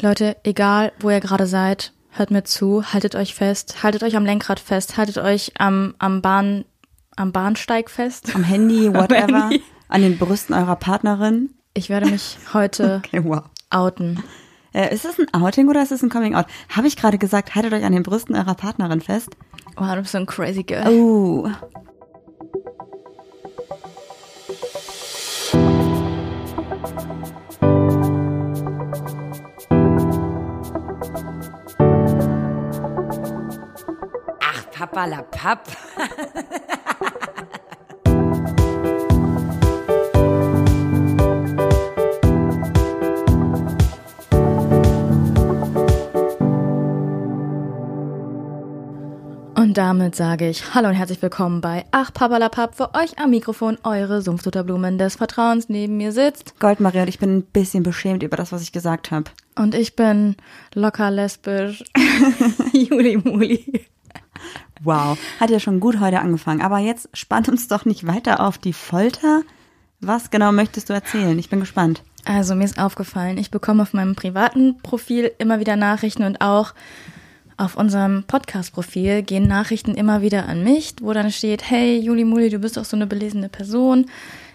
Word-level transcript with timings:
Leute, 0.00 0.36
egal 0.44 0.92
wo 1.00 1.10
ihr 1.10 1.20
gerade 1.20 1.46
seid, 1.46 1.92
hört 2.10 2.30
mir 2.30 2.44
zu, 2.44 2.92
haltet 2.92 3.16
euch 3.16 3.34
fest, 3.34 3.82
haltet 3.82 4.04
euch 4.04 4.16
am 4.16 4.24
Lenkrad 4.24 4.60
fest, 4.60 4.96
haltet 4.96 5.18
euch 5.18 5.52
am, 5.58 5.94
am 5.98 6.22
Bahn, 6.22 6.64
am 7.16 7.32
Bahnsteig 7.32 7.90
fest. 7.90 8.34
Am 8.34 8.44
Handy, 8.44 8.92
whatever. 8.94 9.48
Handy. 9.48 9.62
An 9.88 10.02
den 10.02 10.18
Brüsten 10.18 10.54
eurer 10.54 10.76
Partnerin. 10.76 11.50
Ich 11.74 11.88
werde 11.88 12.10
mich 12.10 12.38
heute 12.52 13.02
Okay, 13.06 13.24
wow. 13.24 13.42
outen. 13.70 14.22
Äh, 14.72 14.94
ist 14.94 15.04
es 15.04 15.18
ein 15.18 15.32
Outing 15.32 15.68
oder 15.68 15.82
ist 15.82 15.92
es 15.92 16.02
ein 16.02 16.10
Coming 16.10 16.34
Out? 16.34 16.46
Habe 16.68 16.86
ich 16.86 16.96
gerade 16.96 17.18
gesagt, 17.18 17.54
haltet 17.54 17.72
euch 17.72 17.84
an 17.84 17.92
den 17.92 18.02
Brüsten 18.02 18.36
eurer 18.36 18.54
Partnerin 18.54 19.00
fest? 19.00 19.30
Wow, 19.76 19.94
du 19.94 20.00
bist 20.02 20.12
so 20.12 20.18
ein 20.18 20.26
crazy 20.26 20.62
girl. 20.62 20.86
Oh. 20.88 21.48
Ach, 34.98 35.04
Papa 35.04 35.06
la 35.06 35.22
Papp. 35.22 35.68
Und 49.54 49.78
damit 49.78 50.16
sage 50.16 50.48
ich 50.48 50.74
Hallo 50.74 50.88
und 50.88 50.94
herzlich 50.94 51.22
willkommen 51.22 51.60
bei 51.60 51.84
Ach 51.92 52.12
Papalapap. 52.12 52.74
Für 52.74 52.94
euch 52.94 53.18
am 53.20 53.30
Mikrofon 53.30 53.78
eure 53.84 54.20
Sumpfdutterblumen 54.20 54.98
des 54.98 55.14
Vertrauens. 55.14 55.68
Neben 55.68 55.96
mir 55.96 56.10
sitzt 56.10 56.58
Goldmarie 56.58 57.02
und 57.02 57.08
ich 57.08 57.20
bin 57.20 57.36
ein 57.36 57.42
bisschen 57.42 57.84
beschämt 57.84 58.24
über 58.24 58.36
das, 58.36 58.50
was 58.50 58.62
ich 58.62 58.72
gesagt 58.72 59.12
habe. 59.12 59.30
und 59.54 59.76
ich 59.76 59.94
bin 59.94 60.34
locker 60.74 61.12
lesbisch. 61.12 61.84
Juli 62.72 63.16
Muli. 63.16 63.86
Wow. 64.82 65.18
Hat 65.40 65.50
ja 65.50 65.60
schon 65.60 65.80
gut 65.80 66.00
heute 66.00 66.20
angefangen. 66.20 66.62
Aber 66.62 66.78
jetzt 66.78 67.08
spannt 67.12 67.48
uns 67.48 67.68
doch 67.68 67.84
nicht 67.84 68.06
weiter 68.06 68.40
auf 68.40 68.58
die 68.58 68.72
Folter. 68.72 69.42
Was 70.00 70.30
genau 70.30 70.52
möchtest 70.52 70.88
du 70.88 70.92
erzählen? 70.92 71.38
Ich 71.38 71.50
bin 71.50 71.60
gespannt. 71.60 72.02
Also 72.24 72.54
mir 72.54 72.64
ist 72.64 72.78
aufgefallen, 72.78 73.38
ich 73.38 73.50
bekomme 73.50 73.82
auf 73.82 73.94
meinem 73.94 74.14
privaten 74.14 74.78
Profil 74.82 75.32
immer 75.38 75.60
wieder 75.60 75.76
Nachrichten 75.76 76.24
und 76.24 76.40
auch 76.40 76.74
auf 77.56 77.76
unserem 77.76 78.22
Podcast-Profil 78.24 79.22
gehen 79.22 79.48
Nachrichten 79.48 79.94
immer 79.94 80.22
wieder 80.22 80.46
an 80.46 80.62
mich, 80.62 80.94
wo 81.00 81.12
dann 81.12 81.32
steht, 81.32 81.68
hey 81.68 81.98
Juli 81.98 82.24
Muli, 82.24 82.50
du 82.50 82.60
bist 82.60 82.76
doch 82.76 82.84
so 82.84 82.96
eine 82.96 83.06
belesene 83.06 83.48
Person. 83.48 84.06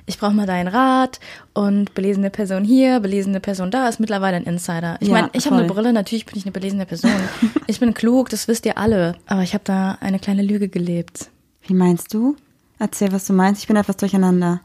Ich 0.05 0.17
brauche 0.17 0.33
mal 0.33 0.45
deinen 0.45 0.67
Rat 0.67 1.19
und 1.53 1.93
belesene 1.93 2.29
Person 2.29 2.63
hier, 2.65 2.99
belesene 2.99 3.39
Person 3.39 3.71
da 3.71 3.87
ist 3.87 3.99
mittlerweile 3.99 4.37
ein 4.37 4.43
Insider. 4.43 4.97
Ich 4.99 5.07
Ja, 5.07 5.13
meine, 5.13 5.29
ich 5.33 5.45
habe 5.45 5.55
eine. 5.57 5.67
Brille, 5.67 5.93
natürlich 5.93 6.25
bin 6.25 6.37
ich 6.37 6.43
eine 6.43 6.51
belesene 6.51 6.85
Person. 6.85 7.11
ich 7.67 7.79
bin 7.79 7.93
klug, 7.93 8.29
das 8.29 8.47
wisst 8.47 8.65
ihr 8.65 8.77
alle. 8.77 9.15
Aber 9.27 9.43
ich 9.43 9.53
habe 9.53 9.63
da 9.63 9.97
eine 10.01 10.19
kleine 10.19 10.41
Lüge 10.41 10.67
gelebt. 10.67 11.29
Wie 11.61 11.73
meinst 11.73 12.13
du? 12.13 12.35
Erzähl, 12.79 13.13
was 13.13 13.25
du 13.25 13.33
meinst. 13.33 13.61
Ich 13.61 13.67
bin 13.67 13.77
etwas 13.77 13.95
durcheinander. 13.97 14.61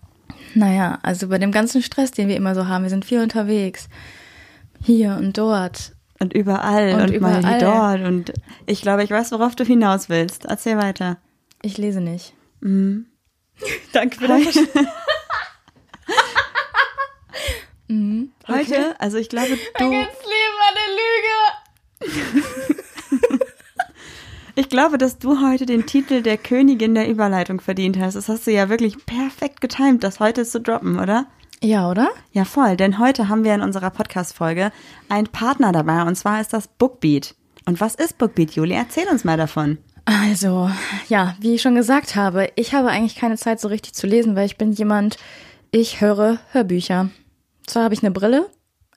Naja, 0.54 0.98
also 1.02 1.28
bei 1.28 1.38
dem 1.38 1.52
ganzen 1.52 1.82
Stress, 1.82 2.10
den 2.10 2.26
wir 2.28 2.36
immer 2.36 2.54
so 2.56 2.66
haben, 2.66 2.82
wir 2.82 2.90
sind 2.90 3.04
viel 3.04 3.20
unterwegs. 3.20 3.88
Hier 4.82 5.16
und 5.20 5.38
dort. 5.38 5.92
Und 6.18 6.32
überall 6.32 6.94
Und 6.94 7.00
und, 7.02 7.20
mal 7.20 7.38
überall. 7.38 7.58
hier 7.58 7.58
dort. 7.60 8.00
Und 8.02 8.32
ich 8.66 8.82
glaube, 8.82 9.04
ich 9.04 9.10
weiß, 9.10 9.30
worauf 9.30 9.54
du 9.54 9.64
hinaus 9.64 10.08
willst. 10.08 10.46
Erzähl 10.46 10.76
weiter. 10.76 11.18
Ich 11.62 11.78
lese 11.78 12.00
nicht. 12.00 12.34
Mhm. 12.60 13.06
Danke 13.92 14.18
für 14.18 14.26
das 17.88 18.56
Heute, 18.56 19.00
also 19.00 19.16
ich 19.16 19.28
glaube, 19.28 19.56
du, 19.78 19.90
Leben 19.90 20.08
eine 20.68 22.10
Lüge. 22.10 23.44
ich 24.56 24.68
glaube, 24.68 24.98
dass 24.98 25.18
du 25.18 25.40
heute 25.40 25.64
den 25.64 25.86
Titel 25.86 26.20
der 26.22 26.36
Königin 26.36 26.94
der 26.94 27.08
Überleitung 27.08 27.60
verdient 27.60 27.98
hast. 27.98 28.14
Das 28.14 28.28
hast 28.28 28.46
du 28.46 28.52
ja 28.52 28.68
wirklich 28.68 29.06
perfekt 29.06 29.62
getimt, 29.62 30.04
das 30.04 30.20
heute 30.20 30.44
zu 30.44 30.60
droppen, 30.60 30.98
oder? 30.98 31.26
Ja, 31.62 31.90
oder? 31.90 32.10
Ja, 32.32 32.44
voll, 32.44 32.76
denn 32.76 32.98
heute 32.98 33.28
haben 33.28 33.42
wir 33.42 33.54
in 33.54 33.62
unserer 33.62 33.90
Podcast-Folge 33.90 34.70
einen 35.08 35.26
Partner 35.26 35.72
dabei 35.72 36.02
und 36.02 36.14
zwar 36.14 36.40
ist 36.40 36.52
das 36.52 36.68
Bookbeat. 36.68 37.34
Und 37.64 37.80
was 37.80 37.94
ist 37.94 38.18
Bookbeat, 38.18 38.52
Juli? 38.52 38.74
Erzähl 38.74 39.08
uns 39.08 39.24
mal 39.24 39.36
davon. 39.36 39.78
Also, 40.04 40.70
ja, 41.08 41.34
wie 41.40 41.54
ich 41.54 41.62
schon 41.62 41.74
gesagt 41.74 42.16
habe, 42.16 42.50
ich 42.54 42.74
habe 42.74 42.88
eigentlich 42.88 43.16
keine 43.16 43.36
Zeit 43.36 43.60
so 43.60 43.68
richtig 43.68 43.94
zu 43.94 44.06
lesen, 44.06 44.36
weil 44.36 44.46
ich 44.46 44.56
bin 44.56 44.72
jemand, 44.72 45.18
ich 45.70 46.00
höre 46.00 46.38
Hörbücher. 46.52 47.10
Zwar 47.68 47.84
habe 47.84 47.94
ich 47.94 48.02
eine 48.02 48.10
Brille, 48.10 48.48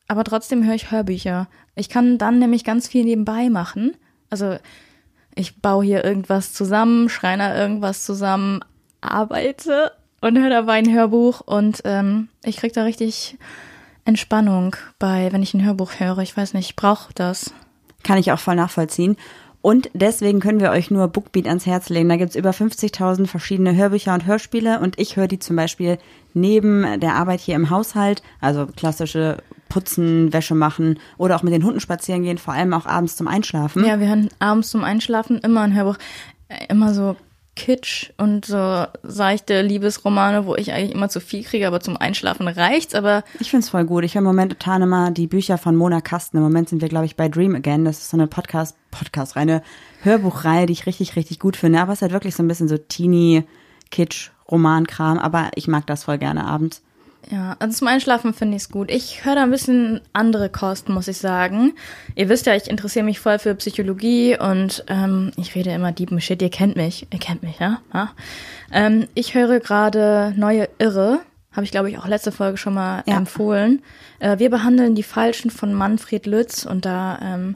aber 0.08 0.24
trotzdem 0.24 0.66
höre 0.66 0.76
ich 0.76 0.92
Hörbücher. 0.92 1.48
Ich 1.76 1.90
kann 1.90 2.18
dann 2.18 2.40
nämlich 2.40 2.64
ganz 2.64 2.88
viel 2.88 3.04
nebenbei 3.04 3.50
machen. 3.50 3.96
Also, 4.30 4.58
ich 5.36 5.62
baue 5.62 5.86
hier 5.86 6.04
irgendwas 6.04 6.54
zusammen, 6.54 7.10
schreiner 7.10 7.56
irgendwas 7.56 8.04
zusammen, 8.04 8.62
arbeite 9.02 9.92
und 10.22 10.38
höre 10.38 10.50
dabei 10.50 10.74
ein 10.74 10.94
Hörbuch 10.94 11.42
und 11.42 11.82
ähm, 11.86 12.30
ich 12.44 12.58
krieg 12.58 12.74
da 12.74 12.84
richtig 12.84 13.38
Entspannung 14.06 14.76
bei, 15.00 15.32
wenn 15.32 15.44
ich 15.44 15.54
ein 15.54 15.66
Hörbuch 15.66 16.00
höre. 16.00 16.20
Ich 16.20 16.36
weiß 16.36 16.54
nicht, 16.54 16.70
ich 16.70 16.76
brauche 16.76 17.14
das. 17.14 17.54
Kann 18.04 18.18
ich 18.18 18.32
auch 18.32 18.40
voll 18.40 18.56
nachvollziehen. 18.56 19.18
Und 19.62 19.90
deswegen 19.94 20.40
können 20.40 20.60
wir 20.60 20.72
euch 20.72 20.90
nur 20.90 21.08
Bookbeat 21.08 21.48
ans 21.48 21.66
Herz 21.66 21.90
legen. 21.90 22.10
Da 22.10 22.16
gibt's 22.16 22.36
über 22.36 22.50
50.000 22.50 23.28
verschiedene 23.28 23.76
Hörbücher 23.76 24.14
und 24.14 24.26
Hörspiele 24.26 24.80
und 24.80 25.00
ich 25.00 25.18
höre 25.18 25.28
die 25.28 25.40
zum 25.40 25.56
Beispiel 25.56 26.00
neben 26.34 27.00
der 27.00 27.16
Arbeit 27.16 27.42
hier 27.42 27.56
im 27.56 27.70
Haushalt, 27.70 28.24
also 28.40 28.66
klassische 28.66 29.38
Putzen, 29.70 30.34
Wäsche 30.34 30.56
machen 30.56 31.00
oder 31.18 31.36
auch 31.36 31.44
mit 31.44 31.54
den 31.54 31.64
Hunden 31.64 31.80
spazieren 31.80 32.24
gehen, 32.24 32.38
vor 32.38 32.54
allem 32.54 32.74
auch 32.74 32.86
abends 32.86 33.16
zum 33.16 33.28
Einschlafen. 33.28 33.86
Ja, 33.86 34.00
wir 34.00 34.08
hören 34.08 34.30
abends 34.40 34.70
zum 34.72 34.84
Einschlafen 34.84 35.38
immer 35.40 35.62
ein 35.62 35.76
Hörbuch. 35.76 35.98
Äh, 36.48 36.66
Immer 36.70 36.94
so 36.94 37.16
Kitsch 37.56 38.12
und 38.18 38.46
so 38.46 38.86
seichte 39.04 39.62
Liebesromane, 39.62 40.46
wo 40.46 40.56
ich 40.56 40.72
eigentlich 40.72 40.96
immer 40.96 41.10
zu 41.10 41.20
viel 41.20 41.44
kriege, 41.44 41.68
aber 41.68 41.82
zum 41.82 41.98
Einschlafen 41.98 42.48
reicht's. 42.48 42.96
Aber 42.96 43.24
Ich 43.40 43.52
find's 43.52 43.70
voll 43.70 43.86
gut. 43.86 44.06
Ich 44.06 44.16
höre 44.16 44.22
momentan 44.22 44.82
immer 44.82 45.12
die 45.12 45.28
Bücher 45.28 45.58
von 45.58 45.76
Mona 45.76 46.00
Kasten. 46.02 46.38
Im 46.38 46.44
Moment 46.44 46.70
sind 46.70 46.82
wir, 46.82 46.90
glaube 46.90 47.06
ich, 47.06 47.18
bei 47.18 47.28
Dream 47.28 47.56
Again. 47.56 47.84
Das 47.84 48.00
ist 48.00 48.10
so 48.10 48.18
eine 48.18 48.28
Podcast, 48.28 48.78
Podcast, 48.90 49.36
reine 49.36 49.62
Hörbuchreihe, 50.02 50.66
die 50.66 50.74
ich 50.74 50.86
richtig, 50.86 51.16
richtig 51.16 51.40
gut 51.40 51.58
finde. 51.58 51.82
Aber 51.82 51.92
es 51.92 51.98
ist 51.98 52.04
halt 52.04 52.14
wirklich 52.14 52.36
so 52.36 52.42
ein 52.44 52.48
bisschen 52.48 52.70
so 52.70 52.78
Teenie, 52.78 53.44
Kitsch, 53.92 54.32
Romankram. 54.50 55.20
Aber 55.20 55.52
ich 55.56 55.68
mag 55.68 55.86
das 55.88 56.06
voll 56.06 56.18
gerne 56.18 56.46
abends. 56.46 56.82
Ja, 57.30 57.56
also 57.60 57.78
zum 57.78 57.88
Einschlafen 57.88 58.34
finde 58.34 58.58
ich's 58.58 58.70
gut. 58.70 58.90
Ich 58.92 59.24
höre 59.24 59.36
da 59.36 59.44
ein 59.44 59.52
bisschen 59.52 60.02
andere 60.14 60.50
Kost, 60.50 60.90
muss 60.90 61.08
ich 61.08 61.18
sagen. 61.18 61.74
Ihr 62.16 62.30
wisst 62.30 62.46
ja, 62.46 62.56
ich 62.56 62.70
interessiere 62.70 63.06
mich 63.06 63.20
voll 63.20 63.40
für 63.40 63.56
Psychologie 63.56 64.38
und 64.38 64.84
ähm, 64.88 65.32
ich 65.38 65.56
rede 65.56 65.72
immer 65.72 65.92
deep 65.92 66.20
Shit. 66.22 66.42
Ihr 66.42 66.50
kennt 66.50 66.76
mich. 66.76 67.08
Ihr 67.12 67.20
kennt 67.20 67.44
mich, 67.44 67.60
ja? 67.60 67.80
ja? 67.94 68.12
Ähm, 68.72 69.08
ich 69.14 69.36
höre 69.36 69.60
gerade 69.60 70.34
Neue 70.36 70.68
Irre. 70.80 71.20
Habe 71.52 71.66
ich, 71.66 71.72
glaube 71.72 71.90
ich, 71.90 71.98
auch 71.98 72.08
letzte 72.08 72.32
Folge 72.32 72.58
schon 72.58 72.74
mal 72.74 73.04
Ja. 73.06 73.18
empfohlen. 73.18 73.82
Äh, 74.20 74.40
wir 74.40 74.50
behandeln 74.50 74.96
die 74.96 75.04
Falschen 75.04 75.52
von 75.52 75.74
Manfred 75.74 76.26
Lütz 76.26 76.66
und 76.66 76.86
da 76.86 77.20
ähm, 77.22 77.56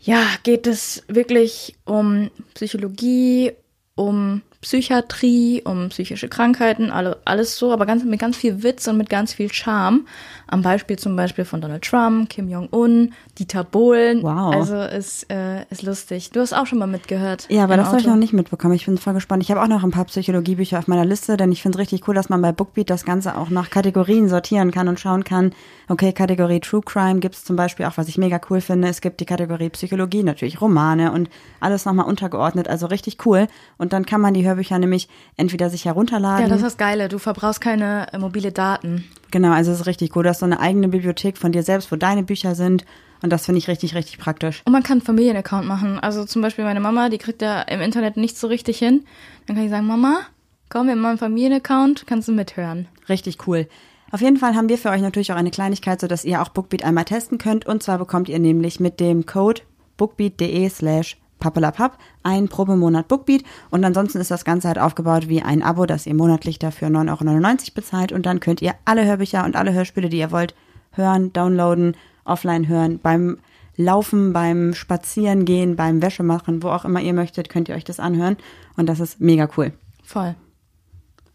ja, 0.00 0.22
geht 0.44 0.66
es 0.66 1.02
wirklich 1.08 1.74
um 1.84 2.30
Psychologie, 2.54 3.52
um 3.96 4.42
Psychiatrie, 4.66 5.62
um 5.64 5.90
psychische 5.90 6.28
Krankheiten, 6.28 6.90
alle, 6.90 7.18
alles 7.24 7.56
so, 7.56 7.72
aber 7.72 7.86
ganz, 7.86 8.02
mit 8.02 8.18
ganz 8.18 8.36
viel 8.36 8.64
Witz 8.64 8.88
und 8.88 8.96
mit 8.96 9.08
ganz 9.08 9.32
viel 9.32 9.52
Charme. 9.52 10.06
Am 10.48 10.62
Beispiel 10.62 10.96
zum 10.96 11.16
Beispiel 11.16 11.44
von 11.44 11.60
Donald 11.60 11.82
Trump, 11.82 12.30
Kim 12.30 12.48
Jong-un, 12.48 13.12
Dieter 13.38 13.64
Bohlen. 13.64 14.22
Wow. 14.22 14.54
Also 14.54 14.76
ist, 14.76 15.30
äh, 15.30 15.64
ist 15.70 15.82
lustig. 15.82 16.30
Du 16.30 16.40
hast 16.40 16.52
auch 16.52 16.66
schon 16.66 16.78
mal 16.78 16.86
mitgehört. 16.86 17.46
Ja, 17.48 17.64
aber 17.64 17.76
das 17.76 17.88
habe 17.88 17.98
ich 17.98 18.06
noch 18.06 18.16
nicht 18.16 18.32
mitbekommen. 18.32 18.74
Ich 18.74 18.86
bin 18.86 18.96
voll 18.96 19.14
gespannt. 19.14 19.42
Ich 19.42 19.50
habe 19.50 19.60
auch 19.60 19.66
noch 19.66 19.82
ein 19.82 19.90
paar 19.90 20.04
Psychologiebücher 20.04 20.78
auf 20.78 20.86
meiner 20.86 21.04
Liste, 21.04 21.36
denn 21.36 21.50
ich 21.50 21.62
finde 21.62 21.76
es 21.76 21.80
richtig 21.80 22.06
cool, 22.06 22.14
dass 22.14 22.28
man 22.28 22.40
bei 22.42 22.52
Bookbeat 22.52 22.90
das 22.90 23.04
Ganze 23.04 23.36
auch 23.36 23.50
nach 23.50 23.70
Kategorien 23.70 24.28
sortieren 24.28 24.70
kann 24.70 24.86
und 24.86 25.00
schauen 25.00 25.24
kann, 25.24 25.52
okay, 25.88 26.12
Kategorie 26.12 26.60
True 26.60 26.82
Crime 26.84 27.18
gibt's 27.18 27.44
zum 27.44 27.56
Beispiel 27.56 27.86
auch, 27.86 27.96
was 27.96 28.06
ich 28.06 28.16
mega 28.16 28.40
cool 28.48 28.60
finde. 28.60 28.88
Es 28.88 29.00
gibt 29.00 29.20
die 29.20 29.26
Kategorie 29.26 29.70
Psychologie, 29.70 30.22
natürlich 30.22 30.60
Romane 30.60 31.10
und 31.10 31.28
alles 31.58 31.84
nochmal 31.84 32.06
untergeordnet, 32.06 32.68
also 32.68 32.86
richtig 32.86 33.26
cool. 33.26 33.48
Und 33.78 33.92
dann 33.92 34.06
kann 34.06 34.20
man 34.20 34.34
die 34.34 34.46
Hörbücher 34.46 34.78
nämlich 34.78 35.08
entweder 35.36 35.70
sich 35.70 35.86
herunterladen. 35.86 36.44
Ja, 36.44 36.48
das 36.48 36.58
ist 36.58 36.64
das 36.64 36.76
Geile. 36.76 37.08
Du 37.08 37.18
verbrauchst 37.18 37.60
keine 37.60 38.12
äh, 38.12 38.18
mobile 38.18 38.52
Daten. 38.52 39.04
Genau, 39.30 39.52
also 39.52 39.72
es 39.72 39.80
ist 39.80 39.86
richtig 39.86 40.14
cool. 40.16 40.22
Du 40.22 40.28
hast 40.28 40.40
so 40.40 40.46
eine 40.46 40.60
eigene 40.60 40.88
Bibliothek 40.88 41.38
von 41.38 41.52
dir 41.52 41.62
selbst, 41.62 41.90
wo 41.92 41.96
deine 41.96 42.22
Bücher 42.22 42.54
sind. 42.54 42.84
Und 43.22 43.30
das 43.30 43.46
finde 43.46 43.58
ich 43.58 43.68
richtig, 43.68 43.94
richtig 43.94 44.18
praktisch. 44.18 44.62
Und 44.64 44.72
man 44.72 44.82
kann 44.82 44.98
einen 44.98 45.06
Familienaccount 45.06 45.66
machen. 45.66 45.98
Also 45.98 46.24
zum 46.24 46.42
Beispiel 46.42 46.64
meine 46.64 46.80
Mama, 46.80 47.08
die 47.08 47.18
kriegt 47.18 47.40
da 47.42 47.62
im 47.62 47.80
Internet 47.80 48.16
nicht 48.16 48.36
so 48.36 48.46
richtig 48.46 48.78
hin. 48.78 49.04
Dann 49.46 49.56
kann 49.56 49.64
ich 49.64 49.70
sagen, 49.70 49.86
Mama, 49.86 50.20
komm, 50.68 50.86
wir 50.86 50.92
einen 50.92 51.18
Familienaccount, 51.18 52.06
kannst 52.06 52.28
du 52.28 52.32
mithören. 52.32 52.88
Richtig 53.08 53.46
cool. 53.46 53.68
Auf 54.10 54.20
jeden 54.20 54.36
Fall 54.36 54.54
haben 54.54 54.68
wir 54.68 54.78
für 54.78 54.90
euch 54.90 55.00
natürlich 55.00 55.32
auch 55.32 55.36
eine 55.36 55.50
Kleinigkeit, 55.50 56.00
sodass 56.00 56.24
ihr 56.24 56.40
auch 56.40 56.50
Bookbeat 56.50 56.84
einmal 56.84 57.04
testen 57.04 57.38
könnt. 57.38 57.66
Und 57.66 57.82
zwar 57.82 57.98
bekommt 57.98 58.28
ihr 58.28 58.38
nämlich 58.38 58.80
mit 58.80 59.00
dem 59.00 59.26
Code 59.26 59.62
bookbeat.de 59.96 60.68
slash 60.68 61.16
pappelapapp 61.38 61.98
einen 62.22 62.48
Probemonat 62.48 63.08
Bookbeat. 63.08 63.42
Und 63.70 63.84
ansonsten 63.84 64.18
ist 64.18 64.30
das 64.30 64.44
Ganze 64.44 64.68
halt 64.68 64.78
aufgebaut 64.78 65.28
wie 65.28 65.42
ein 65.42 65.62
Abo, 65.62 65.86
das 65.86 66.06
ihr 66.06 66.14
monatlich 66.14 66.58
dafür 66.58 66.88
9,99 66.88 67.08
Euro 67.08 67.74
bezahlt. 67.74 68.12
Und 68.12 68.26
dann 68.26 68.40
könnt 68.40 68.62
ihr 68.62 68.74
alle 68.84 69.04
Hörbücher 69.04 69.44
und 69.44 69.56
alle 69.56 69.72
Hörspiele, 69.72 70.08
die 70.08 70.18
ihr 70.18 70.30
wollt, 70.30 70.54
hören, 70.92 71.32
downloaden 71.32 71.96
offline 72.24 72.68
hören. 72.68 72.98
Beim 73.02 73.38
Laufen, 73.76 74.32
beim 74.32 74.72
Spazierengehen, 74.72 75.76
beim 75.76 76.00
Wäschemachen, 76.00 76.62
wo 76.62 76.68
auch 76.68 76.84
immer 76.86 77.00
ihr 77.00 77.12
möchtet, 77.12 77.50
könnt 77.50 77.68
ihr 77.68 77.74
euch 77.74 77.84
das 77.84 78.00
anhören. 78.00 78.36
Und 78.76 78.88
das 78.88 79.00
ist 79.00 79.20
mega 79.20 79.48
cool. 79.56 79.72
Voll. 80.02 80.34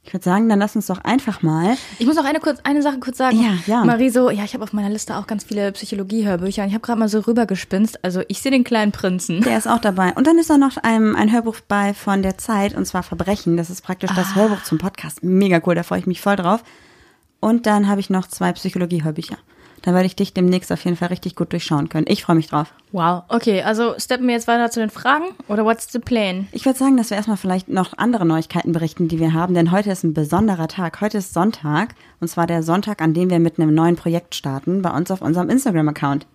Ich 0.04 0.14
würde 0.14 0.24
sagen, 0.24 0.50
dann 0.50 0.58
lass 0.58 0.76
uns 0.76 0.88
doch 0.88 1.04
einfach 1.04 1.44
mal. 1.44 1.78
Ich 2.00 2.08
muss 2.08 2.16
noch 2.16 2.26
eine, 2.26 2.40
kurz, 2.40 2.60
eine 2.64 2.82
Sache 2.82 3.00
kurz 3.00 3.18
sagen. 3.18 3.40
Ja, 3.40 3.54
ja. 3.68 3.86
Marie, 3.86 4.10
so, 4.10 4.32
ja, 4.32 4.44
ich 4.44 4.56
habe 4.56 4.64
auf 4.64 4.74
meiner 4.74 4.90
Liste 4.90 5.16
auch 5.16 5.28
ganz 5.28 5.44
viele 5.44 5.72
Psychologie-Hörbücher 5.72 6.64
und 6.64 6.70
ich 6.70 6.74
habe 6.74 6.82
gerade 6.82 7.00
mal 7.00 7.08
so 7.08 7.20
rübergespinst. 7.20 8.04
Also 8.04 8.24
ich 8.28 8.42
sehe 8.42 8.52
den 8.52 8.64
kleinen 8.64 8.92
Prinzen. 8.92 9.42
Der 9.42 9.58
ist 9.58 9.68
auch 9.68 9.80
dabei. 9.80 10.14
Und 10.14 10.26
dann 10.26 10.40
ist 10.40 10.50
da 10.50 10.58
noch 10.58 10.78
ein, 10.78 11.16
ein 11.16 11.32
Hörbuch 11.32 11.58
bei 11.68 11.94
von 11.94 12.24
der 12.24 12.38
Zeit, 12.40 12.76
und 12.76 12.86
zwar 12.86 13.04
Verbrechen. 13.04 13.58
Das 13.58 13.70
ist 13.70 13.84
praktisch 13.84 14.12
das 14.16 14.36
Hörbuch 14.36 14.64
zum 14.64 14.80
Podcast. 14.80 15.24
Mega 15.24 15.62
cool, 15.66 15.76
da 15.76 15.84
freue 15.84 16.00
ich 16.00 16.08
mich 16.08 16.20
voll 16.20 16.36
drauf. 16.36 16.64
Und 17.40 17.68
dann 17.68 17.88
habe 17.88 18.00
ich 18.00 18.10
noch 18.10 18.28
zwei 18.28 18.54
Psychologie-Hörbücher. 18.54 19.38
Da 19.84 19.94
werde 19.94 20.06
ich 20.06 20.16
dich 20.16 20.34
demnächst 20.34 20.72
auf 20.72 20.84
jeden 20.86 20.96
Fall 20.96 21.08
richtig 21.08 21.36
gut 21.36 21.52
durchschauen 21.54 21.90
können. 21.90 22.06
Ich 22.08 22.24
freue 22.24 22.36
mich 22.36 22.48
drauf. 22.48 22.72
Wow. 22.92 23.24
Okay, 23.30 23.64
also 23.64 23.96
steppen 23.98 24.28
wir 24.28 24.36
jetzt 24.36 24.48
weiter 24.48 24.70
zu 24.70 24.80
den 24.80 24.92
Fragen 24.92 25.26
oder 25.48 25.66
what's 25.66 25.92
the 25.92 25.98
plan? 26.00 26.48
Ich 26.52 26.66
würde 26.66 26.78
sagen, 26.78 26.98
dass 26.98 27.10
wir 27.10 27.18
erstmal 27.18 27.38
vielleicht 27.38 27.68
noch 27.68 27.98
andere 27.98 28.26
Neuigkeiten 28.26 28.74
berichten, 28.74 29.08
die 29.08 29.20
wir 29.20 29.34
haben, 29.34 29.54
denn 29.56 29.72
heute 29.72 29.90
ist 29.92 30.04
ein 30.04 30.14
besonderer 30.14 30.68
Tag. 30.68 31.02
Heute 31.02 31.18
ist 31.18 31.34
Sonntag, 31.34 31.96
und 32.20 32.28
zwar 32.28 32.46
der 32.46 32.62
Sonntag, 32.62 33.02
an 33.02 33.14
dem 33.16 33.30
wir 33.32 33.40
mit 33.40 33.60
einem 33.60 33.74
neuen 33.74 33.96
Projekt 33.96 34.36
starten, 34.36 34.82
bei 34.84 34.92
uns 34.92 35.10
auf 35.10 35.22
unserem 35.22 35.50
Instagram-Account. 35.50 36.28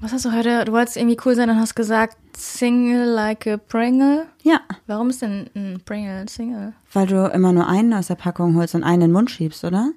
Was 0.00 0.12
hast 0.12 0.24
du 0.24 0.32
heute? 0.32 0.64
Du 0.64 0.72
wolltest 0.72 0.96
irgendwie 0.96 1.16
cool 1.24 1.34
sein 1.36 1.48
und 1.50 1.60
hast 1.60 1.74
gesagt, 1.76 2.16
Single 2.36 3.04
like 3.06 3.46
a 3.46 3.56
Pringle. 3.58 4.26
Ja, 4.42 4.60
Warum 4.86 5.10
ist 5.10 5.22
denn 5.22 5.48
ein 5.54 5.80
Pringle 5.84 6.26
Single? 6.28 6.72
weil 6.92 7.06
du 7.06 7.26
immer 7.28 7.52
nur 7.52 7.66
einen 7.68 7.92
aus 7.92 8.06
der 8.08 8.14
Packung 8.16 8.56
holst 8.56 8.74
und 8.74 8.82
einen 8.82 8.94
in 8.94 9.08
den 9.08 9.12
Mund 9.12 9.30
schiebst, 9.30 9.62
oder? 9.64 9.90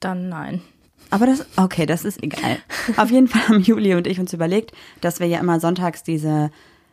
Dann 0.00 0.28
nein. 0.28 0.60
Aber 1.10 1.26
das, 1.26 1.44
okay, 1.56 1.86
das 1.86 2.04
ist 2.04 2.22
egal. 2.22 2.58
Auf 2.96 3.10
jeden 3.10 3.28
Fall 3.28 3.48
haben 3.48 3.60
Juli 3.60 3.94
und 3.94 4.06
ich 4.06 4.20
uns 4.20 4.32
überlegt, 4.32 4.72
dass 5.00 5.20
wir 5.20 5.26
ja 5.26 5.40
immer 5.40 5.60
sonntags 5.60 6.02
diese 6.02 6.50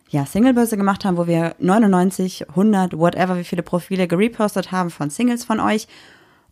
ja, 0.10 0.25
Singlebörse 0.25 0.78
gemacht 0.78 1.06
haben, 1.06 1.18
wo 1.18 1.28
wir 1.28 1.56
99, 1.60 2.50
100, 2.50 2.98
whatever, 2.98 3.38
wie 3.38 3.44
viele 3.44 3.64
Profile 3.64 4.08
gerepostet 4.08 4.72
haben 4.72 4.90
von 4.90 5.10
Singles 5.10 5.44
von 5.44 5.60
euch. 5.60 5.88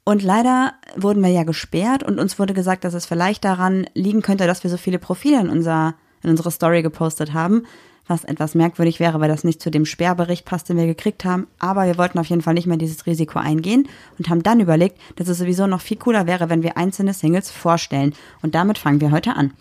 Und 0.04 0.22
leider 0.22 0.74
wurden 0.96 1.24
wir 1.24 1.32
ja 1.32 1.44
gesperrt 1.44 2.04
und 2.04 2.20
uns 2.20 2.38
wurde 2.38 2.54
gesagt, 2.54 2.84
dass 2.84 2.94
es 2.94 3.06
vielleicht 3.06 3.44
daran 3.44 3.88
liegen 3.96 4.22
könnte, 4.22 4.46
dass 4.46 4.64
wir 4.64 4.70
so 4.70 4.78
viele 4.78 5.00
Profile 5.00 5.40
in, 5.40 5.50
unser, 5.50 5.96
in 6.22 6.30
unsere 6.30 6.52
Story 6.52 6.84
gepostet 6.84 7.34
haben, 7.34 7.64
was 8.08 8.24
etwas 8.24 8.56
merkwürdig 8.56 9.00
wäre, 9.00 9.20
weil 9.20 9.30
das 9.30 9.44
nicht 9.44 9.62
zu 9.62 9.72
dem 9.72 9.86
Sperrbericht 9.86 10.46
passt, 10.46 10.70
den 10.70 10.78
wir 10.78 10.86
gekriegt 10.86 11.26
haben. 11.26 11.48
Aber 11.60 11.86
wir 11.86 11.98
wollten 11.98 12.20
auf 12.20 12.28
jeden 12.28 12.42
Fall 12.42 12.54
nicht 12.54 12.68
mehr 12.68 12.78
dieses 12.78 13.06
Risiko 13.06 13.40
eingehen 13.40 13.88
und 14.18 14.30
haben 14.30 14.44
dann 14.44 14.60
überlegt, 14.60 15.00
dass 15.16 15.28
es 15.28 15.38
sowieso 15.40 15.66
noch 15.68 15.82
viel 15.82 15.98
cooler 15.98 16.28
wäre, 16.28 16.50
wenn 16.50 16.64
wir 16.64 16.78
einzelne 16.78 17.14
Singles 17.14 17.50
vorstellen. 17.52 18.14
Und 18.42 18.54
damit 18.56 18.78
fangen 18.78 19.02
wir 19.02 19.12
heute 19.12 19.36
an. 19.36 19.54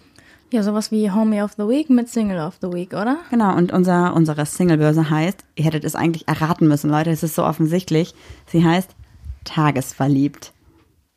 Ja, 0.50 0.62
sowas 0.62 0.93
wie 0.93 1.11
Homie 1.11 1.43
of 1.43 1.52
the 1.56 1.67
Week 1.67 1.91
mit 1.91 2.08
Single 2.08 2.38
of 2.38 2.58
the 2.61 2.69
Week, 2.69 2.93
oder? 2.93 3.17
Genau, 3.31 3.56
und 3.56 3.73
unser, 3.73 4.14
unsere 4.14 4.44
Singlebörse 4.47 5.11
heißt, 5.11 5.43
ihr 5.56 5.64
hättet 5.64 5.82
es 5.85 5.97
eigentlich 5.97 6.29
erraten 6.29 6.69
müssen, 6.69 6.90
Leute, 6.90 7.11
es 7.11 7.23
ist 7.23 7.35
so 7.35 7.44
offensichtlich. 7.44 8.14
Sie 8.47 8.64
heißt 8.64 8.90
Tagesverliebt. 9.44 10.52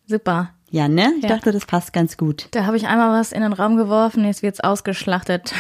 Super. 0.08 0.50
Ja, 0.70 0.88
ne? 0.88 1.14
Ich 1.18 1.24
Ja. 1.24 1.30
dachte, 1.30 1.52
das 1.52 1.66
passt 1.66 1.94
ganz 1.94 2.18
gut. 2.18 2.48
Da 2.52 2.66
habe 2.66 2.78
ich 2.78 2.88
einmal 2.88 3.20
was 3.20 3.32
in 3.32 3.42
den 3.42 3.54
Raum 3.54 3.78
geworfen, 3.78 4.26
jetzt 4.26 4.44
wird's 4.44 4.60
ausgeschlachtet. 4.60 5.54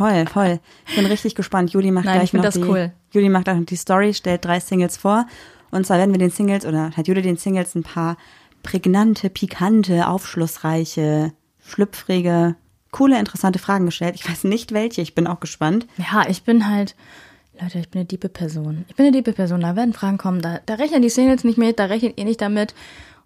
Voll, 0.00 0.24
voll. 0.24 0.60
Ich 0.88 0.96
bin 0.96 1.04
richtig 1.04 1.34
gespannt. 1.34 1.74
Juli 1.74 1.90
macht 1.90 2.06
Nein, 2.06 2.14
gleich 2.14 2.30
ich 2.30 2.32
noch 2.32 2.42
das 2.42 2.54
die, 2.54 2.62
cool. 2.62 2.90
Juli 3.12 3.28
macht 3.28 3.44
gleich 3.44 3.58
noch 3.58 3.66
die 3.66 3.76
Story, 3.76 4.14
stellt 4.14 4.42
drei 4.42 4.58
Singles 4.58 4.96
vor. 4.96 5.26
Und 5.70 5.86
zwar 5.86 5.98
werden 5.98 6.12
wir 6.12 6.18
den 6.18 6.30
Singles 6.30 6.64
oder 6.64 6.90
hat 6.96 7.06
Juli 7.06 7.20
den 7.20 7.36
Singles 7.36 7.74
ein 7.74 7.82
paar 7.82 8.16
prägnante, 8.62 9.28
pikante, 9.28 10.08
aufschlussreiche, 10.08 11.34
schlüpfrige, 11.62 12.56
coole, 12.92 13.18
interessante 13.18 13.58
Fragen 13.58 13.84
gestellt. 13.84 14.14
Ich 14.14 14.26
weiß 14.26 14.44
nicht 14.44 14.72
welche, 14.72 15.02
ich 15.02 15.14
bin 15.14 15.26
auch 15.26 15.38
gespannt. 15.38 15.86
Ja, 15.98 16.26
ich 16.26 16.44
bin 16.44 16.66
halt, 16.66 16.96
Leute, 17.60 17.78
ich 17.80 17.90
bin 17.90 18.00
eine 18.00 18.06
diepe 18.06 18.30
Person. 18.30 18.86
Ich 18.88 18.96
bin 18.96 19.04
eine 19.04 19.14
diepe 19.14 19.34
Person, 19.34 19.60
da 19.60 19.76
werden 19.76 19.92
Fragen 19.92 20.16
kommen, 20.16 20.40
da, 20.40 20.60
da 20.64 20.76
rechnen 20.76 21.02
die 21.02 21.10
Singles 21.10 21.44
nicht 21.44 21.58
mit, 21.58 21.78
da 21.78 21.84
rechnet 21.84 22.16
ihr 22.16 22.24
nicht 22.24 22.40
damit. 22.40 22.74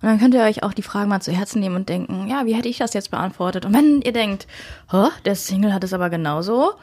Und 0.05 0.11
dann 0.11 0.19
könnt 0.21 0.35
ihr 0.35 0.43
euch 0.43 0.63
auch 0.63 0.75
die 0.75 0.83
Fragen 0.83 1.09
mal 1.09 1.23
zu 1.23 1.33
Herzen 1.33 1.61
nehmen 1.61 1.77
und 1.77 1.89
denken, 1.89 2.29
ja, 2.29 2.45
wie 2.45 2.53
hätte 2.55 2.69
ich 2.69 2.77
das 2.77 2.93
jetzt 2.93 3.11
beantwortet? 3.11 3.65
Und 3.65 3.73
wenn 3.73 4.03
ihr 4.03 4.13
denkt, 4.13 4.47
oh, 4.93 5.09
der 5.25 5.35
Single 5.35 5.73
hat 5.73 5.83
es 5.83 5.95
aber 5.95 6.11
genauso 6.11 6.75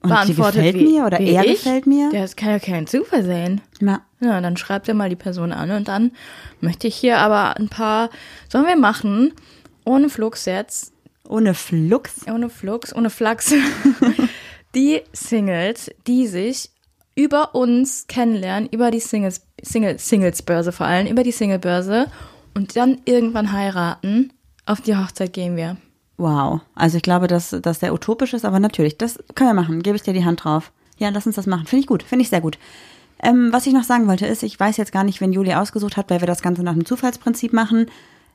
Und 0.00 0.08
beantwortet 0.08 0.54
gefällt 0.62 0.76
wie, 0.76 0.84
mir 0.94 1.04
oder 1.04 1.18
wie 1.18 1.28
er 1.32 1.44
ich, 1.44 1.62
gefällt 1.62 1.86
mir. 1.86 2.08
Das 2.10 2.36
kann 2.36 2.48
ja 2.52 2.58
kein 2.58 2.86
Zufall 2.86 3.22
sein. 3.22 3.60
Ja. 3.82 4.00
Ja, 4.20 4.40
dann 4.40 4.56
schreibt 4.56 4.88
ihr 4.88 4.94
mal 4.94 5.10
die 5.10 5.14
Person 5.14 5.52
an 5.52 5.72
und 5.72 5.88
dann 5.88 6.12
möchte 6.62 6.86
ich 6.88 6.96
hier 6.96 7.18
aber 7.18 7.58
ein 7.58 7.68
paar, 7.68 8.08
sollen 8.48 8.64
wir 8.66 8.76
machen, 8.76 9.34
ohne 9.84 10.08
Flux 10.08 10.46
jetzt, 10.46 10.94
Ohne 11.28 11.52
Flux. 11.52 12.26
ohne 12.26 12.48
Flux, 12.48 12.96
ohne 12.96 13.10
Flachs, 13.10 13.52
die 14.74 15.02
Singles, 15.12 15.90
die 16.06 16.26
sich 16.26 16.70
über 17.14 17.54
uns 17.54 18.06
kennenlernen, 18.08 18.70
über 18.70 18.90
die 18.90 19.00
Singles, 19.00 19.42
Single, 19.62 19.98
Singles-Börse 19.98 20.72
vor 20.72 20.86
allem, 20.86 21.06
über 21.08 21.22
die 21.24 21.32
Single-Börse 21.32 22.06
und 22.54 22.76
dann 22.76 22.98
irgendwann 23.04 23.52
heiraten. 23.52 24.32
Auf 24.66 24.80
die 24.80 24.96
Hochzeit 24.96 25.32
gehen 25.32 25.56
wir. 25.56 25.76
Wow. 26.16 26.60
Also 26.74 26.96
ich 26.96 27.02
glaube, 27.02 27.26
dass 27.26 27.50
das 27.60 27.80
sehr 27.80 27.92
utopisch 27.92 28.34
ist, 28.34 28.44
aber 28.44 28.60
natürlich, 28.60 28.96
das 28.98 29.18
können 29.34 29.50
wir 29.50 29.54
machen. 29.54 29.82
Gebe 29.82 29.96
ich 29.96 30.02
dir 30.02 30.12
die 30.14 30.24
Hand 30.24 30.44
drauf. 30.44 30.72
Ja, 30.96 31.08
lass 31.08 31.26
uns 31.26 31.36
das 31.36 31.46
machen. 31.46 31.66
Finde 31.66 31.80
ich 31.80 31.86
gut. 31.86 32.02
Finde 32.02 32.22
ich 32.22 32.30
sehr 32.30 32.40
gut. 32.40 32.58
Ähm, 33.22 33.52
was 33.52 33.66
ich 33.66 33.72
noch 33.72 33.82
sagen 33.82 34.06
wollte, 34.06 34.26
ist, 34.26 34.42
ich 34.42 34.58
weiß 34.58 34.76
jetzt 34.76 34.92
gar 34.92 35.04
nicht, 35.04 35.20
wen 35.20 35.32
Juli 35.32 35.54
ausgesucht 35.54 35.96
hat, 35.96 36.10
weil 36.10 36.20
wir 36.20 36.26
das 36.26 36.42
Ganze 36.42 36.62
nach 36.62 36.74
dem 36.74 36.84
Zufallsprinzip 36.84 37.52
machen. 37.52 37.86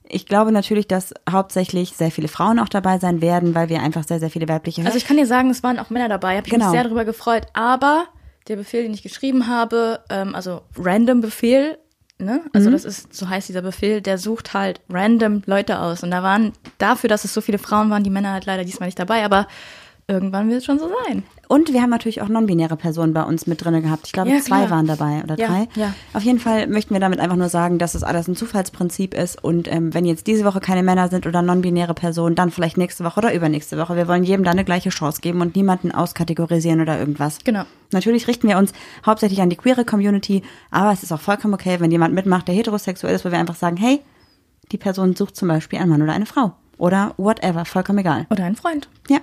Ich 0.04 0.26
glaube 0.26 0.52
natürlich, 0.52 0.88
dass 0.88 1.14
hauptsächlich 1.30 1.92
sehr 1.96 2.12
viele 2.12 2.28
Frauen 2.28 2.60
auch 2.60 2.70
dabei 2.70 2.98
sein 2.98 3.22
werden, 3.22 3.54
weil 3.54 3.70
wir 3.70 3.82
einfach 3.82 4.04
sehr, 4.04 4.20
sehr 4.20 4.30
viele 4.32 4.48
weibliche 4.48 4.84
Also 4.84 4.98
ich 4.98 5.06
kann 5.06 5.18
dir 5.18 5.28
sagen, 5.28 5.50
es 5.52 5.62
waren 5.64 5.78
auch 5.80 5.90
Männer 5.92 6.10
dabei, 6.10 6.38
habe 6.38 6.48
ich 6.48 6.52
Genau. 6.54 6.66
mich 6.66 6.74
sehr 6.74 6.84
darüber 6.84 7.06
gefreut. 7.06 7.46
Aber 7.54 8.06
der 8.48 8.56
Befehl, 8.56 8.84
den 8.84 8.94
ich 8.94 9.04
geschrieben 9.04 9.48
habe, 9.48 10.00
ähm, 10.10 10.34
also 10.34 10.62
random 10.78 11.22
Befehl, 11.22 11.78
ne? 12.20 12.42
Also 12.54 12.70
das 12.70 12.86
ist, 12.86 13.14
so 13.14 13.30
heißt 13.30 13.50
dieser 13.50 13.62
Befehl, 13.62 14.02
der 14.02 14.18
sucht 14.18 14.54
halt 14.54 14.82
random 14.90 15.42
Leute 15.46 15.80
aus. 15.80 16.04
Und 16.04 16.12
da 16.12 16.24
waren 16.24 16.54
dafür, 16.78 17.08
dass 17.08 17.26
es 17.26 17.34
so 17.34 17.42
viele 17.42 17.58
Frauen 17.58 17.90
waren, 17.90 18.04
die 18.04 18.10
Männer 18.10 18.34
halt 18.34 18.46
leider 18.46 18.64
diesmal 18.64 18.88
nicht 18.88 19.00
dabei, 19.00 19.24
aber 19.24 19.48
irgendwann 20.08 20.50
wird 20.50 20.60
es 20.60 20.66
schon 20.66 20.80
so 20.80 20.92
sein. 21.06 21.24
Und 21.52 21.74
wir 21.74 21.82
haben 21.82 21.90
natürlich 21.90 22.22
auch 22.22 22.28
non-binäre 22.30 22.78
Personen 22.78 23.12
bei 23.12 23.24
uns 23.24 23.48
mit 23.48 23.66
drin 23.66 23.82
gehabt. 23.82 24.06
Ich 24.06 24.14
glaube, 24.14 24.30
Ja, 24.30 24.38
zwei 24.40 24.58
klar. 24.60 24.70
waren 24.70 24.86
dabei 24.86 25.24
oder 25.24 25.36
Ja, 25.40 25.48
drei. 25.48 25.68
ja. 25.74 25.96
Auf 26.14 26.22
jeden 26.22 26.38
Fall 26.38 26.68
möchten 26.68 26.94
wir 26.94 27.00
damit 27.00 27.20
einfach 27.20 27.38
nur 27.38 27.50
sagen, 27.50 27.80
dass 27.80 27.96
es 27.96 28.04
alles 28.04 28.28
ein 28.28 28.36
Zufallsprinzip 28.36 29.16
ist. 29.16 29.44
Und 29.44 29.68
ähm, 29.68 29.92
wenn 29.96 30.06
jetzt 30.06 30.28
diese 30.28 30.46
Woche 30.46 30.60
keine 30.60 30.84
Männer 30.84 31.08
sind 31.08 31.26
oder 31.26 31.42
non-binäre 31.42 31.96
Personen, 31.96 32.36
dann 32.36 32.52
vielleicht 32.52 32.78
nächste 32.78 33.04
Woche 33.04 33.18
oder 33.18 33.34
übernächste 33.34 33.80
Woche. 33.80 33.96
Wir 33.96 34.08
wollen 34.08 34.24
jedem 34.24 34.44
da 34.44 34.52
eine 34.52 34.64
gleiche 34.64 34.90
Chance 34.90 35.22
geben 35.22 35.42
und 35.42 35.56
niemanden 35.56 35.92
auskategorisieren 35.92 36.82
oder 36.82 37.00
irgendwas. 37.00 37.40
Genau. 37.44 37.64
Natürlich 37.92 38.28
richten 38.28 38.48
wir 38.48 38.60
uns 38.60 38.72
hauptsächlich 39.04 39.42
an 39.42 39.50
die 39.50 39.56
queere 39.56 39.86
Community, 39.86 40.44
aber 40.70 40.92
es 40.92 41.02
ist 41.02 41.12
auch 41.12 41.20
vollkommen 41.20 41.56
okay, 41.56 41.78
wenn 41.80 41.90
jemand 41.90 42.14
mitmacht, 42.14 42.48
der 42.48 42.54
heterosexuell 42.54 43.16
ist, 43.16 43.26
wo 43.26 43.32
wir 43.32 43.40
einfach 43.40 43.56
sagen, 43.56 43.78
hey, 43.78 44.02
die 44.72 44.78
Person 44.78 45.16
sucht 45.16 45.36
zum 45.36 45.48
Beispiel 45.48 45.80
einen 45.80 45.90
Mann 45.90 46.04
oder 46.04 46.14
eine 46.14 46.28
Frau. 46.28 46.52
Oder 46.78 47.16
whatever, 47.18 47.66
vollkommen 47.66 47.98
egal. 47.98 48.28
Oder 48.30 48.44
ein 48.44 48.56
Freund. 48.56 48.88
Ja. 49.10 49.18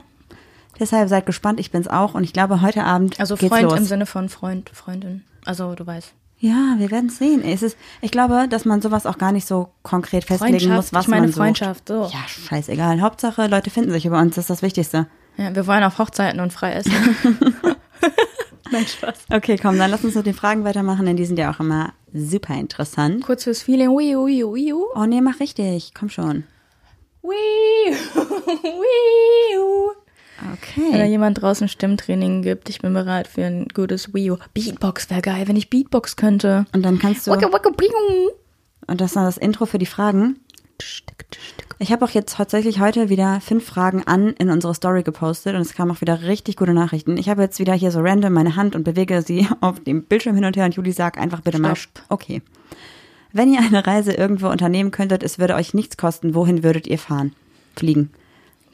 Deshalb 0.78 1.08
seid 1.08 1.26
gespannt, 1.26 1.60
ich 1.60 1.70
bin's 1.70 1.88
auch 1.88 2.14
und 2.14 2.24
ich 2.24 2.32
glaube, 2.32 2.60
heute 2.62 2.84
Abend 2.84 3.18
Also 3.20 3.36
geht's 3.36 3.50
Freund 3.54 3.64
los. 3.70 3.78
im 3.78 3.84
Sinne 3.84 4.06
von 4.06 4.28
Freund, 4.28 4.70
Freundin. 4.72 5.24
Also 5.44 5.74
du 5.74 5.86
weißt. 5.86 6.12
ja, 6.38 6.74
wir 6.78 6.90
werden 6.90 7.08
sehen. 7.08 7.42
Es 7.42 7.62
ist, 7.62 7.76
ich 8.02 8.10
glaube, 8.10 8.46
dass 8.48 8.64
man 8.64 8.82
sowas 8.82 9.06
auch 9.06 9.16
gar 9.18 9.32
nicht 9.32 9.46
so 9.46 9.68
konkret 9.82 10.24
festlegen 10.24 10.74
muss, 10.74 10.92
was 10.92 11.04
ich 11.04 11.08
meine 11.08 11.26
man. 11.28 11.32
Freundschaft, 11.32 11.88
so. 11.88 12.02
Ja, 12.12 12.26
scheißegal. 12.26 13.00
Hauptsache, 13.00 13.46
Leute 13.46 13.70
finden 13.70 13.90
sich 13.92 14.04
über 14.06 14.18
uns, 14.20 14.34
das 14.34 14.44
ist 14.44 14.50
das 14.50 14.62
Wichtigste. 14.62 15.06
Ja, 15.38 15.54
wir 15.54 15.66
wollen 15.66 15.82
auf 15.84 15.98
Hochzeiten 15.98 16.40
und 16.40 16.52
frei 16.52 16.72
essen. 16.74 16.92
Nein, 18.72 18.86
Spaß. 18.86 19.26
Okay, 19.32 19.56
komm, 19.60 19.78
dann 19.78 19.90
lass 19.90 20.02
uns 20.04 20.14
mit 20.16 20.26
den 20.26 20.34
Fragen 20.34 20.64
weitermachen, 20.64 21.06
denn 21.06 21.16
die 21.16 21.24
sind 21.24 21.38
ja 21.38 21.52
auch 21.52 21.60
immer 21.60 21.92
super 22.12 22.54
interessant. 22.54 23.22
Kurz 23.24 23.44
fürs 23.44 23.62
Feeling. 23.62 23.90
Wii, 23.90 24.16
wii, 24.16 24.42
wii, 24.44 24.54
wii. 24.54 24.72
Oh 24.94 25.04
nee, 25.06 25.20
mach 25.20 25.38
richtig. 25.40 25.92
Komm 25.94 26.08
schon. 26.10 26.42
Wii, 27.22 27.94
wii. 28.14 29.96
Wenn 30.40 30.92
da 30.92 30.98
Okay. 30.98 31.06
jemand 31.06 31.40
draußen 31.40 31.68
Stimmtraining 31.68 32.42
gibt, 32.42 32.68
ich 32.68 32.80
bin 32.80 32.92
bereit 32.92 33.26
für 33.26 33.44
ein 33.44 33.68
gutes 33.72 34.12
Wii 34.12 34.32
U. 34.32 34.36
Beatbox 34.54 35.08
wäre 35.10 35.22
geil, 35.22 35.48
wenn 35.48 35.56
ich 35.56 35.70
Beatbox 35.70 36.16
könnte. 36.16 36.66
Und 36.72 36.82
dann 36.82 36.98
kannst 36.98 37.26
du. 37.26 37.30
Wacka, 37.30 37.70
bing. 37.70 37.88
Und 38.86 39.00
das 39.00 39.16
war 39.16 39.24
das 39.24 39.38
Intro 39.38 39.66
für 39.66 39.78
die 39.78 39.86
Fragen. 39.86 40.36
Ich 41.78 41.90
habe 41.92 42.04
auch 42.04 42.10
jetzt 42.10 42.36
tatsächlich 42.36 42.80
heute 42.80 43.08
wieder 43.08 43.40
fünf 43.40 43.64
Fragen 43.66 44.02
an 44.06 44.28
in 44.38 44.50
unsere 44.50 44.74
Story 44.74 45.02
gepostet 45.02 45.54
und 45.54 45.60
es 45.62 45.74
kamen 45.74 45.90
auch 45.90 46.00
wieder 46.00 46.22
richtig 46.22 46.56
gute 46.56 46.72
Nachrichten. 46.74 47.16
Ich 47.16 47.28
habe 47.28 47.42
jetzt 47.42 47.58
wieder 47.58 47.72
hier 47.74 47.90
so 47.90 48.00
random 48.00 48.32
meine 48.32 48.56
Hand 48.56 48.74
und 48.76 48.84
bewege 48.84 49.22
sie 49.22 49.46
auf 49.60 49.80
dem 49.80 50.02
Bildschirm 50.04 50.34
hin 50.34 50.44
und 50.44 50.56
her 50.56 50.66
und 50.66 50.74
Juli 50.74 50.92
sagt 50.92 51.18
einfach 51.18 51.40
bitte 51.40 51.58
mal, 51.58 51.76
Stopp. 51.76 52.04
okay. 52.10 52.42
Wenn 53.32 53.52
ihr 53.52 53.60
eine 53.60 53.86
Reise 53.86 54.12
irgendwo 54.12 54.48
unternehmen 54.48 54.90
könntet, 54.90 55.22
es 55.22 55.38
würde 55.38 55.54
euch 55.54 55.74
nichts 55.74 55.96
kosten, 55.96 56.34
wohin 56.34 56.62
würdet 56.62 56.86
ihr 56.86 56.98
fahren? 56.98 57.32
Fliegen. 57.76 58.10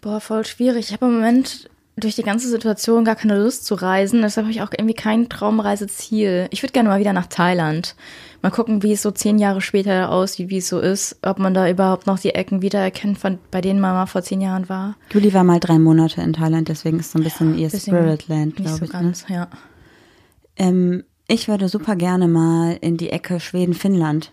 Boah, 0.03 0.21
voll 0.21 0.45
schwierig. 0.45 0.89
Ich 0.89 0.93
habe 0.93 1.07
im 1.07 1.15
Moment 1.15 1.71
durch 1.97 2.17
die 2.17 2.23
ganze 2.23 2.49
Situation 2.49 3.05
gar 3.05 3.15
keine 3.15 3.41
Lust 3.41 3.65
zu 3.65 3.75
reisen. 3.75 4.23
Deshalb 4.23 4.47
habe 4.47 4.53
ich 4.53 4.63
auch 4.63 4.73
irgendwie 4.77 4.95
kein 4.95 5.29
Traumreiseziel. 5.29 6.49
Ich 6.51 6.63
würde 6.63 6.73
gerne 6.73 6.89
mal 6.89 6.99
wieder 6.99 7.13
nach 7.13 7.27
Thailand. 7.29 7.95
Mal 8.43 8.51
gucken, 8.51 8.83
wie 8.83 8.93
es 8.93 9.03
so 9.03 9.13
zehn 9.13 9.39
Jahre 9.39 9.61
später 9.61 10.11
aussieht, 10.11 10.51
wie 10.51 10.57
es 10.59 10.69
so 10.69 10.81
ist. 10.81 11.19
Ob 11.23 11.39
man 11.39 11.55
da 11.55 11.71
überhaupt 11.71 12.09
noch 12.09 12.19
die 12.19 12.35
Ecken 12.35 12.63
wiedererkennt, 12.63 13.19
von, 13.19 13.39
bei 13.53 13.61
denen 13.61 13.79
man 13.79 13.95
mal 13.95 14.07
vor 14.07 14.23
zehn 14.23 14.41
Jahren 14.41 14.69
war. 14.69 14.97
Juli 15.13 15.33
war 15.33 15.45
mal 15.45 15.61
drei 15.61 15.79
Monate 15.79 16.21
in 16.23 16.33
Thailand, 16.33 16.69
deswegen 16.69 16.99
ist 16.99 17.13
so 17.13 17.21
ein 17.21 17.25
bisschen 17.25 17.57
ihr 17.57 17.69
Bisschen 17.69 17.95
Spiritland, 17.95 18.57
glaube 18.57 18.71
so 18.71 18.85
ich. 18.85 18.93
Ne? 18.93 18.99
ganz, 18.99 19.25
ja. 19.29 19.49
Ähm, 20.57 21.05
ich 21.29 21.47
würde 21.47 21.69
super 21.69 21.95
gerne 21.95 22.27
mal 22.27 22.77
in 22.81 22.97
die 22.97 23.11
Ecke 23.11 23.39
Schweden-Finnland. 23.39 24.33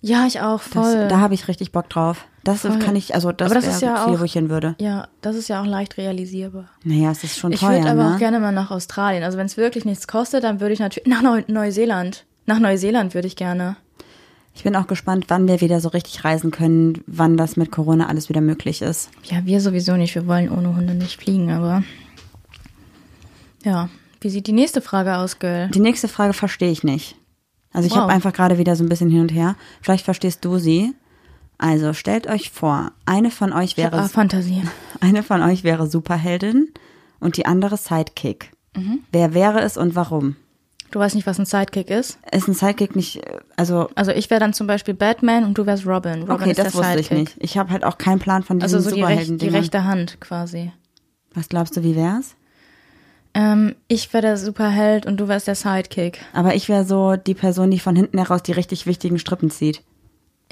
Ja, 0.00 0.26
ich 0.26 0.40
auch, 0.40 0.60
Das- 0.62 0.68
voll. 0.72 1.08
Da 1.08 1.18
habe 1.18 1.34
ich 1.34 1.48
richtig 1.48 1.72
Bock 1.72 1.88
drauf. 1.90 2.24
Das 2.44 2.60
Voll. 2.62 2.78
kann 2.78 2.94
ich, 2.96 3.14
also 3.14 3.32
das, 3.32 3.50
Aber 3.50 3.60
das 3.60 3.66
ist 3.68 3.82
ja 3.82 3.96
Ziel, 4.04 4.14
auch- 4.14 4.20
wo 4.20 4.24
ich 4.24 4.32
hin 4.32 4.48
würde. 4.48 4.74
ja, 4.80 5.08
das 5.20 5.36
ist 5.36 5.48
ja 5.48 5.60
auch 5.60 5.66
leicht 5.66 5.98
realisierbar. 5.98 6.66
Naja, 6.84 7.10
es 7.10 7.24
ist 7.24 7.36
schon 7.38 7.52
Ich 7.52 7.60
teuer, 7.60 7.78
würde 7.80 7.90
aber 7.90 8.04
ne? 8.10 8.14
auch 8.14 8.18
gerne 8.18 8.40
mal 8.40 8.52
nach 8.52 8.70
Australien. 8.70 9.22
Also 9.24 9.36
wenn 9.36 9.46
es 9.46 9.56
wirklich 9.56 9.84
nichts 9.84 10.06
kostet, 10.06 10.44
dann 10.44 10.60
würde 10.60 10.72
ich 10.72 10.78
natürlich 10.80 11.08
nach 11.08 11.20
Neu 11.22 11.42
Neuseeland. 11.48 12.24
Nach 12.46 12.58
Neuseeland 12.60 13.12
würde 13.14 13.26
ich 13.26 13.36
gerne. 13.36 13.76
Ich 14.54 14.62
bin 14.64 14.74
auch 14.76 14.86
gespannt, 14.86 15.26
wann 15.28 15.46
wir 15.46 15.60
wieder 15.60 15.80
so 15.80 15.88
richtig 15.90 16.24
reisen 16.24 16.50
können, 16.50 17.02
wann 17.06 17.36
das 17.36 17.56
mit 17.56 17.70
Corona 17.70 18.06
alles 18.08 18.28
wieder 18.28 18.40
möglich 18.40 18.82
ist. 18.82 19.10
Ja, 19.24 19.44
wir 19.44 19.60
sowieso 19.60 19.96
nicht. 19.96 20.14
Wir 20.14 20.26
wollen 20.26 20.50
ohne 20.50 20.74
Hunde 20.74 20.94
nicht 20.94 21.20
fliegen, 21.20 21.50
aber 21.50 21.82
ja. 23.64 23.88
Wie 24.20 24.30
sieht 24.30 24.46
die 24.46 24.52
nächste 24.52 24.80
Frage 24.80 25.16
aus, 25.16 25.38
Girl? 25.38 25.68
Die 25.68 25.78
nächste 25.80 26.08
Frage 26.08 26.32
verstehe 26.32 26.70
ich 26.72 26.82
nicht. 26.82 27.14
Also 27.72 27.86
ich 27.86 27.92
Wow. 27.92 28.02
habe 28.02 28.12
einfach 28.12 28.32
gerade 28.32 28.58
wieder 28.58 28.76
so 28.76 28.84
ein 28.84 28.88
bisschen 28.88 29.10
hin 29.10 29.20
und 29.22 29.28
her. 29.32 29.56
Vielleicht 29.82 30.04
verstehst 30.04 30.44
du 30.44 30.58
sie. 30.58 30.94
Also 31.58 31.92
stellt 31.92 32.28
euch 32.28 32.50
vor, 32.50 32.92
eine 33.04 33.30
von 33.30 33.52
euch 33.52 33.72
Ich 33.72 33.76
wäre 33.76 34.08
Fantasien. 34.08 34.70
eine 35.00 35.22
von 35.22 35.42
euch 35.42 35.64
wäre 35.64 35.88
Superheldin 35.88 36.68
und 37.20 37.36
die 37.36 37.46
andere 37.46 37.76
Sidekick. 37.76 38.52
Mhm. 38.76 39.00
Wer 39.10 39.34
wäre 39.34 39.60
es 39.62 39.76
und 39.76 39.94
warum? 39.96 40.36
Du 40.90 41.00
weißt 41.00 41.16
nicht, 41.16 41.26
was 41.26 41.38
ein 41.38 41.44
Sidekick 41.44 41.90
ist? 41.90 42.18
Ist 42.32 42.48
ein 42.48 42.54
Sidekick 42.54 42.96
nicht, 42.96 43.16
äh, 43.26 43.38
also 43.56 43.90
Also 43.94 44.12
ich 44.12 44.30
wäre 44.30 44.40
dann 44.40 44.54
zum 44.54 44.66
Beispiel 44.66 44.94
Batman 44.94 45.44
und 45.44 45.58
du 45.58 45.66
wärst 45.66 45.84
Robin. 45.84 46.20
Robin 46.22 46.30
okay, 46.36 46.50
ist 46.52 46.58
das 46.58 46.72
der 46.72 46.74
wusste 46.80 46.92
Sidekick. 46.92 47.10
ich 47.10 47.18
nicht. 47.18 47.36
Ich 47.40 47.58
habe 47.58 47.70
halt 47.70 47.84
auch 47.84 47.98
keinen 47.98 48.20
Plan 48.20 48.42
von 48.42 48.58
diesen 48.60 48.76
Also 48.76 48.88
so 48.88 48.94
die, 48.94 49.02
rech 49.02 49.26
superhelden 49.26 49.38
die 49.38 49.48
rechte 49.48 49.84
Hand 49.84 50.18
quasi. 50.20 50.72
Was 51.34 51.48
glaubst 51.48 51.76
du, 51.76 51.82
wie 51.82 51.94
wär's? 51.96 52.36
Ähm, 53.34 53.74
ich 53.88 54.12
wäre 54.12 54.22
der 54.22 54.36
Superheld 54.36 55.06
und 55.06 55.18
du 55.18 55.28
wärst 55.28 55.46
der 55.46 55.54
Sidekick. 55.54 56.20
Aber 56.32 56.54
ich 56.54 56.68
wäre 56.68 56.84
so 56.84 57.16
die 57.16 57.34
Person, 57.34 57.70
die 57.70 57.78
von 57.78 57.94
hinten 57.96 58.18
heraus 58.18 58.42
die 58.42 58.52
richtig 58.52 58.86
wichtigen 58.86 59.18
Strippen 59.18 59.50
zieht. 59.50 59.82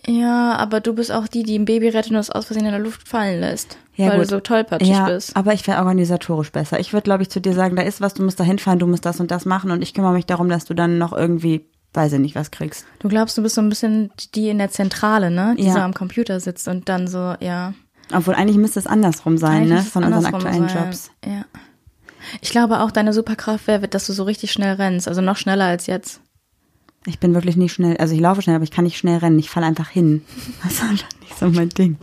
Ja, 0.07 0.55
aber 0.57 0.81
du 0.81 0.95
bist 0.95 1.11
auch 1.11 1.27
die, 1.27 1.43
die 1.43 1.59
ein 1.59 1.65
Baby 1.65 1.89
rettet 1.89 2.13
und 2.13 2.19
es 2.19 2.31
aus 2.31 2.47
Versehen 2.47 2.67
in 2.67 2.73
der 2.73 2.81
Luft 2.81 3.09
fallen 3.09 3.41
lässt. 3.41 3.79
Ja, 3.97 4.09
weil 4.09 4.19
gut. 4.19 4.27
du 4.27 4.31
so 4.31 4.41
tollpatschig 4.41 4.91
ja, 4.91 5.07
bist. 5.07 5.35
aber 5.35 5.53
ich 5.55 5.67
wäre 5.67 5.79
organisatorisch 5.79 6.53
besser. 6.53 6.79
Ich 6.79 6.93
würde, 6.93 7.05
glaube 7.05 7.23
ich, 7.23 7.31
zu 7.31 7.41
dir 7.41 7.55
sagen, 7.55 7.77
da 7.77 7.83
ist 7.83 8.01
was, 8.01 8.15
du 8.15 8.23
musst 8.23 8.39
da 8.39 8.45
hinfahren, 8.45 8.79
du 8.79 8.87
musst 8.87 9.07
das 9.07 9.21
und 9.21 9.31
das 9.31 9.47
machen 9.47 9.71
und 9.71 9.83
ich 9.83 9.95
kümmere 9.95 10.13
mich 10.13 10.27
darum, 10.27 10.49
dass 10.49 10.65
du 10.67 10.75
dann 10.75 10.99
noch 10.99 11.13
irgendwie, 11.13 11.67
weiß 11.95 12.13
ich 12.13 12.21
nicht, 12.21 12.35
was 12.37 12.51
kriegst. 12.51 12.85
Du 12.99 13.09
glaubst, 13.09 13.37
du 13.39 13.43
bist 13.43 13.55
so 13.55 13.63
ein 13.63 13.69
bisschen 13.69 14.13
die 14.35 14.51
in 14.51 14.59
der 14.59 14.71
Zentrale, 14.71 15.31
ne? 15.31 15.57
Die 15.59 15.65
Ja. 15.65 15.73
so 15.73 15.79
am 15.81 15.95
Computer 15.95 16.39
sitzt 16.41 16.69
und 16.69 16.89
dann 16.89 17.09
so, 17.09 17.35
ja. 17.41 17.73
Obwohl 18.15 18.35
eigentlich 18.35 18.59
müsste 18.59 18.79
es 18.79 18.87
andersrum 18.87 19.39
sein, 19.39 19.63
Eigentlich 19.63 19.71
ne? 19.71 19.83
Von 19.83 20.05
unseren 20.05 20.27
aktuellen 20.27 20.69
sein. 20.69 20.85
Jobs. 20.85 21.11
Ja. 21.25 21.45
Ich 22.41 22.51
glaube 22.51 22.81
auch, 22.81 22.91
deine 22.91 23.13
Superkraft 23.13 23.67
wäre, 23.67 23.89
dass 23.89 24.07
du 24.07 24.13
so 24.13 24.25
richtig 24.25 24.53
schnell 24.53 24.75
rennst. 24.75 25.09
Also 25.09 25.21
noch 25.21 25.37
schneller 25.37 25.67
als 25.67 25.87
jetzt. 25.87 26.21
Ich 27.07 27.21
bin 27.21 27.35
wirklich 27.35 27.57
nicht 27.57 27.73
schnell, 27.73 27.97
also 27.99 28.15
ich 28.15 28.21
laufe 28.21 28.43
schnell, 28.43 28.57
aber 28.57 28.65
ich 28.65 28.73
kann 28.73 28.85
nicht 28.85 28.99
schnell 28.99 29.19
rennen. 29.19 29.39
Ich 29.39 29.51
falle 29.51 29.67
einfach 29.67 29.89
hin. 29.89 30.25
Das 30.63 30.73
ist 30.75 30.83
einfach 30.83 31.09
nicht 31.21 31.39
so 31.39 31.49
mein 31.49 31.69
Ding. 31.69 31.99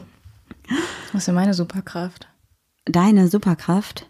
Was 1.11 1.27
ist 1.27 1.33
meine 1.33 1.53
Superkraft? 1.53 2.27
Deine 2.85 3.27
Superkraft? 3.27 4.07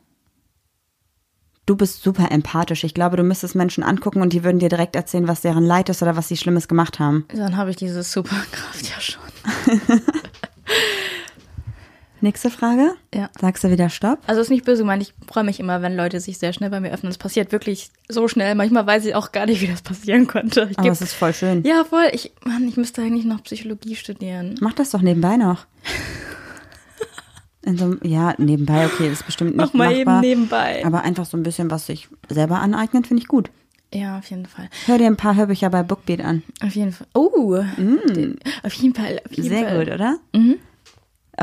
Du 1.65 1.77
bist 1.77 2.03
super 2.03 2.29
empathisch. 2.32 2.84
Ich 2.84 2.93
glaube, 2.93 3.15
du 3.15 3.24
müsstest 3.24 3.55
Menschen 3.55 3.84
angucken 3.84 4.22
und 4.22 4.34
die 4.34 4.43
würden 4.43 4.60
dir 4.60 4.70
direkt 4.70 4.96
erzählen, 4.96 5.27
was 5.27 5.41
deren 5.41 5.63
Leid 5.63 5.89
ist 5.89 6.01
oder 6.01 6.15
was 6.17 6.27
sie 6.27 6.36
Schlimmes 6.36 6.67
gemacht 6.67 7.00
haben. 7.00 7.25
Dann 7.34 7.55
habe 7.55 7.70
ich 7.70 7.77
diese 7.77 8.03
Superkraft 8.03 8.89
ja 8.89 9.00
schon. 9.00 9.22
Nächste 12.24 12.50
Frage? 12.50 12.94
Ja. 13.13 13.30
Sagst 13.39 13.65
du 13.65 13.70
wieder 13.70 13.89
Stopp? 13.89 14.20
Also 14.27 14.39
ist 14.39 14.50
nicht 14.50 14.63
böse 14.63 14.84
gemeint, 14.84 15.03
ich 15.03 15.13
freue 15.27 15.44
mich 15.44 15.60
immer, 15.60 15.82
wenn 15.82 15.98
Leute 15.98 16.22
sich 16.22 16.38
sehr 16.38 16.53
schnell 16.53 16.70
bei 16.70 16.80
mir 16.80 16.92
öffnen. 16.94 17.12
Es 17.12 17.18
passiert 17.18 17.51
wirklich 17.51 17.89
so 18.08 18.30
schnell. 18.30 18.56
Manchmal 18.56 18.88
weiß 18.88 19.03
ich 19.06 19.13
auch 19.13 19.34
gar 19.34 19.46
nicht, 19.46 19.60
wie 19.60 19.68
das 19.68 19.82
passieren 19.82 20.25
konnte. 20.27 20.70
Ich 20.72 20.80
Aber 20.80 20.88
es 20.89 21.01
ist 21.01 21.13
voll 21.13 21.34
schön. 21.34 21.63
ja, 21.65 21.84
voll. 21.84 22.06
Ich, 22.13 22.32
Mann, 22.46 22.65
ich 22.65 22.77
müsste 22.77 23.01
eigentlich 23.01 23.25
noch 23.25 23.44
Psychologie 23.44 23.98
studieren. 23.98 24.56
Mach 24.62 24.72
das 24.72 24.92
doch 24.92 25.01
nebenbei 25.01 25.36
noch. 25.38 25.65
So, 27.77 27.96
ja, 28.03 28.34
nebenbei, 28.38 28.88
okay, 28.88 29.10
ist 29.10 29.25
bestimmt 29.25 29.51
nicht 29.56 29.58
Mach 29.58 29.74
mal 29.74 29.94
eben 29.94 30.03
machbar. 30.03 30.20
nebenbei. 30.22 30.86
Aber 30.86 31.03
einfach 31.03 31.25
so 31.25 31.38
ein 31.38 31.44
bisschen, 31.44 31.72
was 31.72 31.86
sich 31.86 32.10
selber 32.27 32.60
aneignet, 32.60 33.08
finde 33.08 33.22
ich 33.24 33.30
gut. 33.30 33.51
Ja, 33.94 34.18
auf 34.18 34.30
jeden 34.30 34.48
Fall. 34.48 34.68
Hör 34.86 34.98
dir 34.98 35.08
ein 35.08 35.15
paar 35.15 35.36
Hörbücher 35.38 35.70
bei 35.70 35.82
Bookbeat 35.82 36.20
an. 36.20 36.44
Auf 36.62 36.75
jeden 36.75 36.92
Fall. 36.92 37.08
Oh, 37.13 37.56
den, 37.77 38.38
auf 38.63 38.74
jeden 38.74 38.94
Fall. 38.94 39.22
Auf 39.25 39.32
jeden 39.38 39.48
Mm. 39.48 39.50
Sehr 39.50 39.70
Fall. 39.70 39.86
gut, 39.86 39.94
oder? 39.94 40.18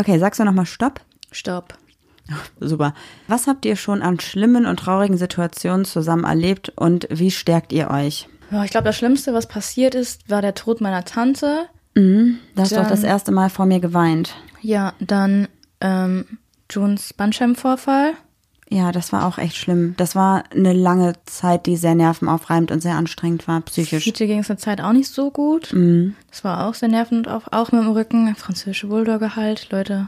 Okay, 0.00 0.18
sagst 0.18 0.40
du 0.40 0.44
nochmal 0.44 0.64
Stopp? 0.66 1.00
Stopp. 1.30 1.74
Super. 2.60 2.94
Was 3.28 3.46
habt 3.46 3.64
ihr 3.66 3.76
schon 3.76 4.00
an 4.02 4.18
schlimmen 4.18 4.64
und 4.64 4.78
traurigen 4.80 5.18
Situationen 5.18 5.84
zusammen 5.84 6.24
erlebt 6.24 6.70
und 6.76 7.06
wie 7.10 7.30
stärkt 7.30 7.72
ihr 7.72 7.90
euch? 7.90 8.28
Ja, 8.50 8.64
ich 8.64 8.70
glaube, 8.70 8.86
das 8.86 8.96
Schlimmste, 8.96 9.34
was 9.34 9.46
passiert 9.46 9.94
ist, 9.94 10.28
war 10.30 10.40
der 10.42 10.54
Tod 10.54 10.80
meiner 10.80 11.04
Tante. 11.04 11.66
Du 11.94 12.34
hast 12.56 12.72
doch 12.72 12.78
Dann- 12.78 12.88
das 12.88 13.02
erste 13.04 13.30
Mal 13.30 13.50
vor 13.50 13.66
mir 13.66 13.80
geweint. 13.80 14.34
Ja, 14.62 14.94
dann 15.00 15.48
ähm, 15.80 16.38
Junes 16.70 17.12
Bandscheibenvorfall. 17.12 18.14
Ja, 18.72 18.92
das 18.92 19.12
war 19.12 19.26
auch 19.26 19.38
echt 19.38 19.56
schlimm. 19.56 19.94
Das 19.96 20.14
war 20.14 20.44
eine 20.54 20.72
lange 20.72 21.14
Zeit, 21.26 21.66
die 21.66 21.76
sehr 21.76 21.96
nervenaufreibend 21.96 22.70
und 22.70 22.80
sehr 22.80 22.94
anstrengend 22.94 23.48
war, 23.48 23.60
psychisch. 23.62 24.04
Fiete 24.04 24.28
ging 24.28 24.38
es 24.38 24.48
eine 24.48 24.58
Zeit 24.58 24.80
auch 24.80 24.92
nicht 24.92 25.08
so 25.10 25.32
gut. 25.32 25.72
Mhm. 25.72 26.14
Das 26.30 26.44
war 26.44 26.66
auch 26.68 26.74
sehr 26.74 26.88
nervend, 26.88 27.26
auch, 27.26 27.48
auch 27.50 27.72
mit 27.72 27.82
dem 27.82 27.90
Rücken. 27.90 28.34
Französische 28.36 28.86
Bulldogge 28.86 29.34
halt, 29.34 29.68
Leute. 29.72 30.06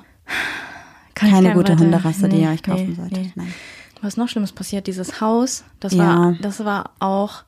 Kann 1.14 1.30
Keine 1.30 1.52
gute 1.54 1.72
weiter- 1.72 1.82
Hunderasse, 1.84 2.28
die 2.28 2.36
Nee, 2.36 2.44
ihr 2.44 2.50
euch 2.50 2.62
kaufen 2.62 2.90
nee, 2.90 2.94
solltet. 2.94 3.18
nee. 3.18 3.32
Nein. 3.34 3.54
Was 4.00 4.16
noch 4.16 4.28
Schlimmes 4.28 4.52
passiert, 4.52 4.86
dieses 4.86 5.20
Haus, 5.20 5.64
das 5.80 5.94
Ja. 5.94 6.06
war, 6.06 6.32
das 6.40 6.64
war 6.64 6.90
auch 7.00 7.42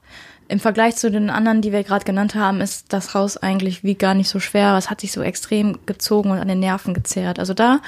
im 0.49 0.61
Vergleich 0.61 0.97
zu 0.97 1.11
den 1.11 1.31
anderen, 1.31 1.63
die 1.63 1.73
wir 1.73 1.85
gerade 1.85 2.05
genannt 2.05 2.35
haben, 2.35 2.61
ist 2.61 2.93
das 2.93 3.15
Haus 3.15 3.37
eigentlich 3.37 3.83
wie 3.83 3.95
gar 3.95 4.15
nicht 4.15 4.29
so 4.29 4.41
schwer. 4.41 4.77
Es 4.77 4.91
hat 4.91 5.01
sich 5.01 5.13
so 5.13 5.23
extrem 5.23 5.79
gezogen 5.87 6.31
und 6.31 6.39
an 6.39 6.49
den 6.49 6.61
Nerven 6.61 6.93
gezerrt. 6.93 7.39
Also 7.39 7.55
da 7.55 7.81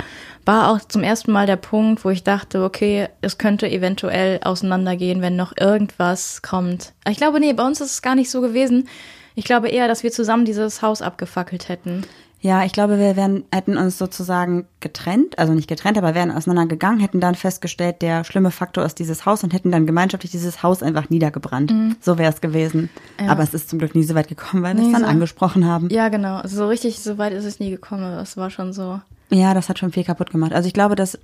war 0.45 0.71
auch 0.71 0.79
zum 0.81 1.03
ersten 1.03 1.33
Mal 1.33 1.47
der 1.47 1.57
Punkt, 1.57 2.05
wo 2.05 2.11
ich 2.11 2.25
dachte, 2.25 2.63
okay, 2.65 3.09
es 3.21 3.37
könnte 3.37 3.69
eventuell 3.69 4.41
auseinandergehen, 4.43 5.21
wenn 5.21 5.37
noch 5.37 5.53
irgendwas 5.59 6.41
kommt. 6.43 6.93
Ich 7.09 7.19
glaube, 7.19 7.41
nee, 7.41 7.53
bei 7.53 7.67
uns 7.67 7.81
ist 7.81 7.91
es 7.91 8.03
gar 8.03 8.15
nicht 8.15 8.31
so 8.31 8.41
gewesen. 8.41 8.89
Ich 9.35 9.45
glaube 9.45 9.69
eher, 9.69 9.87
dass 9.87 10.03
wir 10.03 10.11
zusammen 10.11 10.47
dieses 10.47 10.81
Haus 10.81 11.03
abgefackelt 11.03 11.69
hätten. 11.69 12.05
Ja, 12.41 12.65
ich 12.65 12.73
glaube, 12.73 12.99
wir 12.99 13.17
wären, 13.17 13.45
hätten 13.51 13.77
uns 13.77 13.99
sozusagen 13.99 14.67
getrennt, 14.81 15.39
also 15.39 15.53
nicht 15.55 15.69
getrennt, 15.69 15.97
aber 15.99 16.15
wären 16.15 16.31
auseinandergegangen, 16.31 17.01
hätten 17.01 17.19
dann 17.19 17.35
festgestellt, 17.35 18.03
der 18.03 18.25
schlimme 18.25 18.51
Faktor 18.51 18.85
ist 18.85 18.99
dieses 18.99 19.27
Haus 19.27 19.43
und 19.43 19.53
hätten 19.53 19.73
dann 19.73 19.87
gemeinschaftlich 19.87 20.31
dieses 20.31 20.63
Haus 20.63 20.83
einfach 20.83 21.09
niedergebrannt. 21.11 21.73
So 22.01 22.19
wäre 22.19 22.33
es 22.33 22.41
gewesen. 22.41 22.91
Ja. 23.21 23.31
Aber 23.33 23.43
es 23.43 23.55
ist 23.55 23.71
zum 23.71 23.79
Glück 23.79 23.95
nie 23.95 24.05
so 24.05 24.15
weit 24.15 24.29
gekommen, 24.29 24.63
weil 24.63 24.77
wir 24.77 24.85
es 24.87 24.93
dann 24.93 25.01
so- 25.03 25.07
angesprochen 25.09 25.65
haben. 25.65 25.89
Ja, 25.91 26.09
genau. 26.09 26.37
Also 26.37 26.57
so 26.57 26.69
richtig, 26.69 27.01
so 27.01 27.19
weit 27.19 27.33
ist 27.33 27.45
es 27.47 27.59
nie 27.59 27.71
gekommen. 27.71 28.05
aber 28.05 28.21
Es 28.21 28.37
war 28.37 28.51
schon 28.51 28.73
so. 28.73 29.01
Ja, 29.31 29.55
das 29.55 29.69
hat 29.69 29.79
schon 29.79 29.91
viel 29.93 30.05
kaputt 30.05 30.31
gemacht. 30.31 30.53
Also 30.53 30.69
ich 30.69 30.75
glaube, 30.75 30.95
dass 30.95 31.19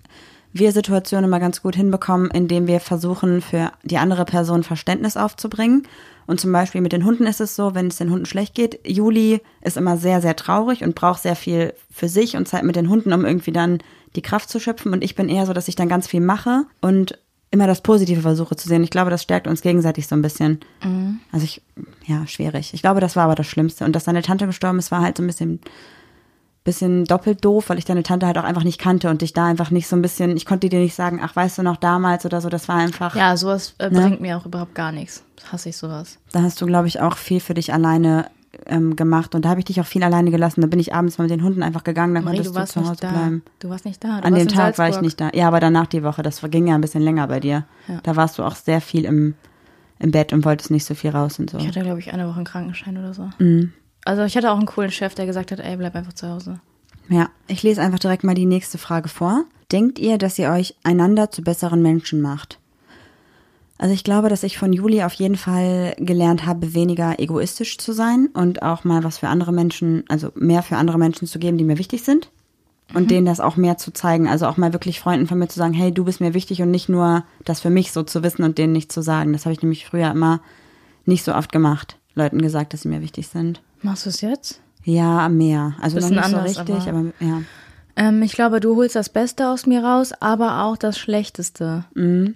wir 0.55 0.73
Situationen 0.73 1.27
immer 1.27 1.41
ganz 1.41 1.63
gut 1.63 1.77
hinbekommen, 1.77 2.31
indem 2.31 2.67
wir 2.67 2.81
versuchen, 2.81 3.43
für 3.43 3.71
die 3.85 3.99
andere 3.99 4.25
Person 4.25 4.65
Verständnis 4.65 5.17
aufzubringen. 5.17 5.87
Und 6.33 6.39
zum 6.39 6.51
Beispiel 6.51 6.81
mit 6.81 6.93
den 6.93 7.05
Hunden 7.05 7.27
ist 7.27 7.43
es 7.43 7.55
so, 7.57 7.75
wenn 7.75 7.89
es 7.89 7.99
den 7.99 8.11
Hunden 8.11 8.25
schlecht 8.25 8.55
geht, 8.55 8.81
Juli 8.89 9.43
ist 9.61 9.77
immer 9.77 9.99
sehr, 9.99 10.23
sehr 10.23 10.35
traurig 10.35 10.83
und 10.83 10.95
braucht 10.95 11.21
sehr 11.21 11.37
viel 11.37 11.75
für 11.91 12.09
sich 12.09 12.39
und 12.39 12.49
Zeit 12.49 12.63
mit 12.63 12.75
den 12.75 12.89
Hunden, 12.89 13.13
um 13.13 13.27
irgendwie 13.27 13.53
dann 13.53 13.81
die 14.17 14.23
Kraft 14.23 14.49
zu 14.49 14.59
schöpfen. 14.59 14.95
Und 14.95 15.05
ich 15.05 15.15
bin 15.15 15.29
eher 15.29 15.45
so, 15.45 15.53
dass 15.53 15.69
ich 15.69 15.77
dann 15.77 15.91
ganz 15.91 16.07
viel 16.07 16.23
mache 16.23 16.65
und 16.81 17.19
immer 17.51 17.67
das 17.67 17.83
Positive 17.83 18.23
versuche 18.23 18.57
zu 18.57 18.67
sehen. 18.67 18.83
Ich 18.83 18.89
glaube, 18.89 19.11
das 19.11 19.23
stärkt 19.23 19.47
uns 19.47 19.61
gegenseitig 19.61 20.07
so 20.07 20.15
ein 20.15 20.23
bisschen. 20.23 20.61
Also 21.33 21.45
ich, 21.45 21.61
ja, 22.07 22.27
schwierig. 22.27 22.73
Ich 22.73 22.81
glaube, 22.81 23.01
das 23.01 23.15
war 23.15 23.25
aber 23.25 23.35
das 23.35 23.47
Schlimmste. 23.47 23.85
Und 23.85 23.95
dass 23.95 24.05
deine 24.05 24.23
Tante 24.23 24.47
gestorben 24.47 24.79
ist, 24.79 24.91
war 24.91 25.03
halt 25.03 25.19
so 25.19 25.23
ein 25.23 25.27
bisschen 25.27 25.61
bisschen 26.65 27.05
doppelt 27.05 27.45
doof, 27.45 27.69
weil 27.71 27.79
ich 27.79 27.85
deine 27.85 28.03
Tante 28.05 28.27
halt 28.27 28.39
auch 28.39 28.45
einfach 28.45 28.63
nicht 28.65 28.81
kannte 28.81 29.11
und 29.11 29.21
dich 29.23 29.33
da 29.33 29.47
einfach 29.47 29.71
nicht 29.71 29.89
so 29.89 29.97
ein 29.97 30.03
bisschen, 30.03 30.37
ich 30.37 30.47
konnte 30.47 30.69
dir 30.69 30.79
nicht 30.79 30.95
sagen, 30.95 31.21
ach, 31.23 31.35
weißt 31.35 31.59
du 31.59 31.63
noch 31.63 31.77
damals 31.77 32.25
oder 32.25 32.41
so, 32.41 32.49
das 32.49 32.69
war 32.69 32.77
einfach, 32.77 33.17
Ja, 33.17 33.37
sowas 33.37 33.75
äh, 33.79 33.91
Ne? 33.91 34.01
bringt 34.01 34.21
mir 34.21 34.37
auch 34.39 34.47
überhaupt 34.47 34.75
gar 34.75 34.93
nichts. 34.93 35.25
Hasse 35.51 35.71
ich 35.71 35.77
sowas. 35.77 36.19
da 36.31 36.43
hast 36.43 36.61
du, 36.61 36.67
glaube 36.67 36.87
ich, 36.87 37.01
auch 37.01 37.17
viel 37.17 37.41
für 37.41 37.55
dich 37.55 37.73
alleine 37.75 38.27
ähm, 38.67 38.95
gemacht 38.95 39.35
und 39.35 39.45
da 39.45 39.49
habe 39.49 39.59
ich 39.61 39.65
dich 39.65 39.81
auch 39.81 39.87
viel 39.87 40.05
alleine 40.05 40.31
gelassen. 40.31 40.61
Da 40.61 40.69
bin 40.69 40.79
ich 40.79 40.95
abends 40.95 41.19
mal 41.19 41.25
mit 41.25 41.33
den 41.33 41.43
Hunden 41.43 41.63
einfach 41.65 41.83
gegangen, 41.83 42.15
dann 42.15 42.23
Marie, 42.25 42.37
konntest 42.45 42.57
du 42.57 42.65
zu 42.67 42.81
Hause 42.83 42.91
nicht 42.93 43.03
da. 43.03 43.11
bleiben. 43.11 43.43
Du 43.59 43.69
warst 43.71 43.85
nicht 43.85 44.05
da. 44.05 44.21
Du 44.21 44.27
An 44.27 44.35
dem 44.35 44.47
Tag 44.47 44.79
war 44.79 44.87
ich 44.89 44.95
Salzburg. 44.95 45.03
nicht 45.03 45.21
da. 45.21 45.31
Ja, 45.35 45.49
aber 45.49 45.59
danach 45.59 45.87
die 45.87 46.05
Woche, 46.05 46.23
das 46.23 46.41
ging 46.43 46.69
ja 46.69 46.75
ein 46.77 46.81
bisschen 46.81 47.03
länger 47.03 47.27
bei 47.27 47.41
dir. 47.41 47.65
Ja. 47.89 47.99
Da 48.05 48.15
warst 48.15 48.39
du 48.39 48.45
auch 48.45 48.55
sehr 48.55 48.81
viel 48.81 49.05
im, 49.05 49.35
im 49.99 50.11
Bett 50.13 50.33
und 50.33 50.45
wolltest 50.45 50.71
nicht 50.71 50.85
so 50.85 50.95
viel 50.95 51.11
raus 51.11 51.39
und 51.41 51.51
so. 51.51 51.59
Ich 51.59 51.67
hatte, 51.67 51.81
glaube 51.81 51.99
ich, 51.99 52.13
eine 52.13 52.29
Woche 52.29 52.37
einen 52.37 52.45
Krankenschein 52.45 52.97
oder 52.99 53.15
so. 53.15 53.31
Mhm. 53.39 53.73
Also 54.05 54.25
ich 54.25 54.37
hatte 54.37 54.51
auch 54.51 54.57
einen 54.57 54.67
coolen 54.67 54.91
Chef, 54.91 55.15
der 55.15 55.27
gesagt 55.27 55.53
hat, 55.53 55.61
ey, 55.61 55.77
bleib 55.77 55.95
einfach 55.95 56.13
zu 56.13 56.29
Hause. 56.29 56.61
Ja, 57.09 57.31
ich 57.47 57.63
lese 57.63 57.83
einfach 57.83 57.99
direkt 57.99 58.25
mal 58.25 58.35
die 58.35 58.47
nächste 58.47 58.79
Frage 58.79 59.09
vor. 59.09 59.45
denkt 59.71 59.99
ihr, 59.99 60.19
dass 60.19 60.39
ihr 60.39 60.51
euch 60.51 60.75
einander 60.83 61.31
zu 61.31 61.43
besseren 61.43 61.81
Menschen 61.83 62.21
macht? 62.21 62.59
Also 63.79 63.95
ich 63.95 64.05
glaube, 64.05 64.29
dass 64.29 64.45
ich 64.45 64.59
von 64.59 64.73
Juli 64.73 65.03
auf 65.03 65.15
jeden 65.15 65.37
Fall 65.37 65.95
gelernt 65.99 66.47
habe, 66.47 66.73
weniger 66.75 67.19
egoistisch 67.19 67.79
zu 67.79 67.93
sein 67.93 68.29
und 68.33 68.63
auch 68.63 68.85
mal 68.85 69.03
was 69.03 69.19
für 69.19 69.29
andere 69.29 69.53
Menschen, 69.53 70.05
also 70.09 70.31
mehr 70.37 70.63
für 70.63 70.77
andere 70.77 70.99
Menschen 70.99 71.27
zu 71.27 71.39
geben, 71.39 71.59
die 71.59 71.65
mir 71.65 71.79
wichtig 71.79 72.05
sind. 72.05 72.31
Und 72.95 73.11
denen 73.11 73.27
das 73.27 73.41
auch 73.41 73.57
mehr 73.57 73.79
zu 73.79 73.91
zeigen. 73.93 74.29
Also 74.29 74.47
auch 74.47 74.59
mal 74.59 74.75
wirklich 74.75 75.01
Freunden 75.01 75.27
von 75.27 75.39
mir 75.39 75.49
zu 75.49 75.59
sagen, 75.59 75.73
hey, 75.73 75.93
du 75.93 76.05
bist 76.05 76.21
mir 76.21 76.35
wichtig 76.35 76.61
und 76.61 76.71
nicht 76.71 76.91
nur 76.91 77.25
das 77.45 77.61
für 77.61 77.71
mich 77.71 77.91
so 77.91 78.03
zu 78.03 78.23
wissen 78.23 78.45
und 78.45 78.59
denen 78.59 78.73
nicht 78.75 78.93
zu 78.93 79.03
sagen. 79.03 79.33
Das 79.33 79.47
habe 79.47 79.55
ich 79.55 79.63
nämlich 79.63 79.87
früher 79.87 80.11
immer 80.11 80.41
nicht 81.07 81.25
so 81.25 81.35
oft 81.35 81.51
gemacht. 81.51 81.97
Leuten 82.15 82.43
gesagt, 82.43 82.75
dass 82.75 82.83
sie 82.83 82.89
mir 82.89 83.01
wichtig 83.01 83.29
sind. 83.29 83.63
Machst 83.83 84.07
du 84.07 84.11
es 84.11 84.21
jetzt? 84.21 84.61
Ja, 84.85 85.29
mehr. 85.29 85.75
Also 85.81 85.97
noch 85.97 86.03
Bisschen 86.09 86.17
nicht 86.17 86.25
anders, 86.25 86.55
so 86.55 86.61
richtig, 86.63 86.89
aber- 86.89 86.99
aber, 86.99 87.13
ja. 87.21 87.43
Ähm, 87.95 88.23
ich 88.23 88.33
glaube, 88.33 88.61
du 88.61 88.75
holst 88.77 88.97
das 88.97 89.11
Beste 89.11 89.49
aus 89.49 89.67
mir 89.67 89.85
raus, 89.85 90.13
aber 90.19 90.65
auch 90.65 90.79
das 90.79 90.99
Schlechteste. 90.99 91.85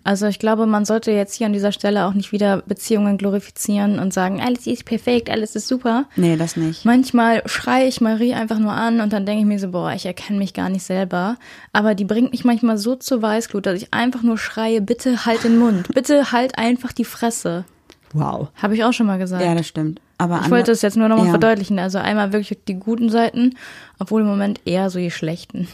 Also 0.05 0.27
ich 0.27 0.39
glaube, 0.39 0.67
man 0.67 0.85
sollte 0.85 1.13
jetzt 1.13 1.33
hier 1.35 1.47
an 1.47 1.55
dieser 1.55 1.73
Stelle 1.73 2.05
auch 2.05 2.13
nicht 2.13 2.31
wieder 2.31 2.59
Beziehungen 2.67 3.17
glorifizieren 3.17 3.99
und 3.99 4.13
sagen, 4.13 4.43
alles 4.43 4.67
ist 4.67 4.85
perfekt, 4.85 5.31
alles 5.31 5.57
ist 5.57 5.67
super. 5.67 6.05
Nee, 6.15 6.37
das 6.37 6.57
nicht. 6.57 6.85
Manchmal 6.85 7.43
schreie 7.49 7.89
ich 7.89 8.03
Marie 8.03 8.35
einfach 8.35 8.59
nur 8.59 8.73
an 8.73 9.01
und 9.01 9.15
dann 9.15 9.25
denke 9.25 9.41
ich 9.41 9.47
mir 9.47 9.59
so, 9.59 9.71
boah, 9.71 9.93
ich 9.93 10.05
erkenne 10.05 10.39
mich 10.39 10.53
gar 10.53 10.69
nicht 10.69 10.83
selber. 10.85 11.37
Aber 11.73 11.95
die 11.95 12.05
bringt 12.05 12.33
mich 12.33 12.45
manchmal 12.45 12.77
so 12.77 12.95
zur 12.95 13.23
Weißglut, 13.23 13.65
dass 13.65 13.81
ich 13.81 13.95
einfach 13.95 14.23
nur 14.23 14.37
schreie, 14.37 14.83
bitte 14.83 15.25
halt 15.25 15.43
den 15.43 15.57
Mund, 15.59 15.89
bitte 15.95 16.33
halt 16.33 16.59
einfach 16.59 16.93
die 16.93 17.07
Fresse. 17.07 17.65
Wow. 18.13 18.49
Habe 18.57 18.75
ich 18.75 18.85
auch 18.85 18.93
schon 18.93 19.07
mal 19.07 19.19
gesagt. 19.19 19.43
Ja, 19.43 19.55
das 19.55 19.67
stimmt. 19.67 20.03
Aber 20.19 20.41
ich 20.45 20.51
wollte 20.51 20.73
es 20.73 20.83
jetzt 20.83 20.97
nur 20.97 21.09
nochmal 21.09 21.27
ja. 21.27 21.33
verdeutlichen. 21.33 21.79
Also 21.79 21.99
einmal 21.99 22.33
wirklich 22.33 22.59
die 22.67 22.75
guten 22.75 23.11
Seiten, 23.11 23.55
obwohl 23.99 24.23
im 24.23 24.27
Moment 24.27 24.61
eher 24.65 24.89
so 24.91 24.99
die 24.99 25.11
schlechten. 25.11 25.69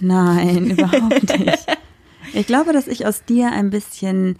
Nein, 0.00 0.66
überhaupt 0.70 1.38
nicht. 1.38 1.66
Ich 2.32 2.46
glaube, 2.46 2.72
dass 2.72 2.86
ich 2.86 3.06
aus 3.06 3.24
dir 3.24 3.50
ein 3.52 3.70
bisschen 3.70 4.38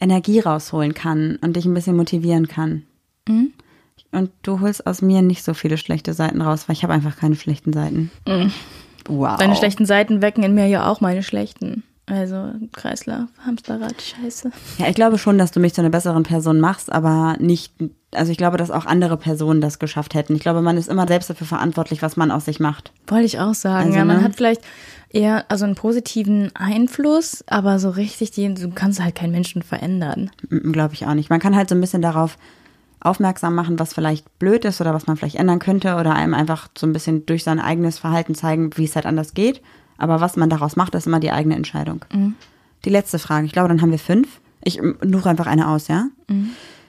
Energie 0.00 0.40
rausholen 0.40 0.94
kann 0.94 1.38
und 1.40 1.56
dich 1.56 1.64
ein 1.64 1.74
bisschen 1.74 1.96
motivieren 1.96 2.48
kann. 2.48 2.84
Mhm. 3.28 3.52
Und 4.12 4.30
du 4.42 4.60
holst 4.60 4.86
aus 4.86 5.02
mir 5.02 5.22
nicht 5.22 5.42
so 5.42 5.52
viele 5.52 5.78
schlechte 5.78 6.12
Seiten 6.12 6.40
raus, 6.40 6.68
weil 6.68 6.74
ich 6.74 6.82
habe 6.82 6.92
einfach 6.92 7.16
keine 7.16 7.34
schlechten 7.34 7.72
Seiten. 7.72 8.10
Wow. 9.08 9.38
Deine 9.38 9.56
schlechten 9.56 9.86
Seiten 9.86 10.22
wecken 10.22 10.42
in 10.42 10.54
mir 10.54 10.66
ja 10.66 10.90
auch 10.90 11.00
meine 11.00 11.22
schlechten. 11.22 11.82
Also 12.08 12.52
Kreislauf, 12.72 13.28
Hamsterrad, 13.44 14.00
Scheiße. 14.00 14.52
Ja, 14.78 14.88
ich 14.88 14.94
glaube 14.94 15.18
schon, 15.18 15.38
dass 15.38 15.50
du 15.50 15.58
mich 15.58 15.74
zu 15.74 15.80
einer 15.80 15.90
besseren 15.90 16.22
Person 16.22 16.60
machst, 16.60 16.92
aber 16.92 17.36
nicht, 17.40 17.72
also 18.12 18.30
ich 18.30 18.38
glaube, 18.38 18.58
dass 18.58 18.70
auch 18.70 18.86
andere 18.86 19.16
Personen 19.16 19.60
das 19.60 19.80
geschafft 19.80 20.14
hätten. 20.14 20.36
Ich 20.36 20.40
glaube, 20.40 20.62
man 20.62 20.76
ist 20.76 20.88
immer 20.88 21.08
selbst 21.08 21.30
dafür 21.30 21.48
verantwortlich, 21.48 22.02
was 22.02 22.16
man 22.16 22.30
aus 22.30 22.44
sich 22.44 22.60
macht. 22.60 22.92
Wollte 23.08 23.24
ich 23.24 23.40
auch 23.40 23.54
sagen. 23.54 23.88
Also, 23.88 23.98
ja, 23.98 24.04
man 24.04 24.18
ne? 24.18 24.22
hat 24.22 24.36
vielleicht 24.36 24.62
eher 25.10 25.46
also 25.48 25.64
einen 25.64 25.74
positiven 25.74 26.54
Einfluss, 26.54 27.42
aber 27.48 27.80
so 27.80 27.90
richtig, 27.90 28.30
die, 28.30 28.54
du 28.54 28.70
kannst 28.70 29.02
halt 29.02 29.16
keinen 29.16 29.32
Menschen 29.32 29.62
verändern. 29.62 30.30
Glaube 30.48 30.94
ich 30.94 31.06
auch 31.06 31.14
nicht. 31.14 31.30
Man 31.30 31.40
kann 31.40 31.56
halt 31.56 31.68
so 31.68 31.74
ein 31.74 31.80
bisschen 31.80 32.02
darauf 32.02 32.38
aufmerksam 33.00 33.54
machen, 33.54 33.78
was 33.80 33.94
vielleicht 33.94 34.38
blöd 34.38 34.64
ist 34.64 34.80
oder 34.80 34.94
was 34.94 35.08
man 35.08 35.16
vielleicht 35.16 35.36
ändern 35.36 35.58
könnte 35.58 35.96
oder 35.96 36.14
einem 36.14 36.34
einfach 36.34 36.68
so 36.78 36.86
ein 36.86 36.92
bisschen 36.92 37.26
durch 37.26 37.42
sein 37.42 37.58
eigenes 37.58 37.98
Verhalten 37.98 38.36
zeigen, 38.36 38.70
wie 38.76 38.84
es 38.84 38.94
halt 38.94 39.06
anders 39.06 39.34
geht. 39.34 39.60
Aber 39.98 40.20
was 40.20 40.36
man 40.36 40.50
daraus 40.50 40.76
macht, 40.76 40.94
ist 40.94 41.06
immer 41.06 41.20
die 41.20 41.30
eigene 41.32 41.56
Entscheidung. 41.56 42.04
Die 42.84 42.90
letzte 42.90 43.18
Frage. 43.18 43.46
Ich 43.46 43.52
glaube, 43.52 43.68
dann 43.68 43.82
haben 43.82 43.90
wir 43.90 43.98
fünf. 43.98 44.40
Ich 44.62 44.78
ähm, 44.78 44.96
suche 45.02 45.28
einfach 45.30 45.46
eine 45.46 45.68
aus, 45.68 45.88
ja? 45.88 46.08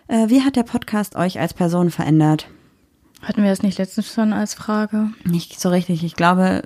Äh, 0.08 0.30
wie 0.30 0.42
hat 0.44 0.56
der 0.56 0.64
Podcast 0.64 1.16
euch 1.16 1.40
als 1.40 1.54
Person 1.54 1.92
verändert? 1.92 2.48
Hatten 3.22 3.44
wir 3.44 3.50
das 3.50 3.64
nicht 3.64 3.78
letztens 3.78 4.14
schon 4.14 4.34
als 4.34 4.54
Frage? 4.54 5.10
Nicht 5.24 5.60
so 5.60 5.70
richtig. 5.70 6.04
Ich 6.04 6.16
glaube, 6.16 6.64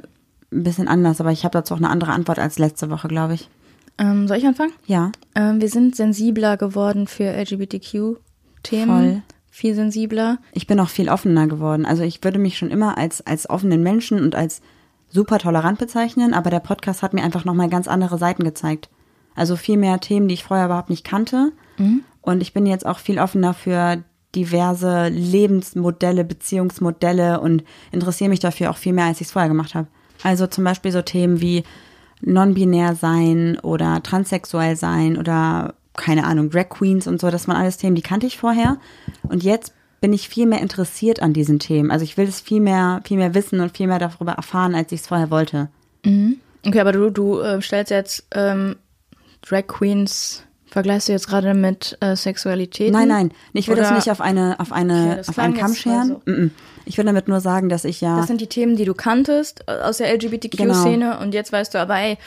ein 0.51 0.63
bisschen 0.63 0.87
anders, 0.87 1.21
aber 1.21 1.31
ich 1.31 1.43
habe 1.43 1.53
dazu 1.53 1.73
auch 1.73 1.79
eine 1.79 1.89
andere 1.89 2.11
Antwort 2.11 2.39
als 2.39 2.59
letzte 2.59 2.89
Woche, 2.89 3.07
glaube 3.07 3.33
ich. 3.35 3.49
Ähm, 3.97 4.27
soll 4.27 4.37
ich 4.37 4.45
anfangen? 4.45 4.73
Ja. 4.85 5.11
Ähm, 5.35 5.61
wir 5.61 5.69
sind 5.69 5.95
sensibler 5.95 6.57
geworden 6.57 7.07
für 7.07 7.25
LGBTQ-Themen. 7.25 8.87
Voll. 8.87 9.21
Viel 9.53 9.75
sensibler. 9.75 10.37
ich 10.53 10.65
bin 10.65 10.79
auch 10.79 10.87
viel 10.87 11.09
offener 11.09 11.45
geworden. 11.47 11.85
Also 11.85 12.03
ich 12.03 12.23
würde 12.23 12.39
mich 12.39 12.57
schon 12.57 12.71
immer 12.71 12.97
als, 12.97 13.25
als 13.27 13.49
offenen 13.49 13.83
Menschen 13.83 14.21
und 14.21 14.33
als 14.33 14.61
super 15.11 15.37
tolerant 15.37 15.77
bezeichnen, 15.77 16.33
aber 16.33 16.49
der 16.49 16.59
Podcast 16.59 17.03
hat 17.03 17.13
mir 17.13 17.23
einfach 17.23 17.45
nochmal 17.45 17.69
ganz 17.69 17.87
andere 17.87 18.17
Seiten 18.17 18.43
gezeigt. 18.43 18.89
Also 19.35 19.55
viel 19.55 19.77
mehr 19.77 19.99
Themen, 19.99 20.27
die 20.27 20.33
ich 20.33 20.43
vorher 20.43 20.65
überhaupt 20.65 20.89
nicht 20.89 21.05
kannte. 21.05 21.51
Und 22.21 22.41
ich 22.41 22.53
bin 22.53 22.65
jetzt 22.65 22.85
auch 22.85 22.99
viel 22.99 23.19
offener 23.19 23.53
für 23.53 24.03
diverse 24.35 25.07
Lebensmodelle, 25.09 26.23
Beziehungsmodelle 26.23 27.41
und 27.41 27.63
interessiere 27.91 28.29
mich 28.29 28.39
dafür 28.39 28.69
auch 28.69 28.77
viel 28.77 28.93
mehr, 28.93 29.05
als 29.05 29.21
ich 29.21 29.27
es 29.27 29.33
vorher 29.33 29.49
gemacht 29.49 29.75
habe. 29.75 29.87
Also 30.23 30.47
zum 30.47 30.63
Beispiel 30.63 30.91
so 30.91 31.01
Themen 31.01 31.41
wie 31.41 31.63
non-binär 32.21 32.95
sein 32.95 33.57
oder 33.59 34.03
transsexuell 34.03 34.75
sein 34.75 35.17
oder 35.17 35.73
keine 35.97 36.25
Ahnung, 36.25 36.49
Drag 36.49 36.69
Queens 36.69 37.07
und 37.07 37.19
so, 37.19 37.29
das 37.29 37.47
waren 37.47 37.57
alles 37.57 37.77
Themen, 37.77 37.95
die 37.95 38.01
kannte 38.01 38.27
ich 38.27 38.37
vorher. 38.37 38.77
Und 39.23 39.43
jetzt 39.43 39.73
bin 40.01 40.13
ich 40.13 40.27
viel 40.27 40.47
mehr 40.47 40.59
interessiert 40.61 41.21
an 41.21 41.31
diesen 41.31 41.59
Themen. 41.59 41.91
Also 41.91 42.03
ich 42.03 42.17
will 42.17 42.27
es 42.27 42.41
viel 42.41 42.59
mehr, 42.59 43.01
viel 43.05 43.17
mehr 43.17 43.33
wissen 43.35 43.59
und 43.59 43.77
viel 43.77 43.87
mehr 43.87 43.99
darüber 43.99 44.33
erfahren, 44.33 44.73
als 44.75 44.91
ich 44.91 45.01
es 45.01 45.07
vorher 45.07 45.29
wollte. 45.29 45.69
Okay, 46.03 46.79
aber 46.79 46.91
du, 46.91 47.11
du 47.11 47.39
äh, 47.39 47.61
stellst 47.61 47.91
jetzt 47.91 48.25
ähm, 48.33 48.75
Drag 49.47 49.67
Queens, 49.67 50.43
vergleichst 50.65 51.07
du 51.07 51.11
jetzt 51.13 51.27
gerade 51.27 51.53
mit 51.53 51.97
äh, 52.01 52.15
Sexualität? 52.15 52.91
Nein, 52.91 53.07
nein, 53.07 53.31
ich 53.53 53.67
will 53.67 53.75
das 53.75 53.87
Oder- 53.87 53.95
nicht 53.97 54.09
auf 54.09 54.21
eine, 54.21 54.59
auf 54.59 54.71
eine, 54.71 55.05
Okay, 55.05 55.15
das 55.17 55.29
auf 55.29 55.37
einen 55.37 55.53
Kamm 55.55 55.75
scheren. 55.75 56.17
so. 56.25 56.31
Mm. 56.31 56.51
Ich 56.85 56.97
will 56.97 57.05
damit 57.05 57.27
nur 57.27 57.39
sagen, 57.39 57.69
dass 57.69 57.85
ich 57.85 58.01
ja, 58.01 58.17
Das 58.17 58.25
sind 58.27 58.41
die 58.41 58.47
Themen, 58.47 58.75
die 58.75 58.85
du 58.85 58.95
kanntest 58.95 59.63
äh, 59.67 59.71
aus 59.83 59.97
der 59.97 60.11
LGBTQ-Szene 60.15 61.19
und 61.19 61.35
jetzt 61.35 61.51
weißt 61.51 61.75
du 61.75 61.79
aber, 61.79 61.97
ey, 61.97 62.17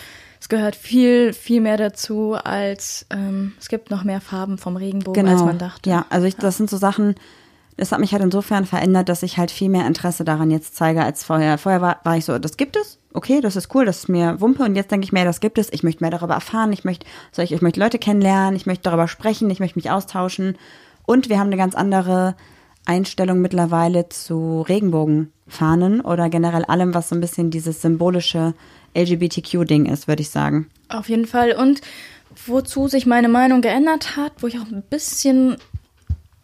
es 0.41 0.49
gehört 0.49 0.77
viel, 0.77 1.33
viel 1.33 1.61
mehr 1.61 1.77
dazu, 1.77 2.35
als 2.35 3.07
ähm, 3.11 3.55
es 3.59 3.69
gibt 3.69 3.91
noch 3.91 4.05
mehr 4.05 4.21
Farben 4.21 4.59
vom 4.59 4.77
Regenbogen, 4.77 5.27
als 5.27 5.43
man 5.43 5.59
dachte. 5.59 5.81
Genau. 5.83 5.97
Ja, 5.97 6.07
also 6.11 6.27
ich, 6.27 6.37
das 6.37 6.57
sind 6.57 6.71
so 6.71 6.77
Sachen, 6.77 7.17
das 7.77 7.93
hat 7.93 8.01
mich 8.01 8.13
halt 8.13 8.23
insofern 8.23 8.67
verändert, 8.67 9.09
dass 9.09 9.23
ich 9.23 9.37
halt 9.37 9.51
viel 9.51 9.69
mehr 9.69 9.87
Interesse 9.87 10.25
daran 10.25 10.51
jetzt 10.51 10.77
zeige 10.77 11.03
als 11.03 11.25
vorher. 11.25 11.59
Vorher 11.59 11.81
war, 11.81 12.01
war 12.05 12.17
ich 12.17 12.25
so, 12.25 12.39
das 12.39 12.57
gibt 12.57 12.77
es, 12.77 12.99
okay, 13.13 13.41
das 13.41 13.57
ist 13.57 13.75
cool, 13.75 13.85
das 13.85 13.99
ist 13.99 14.09
mir 14.09 14.41
Wumpe. 14.41 14.63
Und 14.63 14.77
jetzt 14.77 14.91
denke 14.91 15.05
ich 15.05 15.13
mir, 15.13 15.25
das 15.25 15.41
gibt 15.41 15.59
es, 15.59 15.73
ich 15.73 15.83
möchte 15.83 16.03
mehr 16.03 16.11
darüber 16.11 16.35
erfahren, 16.35 16.73
ich 16.73 16.85
möchte, 16.85 17.07
soll 17.33 17.45
ich, 17.45 17.53
ich 17.53 17.63
möchte 17.63 17.81
Leute 17.81 17.99
kennenlernen, 17.99 18.55
ich 18.55 18.67
möchte 18.67 18.85
darüber 18.85 19.09
sprechen, 19.09 19.51
ich 19.51 19.61
möchte 19.61 19.79
mich 19.79 19.91
austauschen. 19.91 20.57
Und 21.07 21.29
wir 21.29 21.39
haben 21.39 21.49
eine 21.49 21.57
ganz 21.57 21.75
andere 21.75 22.37
Einstellung 22.87 23.41
mittlerweile 23.41 24.09
zu 24.09 24.63
Regenbogenfahnen 24.63 26.01
oder 26.01 26.29
generell 26.29 26.65
allem, 26.65 26.95
was 26.95 27.09
so 27.09 27.15
ein 27.15 27.21
bisschen 27.21 27.51
dieses 27.51 27.83
symbolische 27.83 28.55
LGBTQ-Ding 28.97 29.87
ist, 29.87 30.07
würde 30.07 30.23
ich 30.23 30.31
sagen. 30.31 30.69
Auf 30.89 31.09
jeden 31.09 31.27
Fall. 31.27 31.53
Und 31.53 31.81
wozu 32.47 32.89
sich 32.89 33.07
meine 33.07 33.29
Meinung 33.29 33.63
geändert 33.63 34.17
hat, 34.17 34.33
wo 34.41 34.47
ich 34.47 34.59
auch 34.59 34.71
ein 34.71 34.83
bisschen 34.89 35.57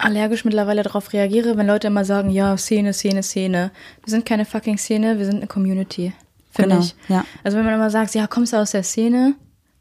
allergisch 0.01 0.45
mittlerweile 0.45 0.83
darauf 0.83 1.13
reagiere, 1.13 1.57
wenn 1.57 1.67
Leute 1.67 1.87
immer 1.89 2.05
sagen, 2.05 2.31
ja, 2.31 2.57
Szene, 2.57 2.93
Szene, 2.93 3.23
Szene. 3.23 3.71
Wir 4.05 4.11
sind 4.11 4.27
keine 4.27 4.45
fucking 4.45 4.79
Szene, 4.79 5.19
wir 5.19 5.25
sind 5.27 5.37
eine 5.37 5.47
Community. 5.47 6.13
Finde 6.53 6.71
Genau, 6.71 6.81
ich. 6.81 6.95
ja. 7.09 7.25
Also 7.45 7.59
wenn 7.59 7.65
man 7.65 7.75
immer 7.75 7.91
sagt, 7.91 8.15
ja, 8.15 8.27
kommst 8.27 8.53
du 8.53 8.57
aus 8.57 8.73
der 8.73 8.83
Szene? 8.83 9.35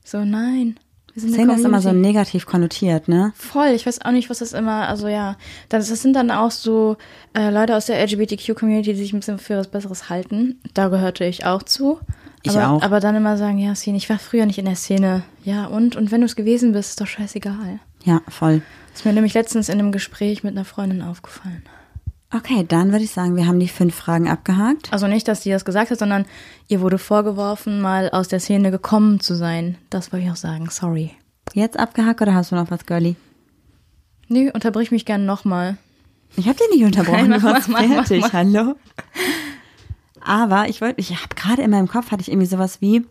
So, 0.04 0.24
nein. 0.24 0.78
Wir 1.14 1.22
sind 1.22 1.34
Szene 1.34 1.56
ist 1.56 1.66
immer 1.66 1.82
so 1.82 1.92
negativ 1.92 2.46
konnotiert, 2.46 3.08
ne? 3.08 3.34
Voll, 3.36 3.70
ich 3.70 3.86
weiß 3.86 4.02
auch 4.06 4.12
nicht, 4.12 4.30
was 4.30 4.40
das 4.40 4.54
immer, 4.54 4.88
also 4.88 5.08
ja, 5.08 5.36
das, 5.68 5.90
das 5.90 6.02
sind 6.02 6.14
dann 6.14 6.30
auch 6.32 6.52
so 6.52 6.98
äh, 7.34 7.50
Leute 7.50 7.76
aus 7.76 7.88
der 7.88 8.00
LGBTQ-Community, 8.06 8.94
die 8.94 9.00
sich 9.00 9.14
ein 9.14 9.20
bisschen 9.20 9.40
für 9.40 9.58
was 9.58 9.68
Besseres 9.68 10.10
halten. 10.10 10.62
Da 10.76 10.90
gehörte 10.90 11.26
ich 11.26 11.46
auch 11.46 11.64
zu. 11.64 12.00
Ich 12.44 12.56
aber, 12.56 12.70
auch. 12.70 12.82
Aber 12.84 13.00
dann 13.00 13.16
immer 13.16 13.38
sagen, 13.38 13.58
ja, 13.58 13.74
Szene, 13.76 13.98
ich 13.98 14.10
war 14.10 14.20
früher 14.20 14.46
nicht 14.46 14.60
in 14.60 14.66
der 14.66 14.76
Szene. 14.76 15.24
Ja, 15.44 15.66
und? 15.66 15.96
Und 15.96 16.12
wenn 16.12 16.22
du 16.22 16.26
es 16.26 16.36
gewesen 16.36 16.72
bist, 16.72 16.92
ist 16.92 17.02
doch 17.02 17.08
scheißegal. 17.08 17.80
Ja, 18.06 18.22
voll. 18.30 18.62
Ist 19.00 19.06
mir 19.06 19.14
nämlich 19.14 19.34
letztens 19.34 19.70
in 19.70 19.80
einem 19.80 19.94
Gespräch 19.94 20.44
mit 20.44 20.52
einer 20.52 20.66
Freundin 20.66 21.02
aufgefallen. 21.02 21.64
Okay, 22.36 22.66
dann 22.68 22.92
würde 22.92 23.06
ich 23.06 23.12
sagen, 23.12 23.38
wir 23.38 23.48
haben 23.48 23.62
die 23.62 23.70
fünf 23.70 23.96
Fragen 23.96 24.28
abgehakt. 24.28 24.92
Also 24.92 25.08
nicht, 25.08 25.26
dass 25.30 25.40
die 25.40 25.52
das 25.52 25.64
gesagt 25.64 25.90
hat, 25.90 26.00
sondern 26.00 26.26
ihr 26.68 26.82
wurde 26.82 26.98
vorgeworfen, 26.98 27.80
mal 27.80 28.10
aus 28.10 28.28
der 28.28 28.42
Szene 28.42 28.72
gekommen 28.72 29.22
zu 29.22 29.36
sein. 29.36 29.78
Das 29.90 30.12
wollte 30.12 30.26
ich 30.26 30.32
auch 30.34 30.36
sagen, 30.36 30.70
sorry. 30.70 31.12
Jetzt 31.54 31.80
abgehakt 31.80 32.22
oder 32.22 32.34
hast 32.34 32.52
du 32.52 32.58
noch 32.58 32.70
was, 32.72 32.86
Girlie? 32.86 33.16
Nee, 34.28 34.52
unterbrich 34.52 34.92
mich 34.92 35.06
gerne 35.06 35.24
nochmal. 35.24 35.78
Ich 36.36 36.50
habe 36.50 36.58
dich 36.58 36.70
nicht 36.70 36.84
unterbrochen, 36.84 37.30
Nein, 37.30 37.40
du 37.40 37.46
mach, 37.46 37.54
warst 37.54 37.70
mach, 37.70 37.80
mach, 37.80 38.06
fertig, 38.06 38.24
mach. 38.24 38.34
hallo? 38.34 38.76
Aber 40.20 40.68
ich 40.68 40.82
wollte, 40.82 41.00
ich 41.00 41.12
habe 41.12 41.36
gerade 41.36 41.62
in 41.62 41.72
meinem 41.72 41.88
Kopf 41.88 42.12
hatte 42.12 42.22
ich 42.22 42.30
irgendwie 42.30 42.48
sowas 42.48 42.82
wie, 42.82 43.06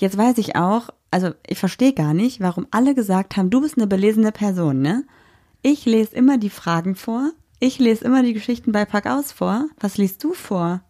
jetzt 0.00 0.16
weiß 0.16 0.38
ich 0.38 0.56
auch, 0.56 0.90
also 1.10 1.32
ich 1.46 1.58
verstehe 1.58 1.92
gar 1.92 2.14
nicht, 2.14 2.40
warum 2.40 2.66
alle 2.70 2.94
gesagt 2.94 3.36
haben, 3.36 3.50
du 3.50 3.60
bist 3.60 3.76
eine 3.76 3.86
belesene 3.86 4.32
Person, 4.32 4.80
ne? 4.80 5.04
Ich 5.62 5.84
lese 5.84 6.14
immer 6.14 6.38
die 6.38 6.50
Fragen 6.50 6.94
vor, 6.94 7.32
ich 7.58 7.78
lese 7.78 8.04
immer 8.04 8.22
die 8.22 8.32
Geschichten 8.32 8.72
bei 8.72 8.86
Pack 8.86 9.06
aus 9.06 9.32
vor. 9.32 9.66
Was 9.78 9.98
liest 9.98 10.24
du 10.24 10.32
vor? 10.32 10.80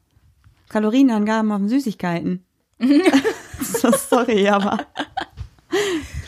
Kalorienangaben 0.69 1.51
auf 1.51 1.59
den 1.59 1.69
Süßigkeiten. 1.69 2.45
so, 3.61 3.91
sorry, 3.91 4.49
aber 4.49 4.87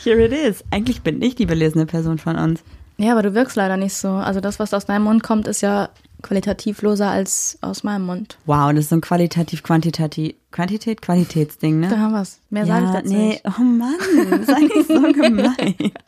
here 0.03 0.25
it 0.25 0.33
is. 0.33 0.63
Eigentlich 0.69 1.01
bin 1.01 1.21
ich 1.21 1.35
die 1.35 1.45
belesene 1.45 1.85
Person 1.85 2.17
von 2.17 2.35
uns. 2.35 2.61
Ja, 2.97 3.13
aber 3.13 3.23
du 3.23 3.33
wirkst 3.33 3.55
leider 3.55 3.77
nicht 3.77 3.93
so. 3.93 4.09
Also 4.09 4.41
das, 4.41 4.59
was 4.59 4.73
aus 4.73 4.85
deinem 4.85 5.03
Mund 5.03 5.23
kommt, 5.23 5.47
ist 5.47 5.61
ja 5.61 5.89
qualitativloser 6.23 7.09
als 7.09 7.59
aus 7.61 7.83
meinem 7.83 8.07
Mund. 8.07 8.37
Wow, 8.45 8.71
das 8.71 8.85
ist 8.85 8.89
so 8.89 8.95
ein 8.95 9.01
qualitativ-quantitativ 9.01 10.33
Quantität, 10.51 11.01
Qualitätsding, 11.01 11.79
ne? 11.79 11.89
Da 11.89 11.97
haben 11.97 12.13
wir's. 12.13 12.39
Mehr 12.49 12.65
sage 12.65 12.85
ich 12.85 12.93
ja, 12.93 13.01
dazu 13.01 13.13
nee, 13.13 13.27
nicht. 13.29 13.43
oh 13.45 13.61
Mann, 13.63 14.45
sei 14.45 14.59
nicht 14.59 14.87
so 14.87 15.01
gemein. 15.01 15.91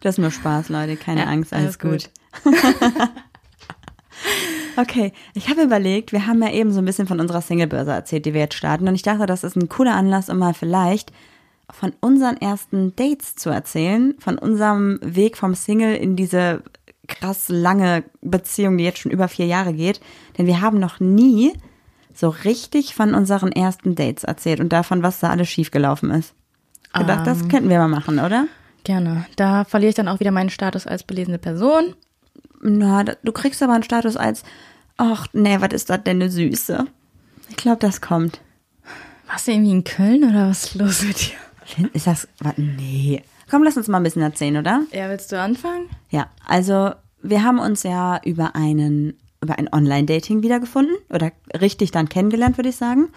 Das 0.00 0.14
ist 0.14 0.18
nur 0.18 0.30
Spaß, 0.30 0.68
Leute, 0.68 0.96
keine 0.96 1.22
Ja, 1.22 1.26
Angst, 1.26 1.52
alles, 1.52 1.80
alles 1.80 2.04
gut. 2.04 2.10
okay, 4.76 5.12
ich 5.34 5.48
habe 5.48 5.62
überlegt, 5.62 6.12
wir 6.12 6.28
haben 6.28 6.40
ja 6.40 6.52
eben 6.52 6.72
so 6.72 6.78
ein 6.80 6.84
bisschen 6.84 7.08
von 7.08 7.18
unserer 7.18 7.40
Singlebörse 7.40 7.90
erzählt, 7.90 8.24
die 8.24 8.32
wir 8.32 8.42
jetzt 8.42 8.54
starten. 8.54 8.86
Und 8.86 8.94
ich 8.94 9.02
dachte, 9.02 9.26
das 9.26 9.42
ist 9.42 9.56
ein 9.56 9.68
cooler 9.68 9.96
Anlass, 9.96 10.28
um 10.28 10.38
mal 10.38 10.54
vielleicht 10.54 11.12
von 11.68 11.92
unseren 12.00 12.36
ersten 12.36 12.94
Dates 12.94 13.34
zu 13.34 13.50
erzählen, 13.50 14.14
von 14.20 14.38
unserem 14.38 15.00
Weg 15.02 15.36
vom 15.36 15.56
Single 15.56 15.96
in 15.96 16.14
diese 16.14 16.62
krass 17.08 17.48
lange 17.48 18.04
Beziehung, 18.20 18.78
die 18.78 18.84
jetzt 18.84 19.00
schon 19.00 19.12
über 19.12 19.28
vier 19.28 19.46
Jahre 19.46 19.72
geht. 19.72 20.00
Denn 20.36 20.46
wir 20.46 20.60
haben 20.60 20.78
noch 20.78 21.00
nie 21.00 21.52
so 22.14 22.28
richtig 22.28 22.94
von 22.94 23.14
unseren 23.14 23.52
ersten 23.52 23.94
Dates 23.94 24.24
erzählt 24.24 24.60
und 24.60 24.72
davon, 24.72 25.02
was 25.02 25.20
da 25.20 25.30
alles 25.30 25.48
schiefgelaufen 25.48 26.10
ist. 26.10 26.34
Ich 26.94 27.00
gedacht, 27.00 27.26
das 27.26 27.48
könnten 27.48 27.68
wir 27.68 27.78
mal 27.78 27.88
machen, 27.88 28.18
oder? 28.18 28.46
Gerne. 28.84 29.26
Da 29.36 29.64
verliere 29.64 29.90
ich 29.90 29.94
dann 29.94 30.08
auch 30.08 30.20
wieder 30.20 30.30
meinen 30.30 30.50
Status 30.50 30.86
als 30.86 31.02
belesene 31.02 31.38
Person. 31.38 31.94
Na, 32.60 33.04
du 33.04 33.32
kriegst 33.32 33.62
aber 33.62 33.74
einen 33.74 33.82
Status 33.82 34.16
als, 34.16 34.42
ach 34.96 35.26
nee, 35.32 35.60
was 35.60 35.72
ist 35.72 35.90
das 35.90 36.02
denn 36.04 36.16
eine 36.16 36.30
Süße? 36.30 36.86
Ich 37.50 37.56
glaube, 37.56 37.78
das 37.78 38.00
kommt. 38.00 38.40
Warst 39.28 39.46
du 39.46 39.52
irgendwie 39.52 39.72
in 39.72 39.84
Köln 39.84 40.24
oder 40.24 40.48
was 40.48 40.64
ist 40.64 40.74
los 40.74 41.02
mit 41.02 41.20
dir? 41.20 41.90
Ist 41.92 42.06
das, 42.06 42.26
was, 42.40 42.54
nee. 42.56 43.22
Komm, 43.50 43.62
lass 43.62 43.76
uns 43.76 43.88
mal 43.88 43.98
ein 43.98 44.02
bisschen 44.02 44.22
erzählen, 44.22 44.56
oder? 44.56 44.82
Ja, 44.92 45.08
willst 45.08 45.32
du 45.32 45.40
anfangen? 45.40 45.88
Ja, 46.10 46.28
also 46.46 46.92
wir 47.22 47.42
haben 47.42 47.58
uns 47.58 47.82
ja 47.82 48.20
über 48.24 48.54
einen, 48.54 49.18
über 49.42 49.58
ein 49.58 49.72
Online-Dating 49.72 50.42
wiedergefunden 50.42 50.96
oder 51.10 51.32
richtig 51.58 51.90
dann 51.90 52.08
kennengelernt, 52.08 52.58
würde 52.58 52.68
ich 52.68 52.76
sagen. 52.76 53.08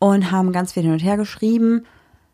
Und 0.00 0.30
haben 0.30 0.52
ganz 0.52 0.72
viel 0.72 0.84
hin 0.84 0.92
und 0.92 1.02
her 1.02 1.16
geschrieben. 1.16 1.84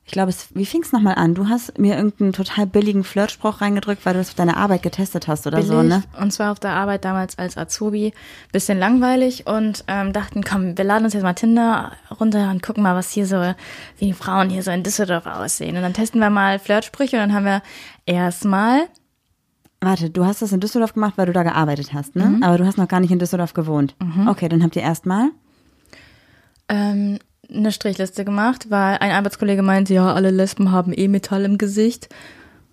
Ich 0.07 0.13
glaube, 0.13 0.29
es, 0.29 0.49
wie 0.55 0.67
fing 0.67 0.83
es 0.83 0.93
nochmal 0.93 1.15
an? 1.15 1.35
Du 1.35 1.49
hast 1.49 1.79
mir 1.79 1.97
irgendeinen 1.97 2.35
total 2.35 2.67
billigen 2.67 3.05
Flirtspruch 3.05 3.63
reingedrückt, 3.63 4.05
weil 4.05 4.13
du 4.13 4.19
das 4.19 4.29
auf 4.29 4.35
deine 4.35 4.59
Arbeit 4.59 4.83
getestet 4.83 5.29
hast 5.29 5.47
oder 5.47 5.63
so, 5.63 5.79
Billig. 5.79 5.89
ne? 5.89 6.03
Und 6.21 6.31
zwar 6.31 6.53
auf 6.53 6.61
der 6.61 6.73
Arbeit 6.73 7.07
damals 7.07 7.39
als 7.39 7.57
Azubi. 7.57 8.13
Bisschen 8.53 8.79
langweilig 8.79 9.47
und 9.47 9.83
ähm, 9.89 10.13
dachten, 10.13 10.45
komm, 10.45 10.77
wir 10.77 10.85
laden 10.85 11.05
uns 11.05 11.15
jetzt 11.15 11.23
mal 11.23 11.33
Tinder 11.33 11.93
runter 12.21 12.51
und 12.51 12.63
gucken 12.63 12.83
mal, 12.83 12.95
was 12.95 13.13
hier 13.13 13.27
so, 13.27 13.41
wie 13.99 14.07
die 14.07 14.13
Frauen 14.13 14.51
hier 14.51 14.63
so 14.63 14.71
in 14.71 14.83
Düsseldorf 14.83 15.25
aussehen. 15.25 15.75
Und 15.77 15.83
dann 15.83 15.95
testen 15.95 16.21
wir 16.21 16.29
mal 16.29 16.59
Flirtsprüche 16.59 17.17
und 17.17 17.23
dann 17.29 17.33
haben 17.35 17.47
wir 17.47 17.63
erstmal, 18.05 18.89
Warte, 19.81 20.09
du 20.11 20.25
hast 20.25 20.41
das 20.41 20.53
in 20.53 20.61
Düsseldorf 20.61 20.95
gemacht, 20.95 21.15
weil 21.17 21.27
du 21.27 21.33
da 21.33 21.43
gearbeitet 21.43 21.93
hast, 21.93 22.17
ne? 22.17 22.39
Aber 22.43 22.57
du 22.57 22.65
hast 22.67 22.79
noch 22.79 22.89
gar 22.89 23.01
nicht 23.01 23.11
in 23.11 23.19
Düsseldorf 23.19 23.53
gewohnt. 23.53 23.95
Okay, 24.29 24.49
dann 24.49 24.63
habt 24.63 24.77
ihr 24.77 24.83
erstmal. 24.83 25.31
ähm, 26.69 27.19
eine 27.53 27.73
Strichliste 27.73 28.25
gemacht, 28.25 28.67
weil 28.71 28.99
ein 28.99 29.11
Arbeitskollege 29.11 29.63
meinte, 29.63 29.95
ja, 29.95 30.13
alle 30.13 30.31
Lesben 30.31 30.73
haben 30.73 30.93
eh 30.93 31.09
Metall 31.09 31.45
im 31.45 31.59
Gesicht. 31.59 32.09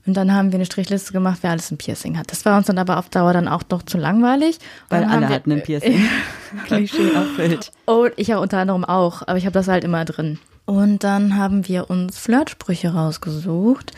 Und 0.05 0.15
dann 0.17 0.33
haben 0.33 0.51
wir 0.51 0.57
eine 0.57 0.65
Strichliste 0.65 1.13
gemacht, 1.13 1.39
wer 1.41 1.51
alles 1.51 1.69
ein 1.69 1.77
Piercing 1.77 2.17
hat. 2.17 2.31
Das 2.31 2.43
war 2.45 2.57
uns 2.57 2.67
dann 2.67 2.79
aber 2.79 2.97
auf 2.97 3.09
Dauer 3.09 3.33
dann 3.33 3.47
auch 3.47 3.63
noch 3.69 3.83
zu 3.83 3.97
langweilig. 3.97 4.57
Und 4.89 4.97
Weil 4.97 5.03
alle 5.05 5.29
hatten 5.29 5.51
ein 5.51 5.61
Piercing. 5.61 6.03
Klischee 6.65 7.11
erfüllt. 7.13 7.71
Oh, 7.85 8.07
ich 8.15 8.29
ja 8.29 8.39
unter 8.39 8.57
anderem 8.57 8.83
auch, 8.83 9.21
aber 9.21 9.37
ich 9.37 9.45
habe 9.45 9.53
das 9.53 9.67
halt 9.67 9.83
immer 9.83 10.03
drin. 10.05 10.39
Und 10.65 11.03
dann 11.03 11.37
haben 11.37 11.67
wir 11.67 11.89
uns 11.89 12.17
Flirtsprüche 12.17 12.93
rausgesucht, 12.93 13.91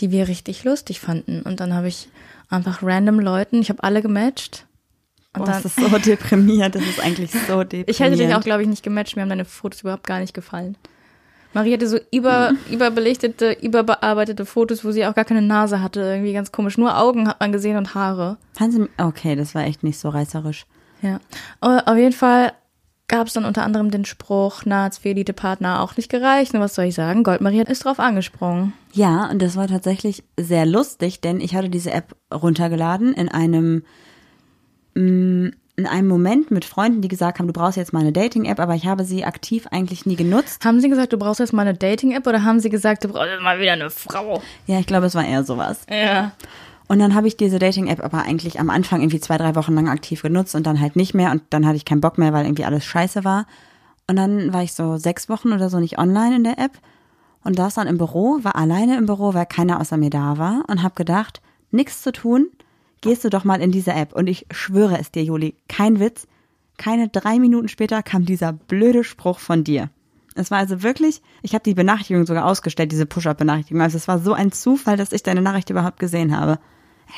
die 0.00 0.10
wir 0.10 0.28
richtig 0.28 0.64
lustig 0.64 1.00
fanden. 1.00 1.42
Und 1.42 1.60
dann 1.60 1.72
habe 1.72 1.88
ich 1.88 2.08
einfach 2.50 2.82
random 2.82 3.20
Leuten, 3.20 3.60
ich 3.60 3.70
habe 3.70 3.82
alle 3.82 4.02
gematcht. 4.02 4.65
Und 5.36 5.44
Boah, 5.44 5.52
dann, 5.52 5.62
das 5.62 5.76
ist 5.76 5.90
so 5.90 5.98
deprimierend. 5.98 6.74
Das 6.74 6.82
ist 6.82 7.00
eigentlich 7.00 7.30
so 7.30 7.58
deprimierend. 7.58 7.90
ich 7.90 8.00
hätte 8.00 8.16
dich 8.16 8.34
auch, 8.34 8.42
glaube 8.42 8.62
ich, 8.62 8.68
nicht 8.68 8.82
gematcht. 8.82 9.16
Mir 9.16 9.22
haben 9.22 9.28
deine 9.28 9.44
Fotos 9.44 9.82
überhaupt 9.82 10.06
gar 10.06 10.20
nicht 10.20 10.34
gefallen. 10.34 10.76
Marie 11.52 11.72
hatte 11.72 11.88
so 11.88 11.98
über, 12.10 12.52
überbelichtete, 12.70 13.52
überbearbeitete 13.52 14.44
Fotos, 14.44 14.84
wo 14.84 14.90
sie 14.90 15.06
auch 15.06 15.14
gar 15.14 15.24
keine 15.24 15.42
Nase 15.42 15.82
hatte. 15.82 16.00
Irgendwie 16.00 16.32
ganz 16.32 16.52
komisch. 16.52 16.76
Nur 16.76 16.98
Augen 16.98 17.28
hat 17.28 17.40
man 17.40 17.52
gesehen 17.52 17.76
und 17.76 17.94
Haare. 17.94 18.36
Fanden 18.52 18.88
Sie, 18.98 19.02
okay, 19.02 19.36
das 19.36 19.54
war 19.54 19.64
echt 19.64 19.82
nicht 19.82 19.98
so 19.98 20.08
reißerisch. 20.08 20.66
Ja. 21.02 21.20
Auf 21.60 21.96
jeden 21.96 22.12
Fall 22.12 22.52
gab 23.08 23.28
es 23.28 23.34
dann 23.34 23.44
unter 23.44 23.62
anderem 23.62 23.90
den 23.90 24.04
Spruch, 24.04 24.62
na, 24.64 24.90
für 24.90 25.10
Elite-Partner 25.10 25.80
auch 25.80 25.96
nicht 25.96 26.10
gereicht. 26.10 26.54
Und 26.54 26.60
was 26.60 26.74
soll 26.74 26.86
ich 26.86 26.94
sagen? 26.94 27.22
Goldmarie 27.22 27.62
ist 27.62 27.84
drauf 27.84 28.00
angesprungen. 28.00 28.72
Ja, 28.92 29.30
und 29.30 29.40
das 29.40 29.56
war 29.56 29.68
tatsächlich 29.68 30.24
sehr 30.38 30.66
lustig, 30.66 31.20
denn 31.20 31.40
ich 31.40 31.54
hatte 31.54 31.68
diese 31.68 31.92
App 31.92 32.16
runtergeladen 32.32 33.14
in 33.14 33.28
einem 33.28 33.84
in 34.96 35.86
einem 35.86 36.08
Moment 36.08 36.50
mit 36.50 36.64
Freunden, 36.64 37.02
die 37.02 37.08
gesagt 37.08 37.38
haben, 37.38 37.46
du 37.46 37.52
brauchst 37.52 37.76
jetzt 37.76 37.92
mal 37.92 38.00
eine 38.00 38.12
Dating-App, 38.12 38.58
aber 38.58 38.74
ich 38.74 38.86
habe 38.86 39.04
sie 39.04 39.24
aktiv 39.24 39.66
eigentlich 39.70 40.06
nie 40.06 40.16
genutzt. 40.16 40.64
Haben 40.64 40.80
sie 40.80 40.88
gesagt, 40.88 41.12
du 41.12 41.18
brauchst 41.18 41.40
jetzt 41.40 41.52
mal 41.52 41.62
eine 41.62 41.74
Dating-App 41.74 42.26
oder 42.26 42.44
haben 42.44 42.60
sie 42.60 42.70
gesagt, 42.70 43.04
du 43.04 43.08
brauchst 43.08 43.28
jetzt 43.28 43.42
mal 43.42 43.60
wieder 43.60 43.72
eine 43.72 43.90
Frau? 43.90 44.42
Ja, 44.66 44.78
ich 44.78 44.86
glaube, 44.86 45.06
es 45.06 45.14
war 45.14 45.24
eher 45.24 45.44
sowas. 45.44 45.80
Ja. 45.90 46.32
Und 46.88 46.98
dann 46.98 47.14
habe 47.14 47.28
ich 47.28 47.36
diese 47.36 47.58
Dating-App 47.58 48.02
aber 48.02 48.22
eigentlich 48.22 48.58
am 48.58 48.70
Anfang 48.70 49.00
irgendwie 49.00 49.20
zwei, 49.20 49.36
drei 49.36 49.54
Wochen 49.54 49.74
lang 49.74 49.88
aktiv 49.88 50.22
genutzt 50.22 50.54
und 50.54 50.66
dann 50.66 50.80
halt 50.80 50.96
nicht 50.96 51.14
mehr 51.14 51.30
und 51.32 51.42
dann 51.50 51.66
hatte 51.66 51.76
ich 51.76 51.84
keinen 51.84 52.00
Bock 52.00 52.16
mehr, 52.16 52.32
weil 52.32 52.46
irgendwie 52.46 52.64
alles 52.64 52.84
scheiße 52.84 53.24
war. 53.24 53.46
Und 54.08 54.16
dann 54.16 54.52
war 54.52 54.62
ich 54.62 54.72
so 54.72 54.96
sechs 54.96 55.28
Wochen 55.28 55.52
oder 55.52 55.68
so 55.68 55.78
nicht 55.80 55.98
online 55.98 56.36
in 56.36 56.44
der 56.44 56.58
App 56.58 56.78
und 57.44 57.56
saß 57.56 57.74
dann 57.74 57.88
im 57.88 57.98
Büro, 57.98 58.38
war 58.42 58.56
alleine 58.56 58.96
im 58.96 59.06
Büro, 59.06 59.34
weil 59.34 59.46
keiner 59.46 59.80
außer 59.80 59.96
mir 59.96 60.10
da 60.10 60.38
war 60.38 60.62
und 60.68 60.82
habe 60.82 60.94
gedacht, 60.94 61.42
nichts 61.70 62.02
zu 62.02 62.12
tun, 62.12 62.48
gehst 63.00 63.24
du 63.24 63.30
doch 63.30 63.44
mal 63.44 63.60
in 63.60 63.72
diese 63.72 63.92
App. 63.92 64.12
Und 64.14 64.26
ich 64.26 64.46
schwöre 64.50 64.98
es 64.98 65.10
dir, 65.10 65.22
Juli, 65.22 65.54
kein 65.68 66.00
Witz, 66.00 66.26
keine 66.76 67.08
drei 67.08 67.38
Minuten 67.38 67.68
später 67.68 68.02
kam 68.02 68.24
dieser 68.24 68.52
blöde 68.52 69.04
Spruch 69.04 69.38
von 69.38 69.64
dir. 69.64 69.90
Es 70.34 70.50
war 70.50 70.58
also 70.58 70.82
wirklich, 70.82 71.22
ich 71.42 71.54
habe 71.54 71.64
die 71.64 71.74
Benachrichtigung 71.74 72.26
sogar 72.26 72.44
ausgestellt, 72.44 72.92
diese 72.92 73.06
Push-Up-Benachrichtigung. 73.06 73.80
Also 73.80 73.96
es 73.96 74.06
war 74.06 74.18
so 74.18 74.34
ein 74.34 74.52
Zufall, 74.52 74.96
dass 74.98 75.12
ich 75.12 75.22
deine 75.22 75.40
Nachricht 75.40 75.70
überhaupt 75.70 75.98
gesehen 75.98 76.36
habe. 76.36 76.58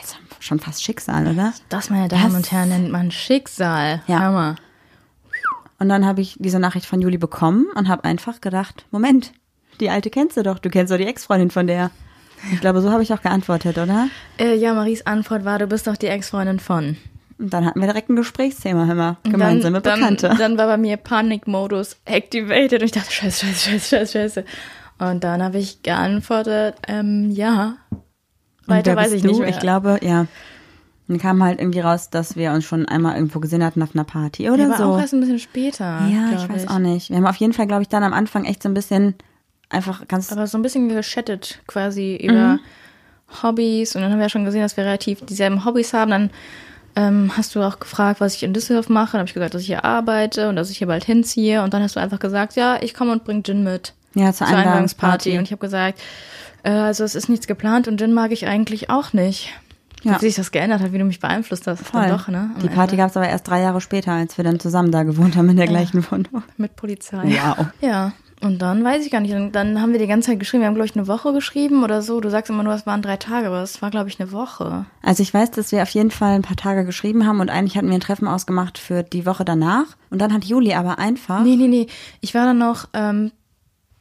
Also 0.01 0.17
schon 0.39 0.61
fast 0.61 0.85
Schicksal, 0.85 1.27
oder? 1.27 1.53
Das, 1.69 1.91
meine 1.91 2.09
Damen 2.09 2.25
Das- 2.25 2.35
und 2.35 2.53
Herren, 2.53 2.69
nennt 2.69 2.93
man 2.93 3.11
Schicksal. 3.11 4.03
Ja. 4.07 4.21
Hammer. 4.21 4.57
Und 5.81 5.89
dann 5.89 6.05
habe 6.07 6.21
ich 6.21 6.37
diese 6.39 6.59
Nachricht 6.59 6.87
von 6.87 7.01
Juli 7.01 7.19
bekommen 7.19 7.67
und 7.75 7.89
habe 7.89 8.05
einfach 8.05 8.41
gedacht, 8.41 8.87
Moment, 8.91 9.33
die 9.81 9.91
alte 9.91 10.11
kennst 10.11 10.37
du 10.37 10.43
doch, 10.43 10.59
du 10.59 10.71
kennst 10.71 10.93
doch 10.93 10.99
die 10.99 11.07
Ex-Freundin 11.07 11.51
von 11.51 11.67
der. 11.67 11.91
Ich 12.53 12.61
glaube, 12.61 12.81
so 12.81 12.91
habe 12.91 13.03
ich 13.03 13.13
auch 13.13 13.23
geantwortet, 13.23 13.79
oder? 13.79 14.09
Äh, 14.39 14.55
ja, 14.57 14.75
Maries 14.75 15.07
Antwort 15.07 15.45
war, 15.45 15.59
du 15.59 15.67
bist 15.67 15.87
doch 15.87 15.97
die 15.97 16.07
Ex-Freundin 16.07 16.61
von. 16.61 16.97
Und 17.39 17.53
dann 17.53 17.65
hatten 17.65 17.81
wir 17.81 17.87
direkt 17.87 18.09
ein 18.11 18.17
Gesprächsthema, 18.17 18.87
hör 18.87 18.95
mal, 18.95 19.17
gemeinsame 19.23 19.81
dann, 19.81 20.01
Bekannte. 20.01 20.29
Dann, 20.29 20.39
dann 20.39 20.59
war 20.59 20.67
bei 20.67 20.77
mir 20.77 20.97
Panikmodus 20.97 21.97
activated 22.05 22.81
und 22.81 22.87
ich 22.87 22.93
dachte, 22.93 23.13
scheiße, 23.13 23.47
scheiße, 23.47 23.71
scheiße, 23.71 23.89
scheiße, 23.89 24.13
scheiße. 24.13 24.45
Und 24.99 25.23
dann 25.23 25.43
habe 25.43 25.59
ich 25.59 25.83
geantwortet, 25.83 26.75
ähm, 26.89 27.31
ja. 27.31 27.77
Weiter 28.67 28.97
weiß 28.97 29.13
ich 29.13 29.23
du? 29.23 29.29
nicht 29.29 29.41
mehr. 29.41 29.49
Ich 29.49 29.61
glaube, 29.61 29.99
ja. 30.03 30.27
Dann 31.07 31.19
kam 31.19 31.43
halt 31.43 31.59
irgendwie 31.59 31.81
raus, 31.81 32.11
dass 32.11 32.37
wir 32.37 32.53
uns 32.53 32.67
schon 32.67 32.87
einmal 32.87 33.15
irgendwo 33.15 33.41
gesehen 33.41 33.65
hatten 33.65 33.83
auf 33.83 33.95
einer 33.95 34.05
Party 34.05 34.49
oder 34.51 34.59
Der 34.59 34.69
war 34.69 34.77
so. 34.77 34.85
auch 34.85 35.01
erst 35.01 35.15
ein 35.15 35.21
bisschen 35.21 35.39
später. 35.39 35.85
ja, 36.07 36.33
ich 36.37 36.49
weiß 36.49 36.69
auch 36.69 36.79
nicht. 36.79 37.09
Wir 37.09 37.17
haben 37.17 37.27
auf 37.27 37.37
jeden 37.37 37.55
Fall, 37.55 37.67
glaube 37.67 37.81
ich, 37.83 37.89
dann 37.89 38.03
am 38.03 38.13
Anfang 38.13 38.45
echt 38.45 38.63
so 38.63 38.69
ein 38.69 38.75
bisschen 38.75 39.15
einfach 39.71 40.07
ganz 40.09 40.33
Aber 40.33 40.47
so 40.47 40.59
ein 40.59 40.63
bisschen 40.63 40.89
geschattet 40.89 41.61
quasi 41.67 42.17
über 42.17 42.59
Hobbys. 43.43 43.95
Und 43.95 44.03
dann 44.03 44.11
haben 44.11 44.19
wir 44.19 44.27
ja 44.27 44.31
schon 44.31 44.45
gesehen, 44.45 44.63
dass 44.63 44.77
wir 44.77 44.85
relativ 44.85 45.21
dieselben 45.27 45.65
Hobbys 45.65 45.93
haben. 45.93 46.11
Dann 46.11 46.31
ähm, 46.97 47.31
hast 47.37 47.55
du 47.55 47.63
auch 47.63 47.79
gefragt, 47.79 48.21
was 48.21 48.35
ich 48.35 48.43
in 48.43 48.55
Düsseldorf 48.55 48.89
mache. 48.89 49.13
Dann 49.13 49.21
habe 49.21 49.29
ich 49.29 49.35
gesagt, 49.35 49.55
dass 49.55 49.63
ich 49.63 49.69
hier 49.69 49.85
arbeite 49.85 50.49
und 50.49 50.57
dass 50.57 50.71
ich 50.71 50.79
hier 50.79 50.87
bald 50.87 51.05
hinziehe. 51.05 51.63
Und 51.63 51.75
dann 51.75 51.83
hast 51.83 51.97
du 51.97 52.01
einfach 52.01 52.19
gesagt, 52.19 52.57
ja, 52.57 52.79
ich 52.81 52.95
komme 52.95 53.13
und 53.13 53.25
bring 53.25 53.43
Gin 53.43 53.63
mit. 53.63 53.95
ja, 54.15 54.33
zur 54.33 54.47
zur 54.47 54.57
Einladungsparty. 54.57 55.39
Und 55.39 55.45
ich 55.45 55.53
habe 55.53 55.61
gesagt, 55.61 56.01
äh, 56.63 56.71
also 56.71 57.05
es 57.05 57.15
ist 57.15 57.29
nichts 57.29 57.47
geplant 57.47 57.89
und 57.89 57.99
Gin 57.99 58.13
mag 58.13 58.33
ich 58.33 58.47
eigentlich 58.47 58.91
auch 58.91 59.13
nicht. 59.13 59.53
Ja. 60.05 60.15
Wie 60.15 60.27
sich 60.27 60.37
das 60.37 60.53
geändert 60.53 60.81
hat, 60.81 60.93
wie 60.93 60.99
du 60.99 61.05
mich 61.05 61.19
beeinflusst 61.19 61.67
hast. 61.67 61.83
Voll. 61.83 62.03
Dann 62.03 62.11
doch, 62.11 62.29
ne? 62.29 62.51
Die 62.63 62.69
Party 62.69 62.97
gab 62.97 63.11
es 63.11 63.17
aber 63.17 63.29
erst 63.29 63.49
drei 63.49 63.63
Jahre 63.63 63.81
später, 63.81 64.13
als 64.13 64.37
wir 64.39 64.45
dann 64.45 64.61
zusammen 64.61 64.93
da 64.93 65.03
gewohnt 65.03 65.37
haben 65.37 65.49
in 65.49 65.57
der 65.57 65.67
gleichen 65.67 66.09
Wohnung. 66.11 66.45
Mit 66.57 66.77
Polizei. 66.77 67.25
Wow. 67.25 67.67
Ja. 67.81 68.13
Und 68.41 68.63
dann 68.63 68.85
weiß 68.85 69.05
ich 69.05 69.11
gar 69.11 69.21
nicht. 69.21 69.35
Dann 69.53 69.81
haben 69.81 69.93
wir 69.93 69.99
die 69.99 70.07
ganze 70.07 70.31
Zeit 70.31 70.39
geschrieben. 70.39 70.63
Wir 70.63 70.69
haben, 70.69 70.75
glaube 70.75 70.89
ich, 70.89 70.97
eine 70.97 71.09
Woche 71.09 71.33
geschrieben 71.33 71.83
oder 71.83 72.03
so. 72.03 72.21
Du 72.21 72.31
sagst 72.31 72.51
immer 72.51 72.63
nur, 72.63 72.75
es 72.75 72.87
waren 72.87 73.03
drei 73.03 73.17
Tage, 73.17 73.49
aber 73.49 73.63
es 73.63 73.83
war, 73.83 73.91
glaube 73.91 74.09
ich, 74.09 74.21
eine 74.21 74.31
Woche. 74.31 74.87
Also 75.03 75.23
ich 75.23 75.35
weiß, 75.35 75.51
dass 75.51 75.73
wir 75.73 75.83
auf 75.83 75.91
jeden 75.91 76.11
Fall 76.11 76.35
ein 76.35 76.43
paar 76.43 76.57
Tage 76.57 76.85
geschrieben 76.85 77.27
haben 77.27 77.41
und 77.41 77.51
eigentlich 77.51 77.77
hatten 77.77 77.89
wir 77.89 77.95
ein 77.95 78.01
Treffen 78.01 78.29
ausgemacht 78.29 78.79
für 78.79 79.03
die 79.03 79.27
Woche 79.27 79.45
danach. 79.45 79.87
Und 80.11 80.21
dann 80.21 80.33
hat 80.33 80.45
Juli 80.45 80.75
aber 80.75 80.99
einfach. 80.99 81.43
Nee, 81.43 81.57
nee, 81.57 81.67
nee. 81.67 81.87
Ich 82.21 82.35
war 82.35 82.45
dann 82.45 82.59
noch 82.59 82.89
ähm, 82.93 83.33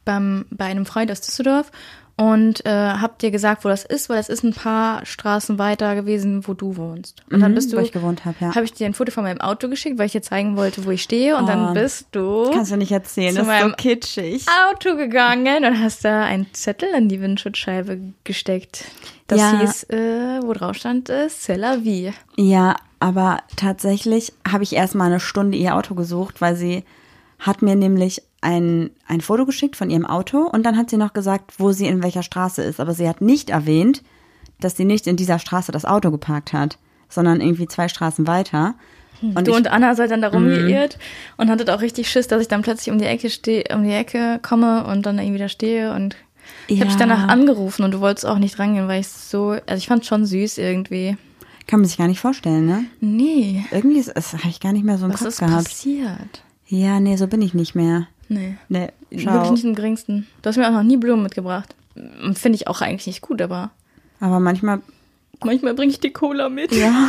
beim, 0.04 0.46
bei 0.50 0.66
einem 0.66 0.86
Freund 0.86 1.10
aus 1.10 1.20
Düsseldorf 1.20 1.72
und 2.20 2.66
äh, 2.66 2.70
hab 2.70 3.20
dir 3.20 3.30
gesagt, 3.30 3.64
wo 3.64 3.68
das 3.68 3.84
ist, 3.84 4.08
weil 4.08 4.18
es 4.18 4.28
ist 4.28 4.42
ein 4.42 4.52
paar 4.52 5.06
Straßen 5.06 5.56
weiter 5.58 5.94
gewesen, 5.94 6.46
wo 6.48 6.52
du 6.52 6.76
wohnst. 6.76 7.22
Und 7.30 7.38
dann 7.40 7.52
Mhm, 7.52 7.54
bist 7.54 7.72
du, 7.72 7.76
wo 7.76 7.80
ich 7.80 7.92
gewohnt 7.92 8.24
hab, 8.24 8.40
ja. 8.40 8.54
Habe 8.54 8.64
ich 8.64 8.72
dir 8.72 8.86
ein 8.86 8.94
Foto 8.94 9.12
von 9.12 9.22
meinem 9.22 9.40
Auto 9.40 9.68
geschickt, 9.68 9.98
weil 9.98 10.06
ich 10.06 10.12
dir 10.12 10.20
zeigen 10.22 10.56
wollte, 10.56 10.84
wo 10.84 10.90
ich 10.90 11.02
stehe. 11.04 11.36
Und 11.36 11.44
Oh, 11.44 11.46
dann 11.46 11.74
bist 11.74 12.08
du 12.10 12.50
Kannst 12.52 12.72
du 12.72 12.76
nicht 12.76 12.90
erzählen, 12.90 13.36
Zu 13.36 13.44
das 13.44 13.48
ist 13.48 13.60
so 13.60 13.72
kitschig. 13.76 14.46
Auto 14.70 14.96
gegangen 14.96 15.64
und 15.64 15.80
hast 15.80 16.04
da 16.04 16.24
einen 16.24 16.52
Zettel 16.52 16.88
in 16.96 17.08
die 17.08 17.20
Windschutzscheibe 17.20 18.00
gesteckt. 18.24 18.84
Das 19.28 19.38
Ja. 19.38 19.60
hieß, 19.60 19.84
äh, 19.90 20.40
wo 20.42 20.52
drauf 20.54 20.76
stand, 20.76 21.10
äh, 21.10 21.26
C'est 21.28 21.56
la 21.56 21.84
vie. 21.84 22.12
Ja, 22.36 22.74
aber 22.98 23.38
tatsächlich 23.54 24.32
habe 24.50 24.64
ich 24.64 24.74
erst 24.74 24.96
mal 24.96 25.04
eine 25.06 25.20
Stunde 25.20 25.56
ihr 25.56 25.76
Auto 25.76 25.94
gesucht, 25.94 26.40
weil 26.40 26.56
sie 26.56 26.82
hat 27.38 27.62
mir 27.62 27.76
nämlich 27.76 28.22
ein, 28.40 28.90
ein 29.06 29.20
Foto 29.20 29.46
geschickt 29.46 29.76
von 29.76 29.90
ihrem 29.90 30.06
Auto 30.06 30.38
und 30.42 30.64
dann 30.64 30.76
hat 30.76 30.90
sie 30.90 30.96
noch 30.96 31.12
gesagt, 31.12 31.54
wo 31.58 31.72
sie 31.72 31.86
in 31.86 32.02
welcher 32.02 32.22
Straße 32.22 32.62
ist. 32.62 32.78
Aber 32.80 32.94
sie 32.94 33.08
hat 33.08 33.20
nicht 33.20 33.50
erwähnt, 33.50 34.02
dass 34.60 34.76
sie 34.76 34.84
nicht 34.84 35.06
in 35.06 35.16
dieser 35.16 35.38
Straße 35.38 35.72
das 35.72 35.84
Auto 35.84 36.10
geparkt 36.10 36.52
hat, 36.52 36.78
sondern 37.08 37.40
irgendwie 37.40 37.66
zwei 37.68 37.88
Straßen 37.88 38.26
weiter. 38.26 38.74
Und 39.20 39.46
du 39.46 39.50
ich- 39.50 39.56
und 39.56 39.66
Anna 39.66 39.94
seid 39.96 40.12
dann 40.12 40.22
da 40.22 40.28
rumgeirrt 40.28 40.98
und 41.36 41.50
hattet 41.50 41.70
auch 41.70 41.80
richtig 41.80 42.08
Schiss, 42.10 42.28
dass 42.28 42.40
ich 42.40 42.46
dann 42.48 42.62
plötzlich 42.62 42.92
um 42.92 42.98
die 42.98 43.04
Ecke 43.06 43.30
stehe, 43.30 43.64
um 43.74 43.82
die 43.82 43.90
Ecke 43.92 44.38
komme 44.42 44.86
und 44.86 45.04
dann 45.06 45.18
irgendwie 45.18 45.38
da 45.40 45.48
stehe 45.48 45.92
und 45.94 46.14
ich 46.68 46.80
habe 46.80 46.90
dich 46.90 46.98
Ja. 47.00 47.06
danach 47.06 47.28
angerufen 47.28 47.82
und 47.82 47.90
du 47.92 48.00
wolltest 48.00 48.24
auch 48.24 48.38
nicht 48.38 48.58
rangehen, 48.58 48.86
weil 48.88 49.00
ich 49.00 49.08
so, 49.08 49.56
also 49.66 49.76
ich 49.76 49.86
fand 49.88 50.06
schon 50.06 50.24
süß 50.24 50.58
irgendwie. 50.58 51.16
Kann 51.66 51.80
man 51.80 51.88
sich 51.88 51.98
gar 51.98 52.06
nicht 52.08 52.20
vorstellen, 52.20 52.64
ne? 52.64 52.84
Nee, 53.00 53.64
Irgendwie 53.70 53.98
ist, 53.98 54.12
das 54.14 54.32
habe 54.32 54.48
ich 54.48 54.60
gar 54.60 54.72
nicht 54.72 54.84
mehr 54.84 54.96
so 54.98 55.04
im 55.06 55.12
was 55.12 55.18
Kopf 55.18 55.28
ist 55.28 55.38
gehabt. 55.40 55.64
passiert? 55.64 56.42
Ja, 56.68 57.00
nee, 57.00 57.16
so 57.16 57.26
bin 57.26 57.42
ich 57.42 57.52
nicht 57.54 57.74
mehr. 57.74 58.06
Nee. 58.28 58.56
Nee, 58.68 58.88
Wirklich 59.10 59.22
schau. 59.24 59.50
nicht 59.52 59.64
im 59.64 59.74
geringsten. 59.74 60.26
Du 60.42 60.48
hast 60.48 60.56
mir 60.56 60.66
auch 60.68 60.72
noch 60.72 60.82
nie 60.82 60.96
Blumen 60.96 61.22
mitgebracht. 61.22 61.74
Finde 62.34 62.56
ich 62.56 62.68
auch 62.68 62.80
eigentlich 62.80 63.06
nicht 63.06 63.22
gut, 63.22 63.42
aber 63.42 63.70
Aber 64.20 64.40
manchmal, 64.40 64.80
manchmal 65.44 65.74
bringe 65.74 65.90
ich 65.90 66.00
die 66.00 66.12
Cola 66.12 66.48
mit. 66.48 66.72
ja. 66.72 66.92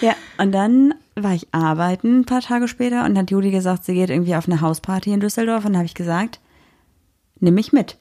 ja, 0.00 0.14
und 0.38 0.52
dann 0.52 0.94
war 1.14 1.34
ich 1.34 1.46
arbeiten 1.52 2.20
ein 2.20 2.24
paar 2.24 2.40
Tage 2.40 2.68
später 2.68 3.04
und 3.04 3.16
hat 3.16 3.30
Juli 3.30 3.50
gesagt, 3.50 3.84
sie 3.84 3.94
geht 3.94 4.10
irgendwie 4.10 4.36
auf 4.36 4.48
eine 4.48 4.60
Hausparty 4.60 5.12
in 5.12 5.20
Düsseldorf 5.20 5.64
und 5.64 5.72
dann 5.72 5.78
habe 5.78 5.86
ich 5.86 5.94
gesagt, 5.94 6.40
nimm 7.40 7.54
mich 7.54 7.72
mit. 7.72 7.96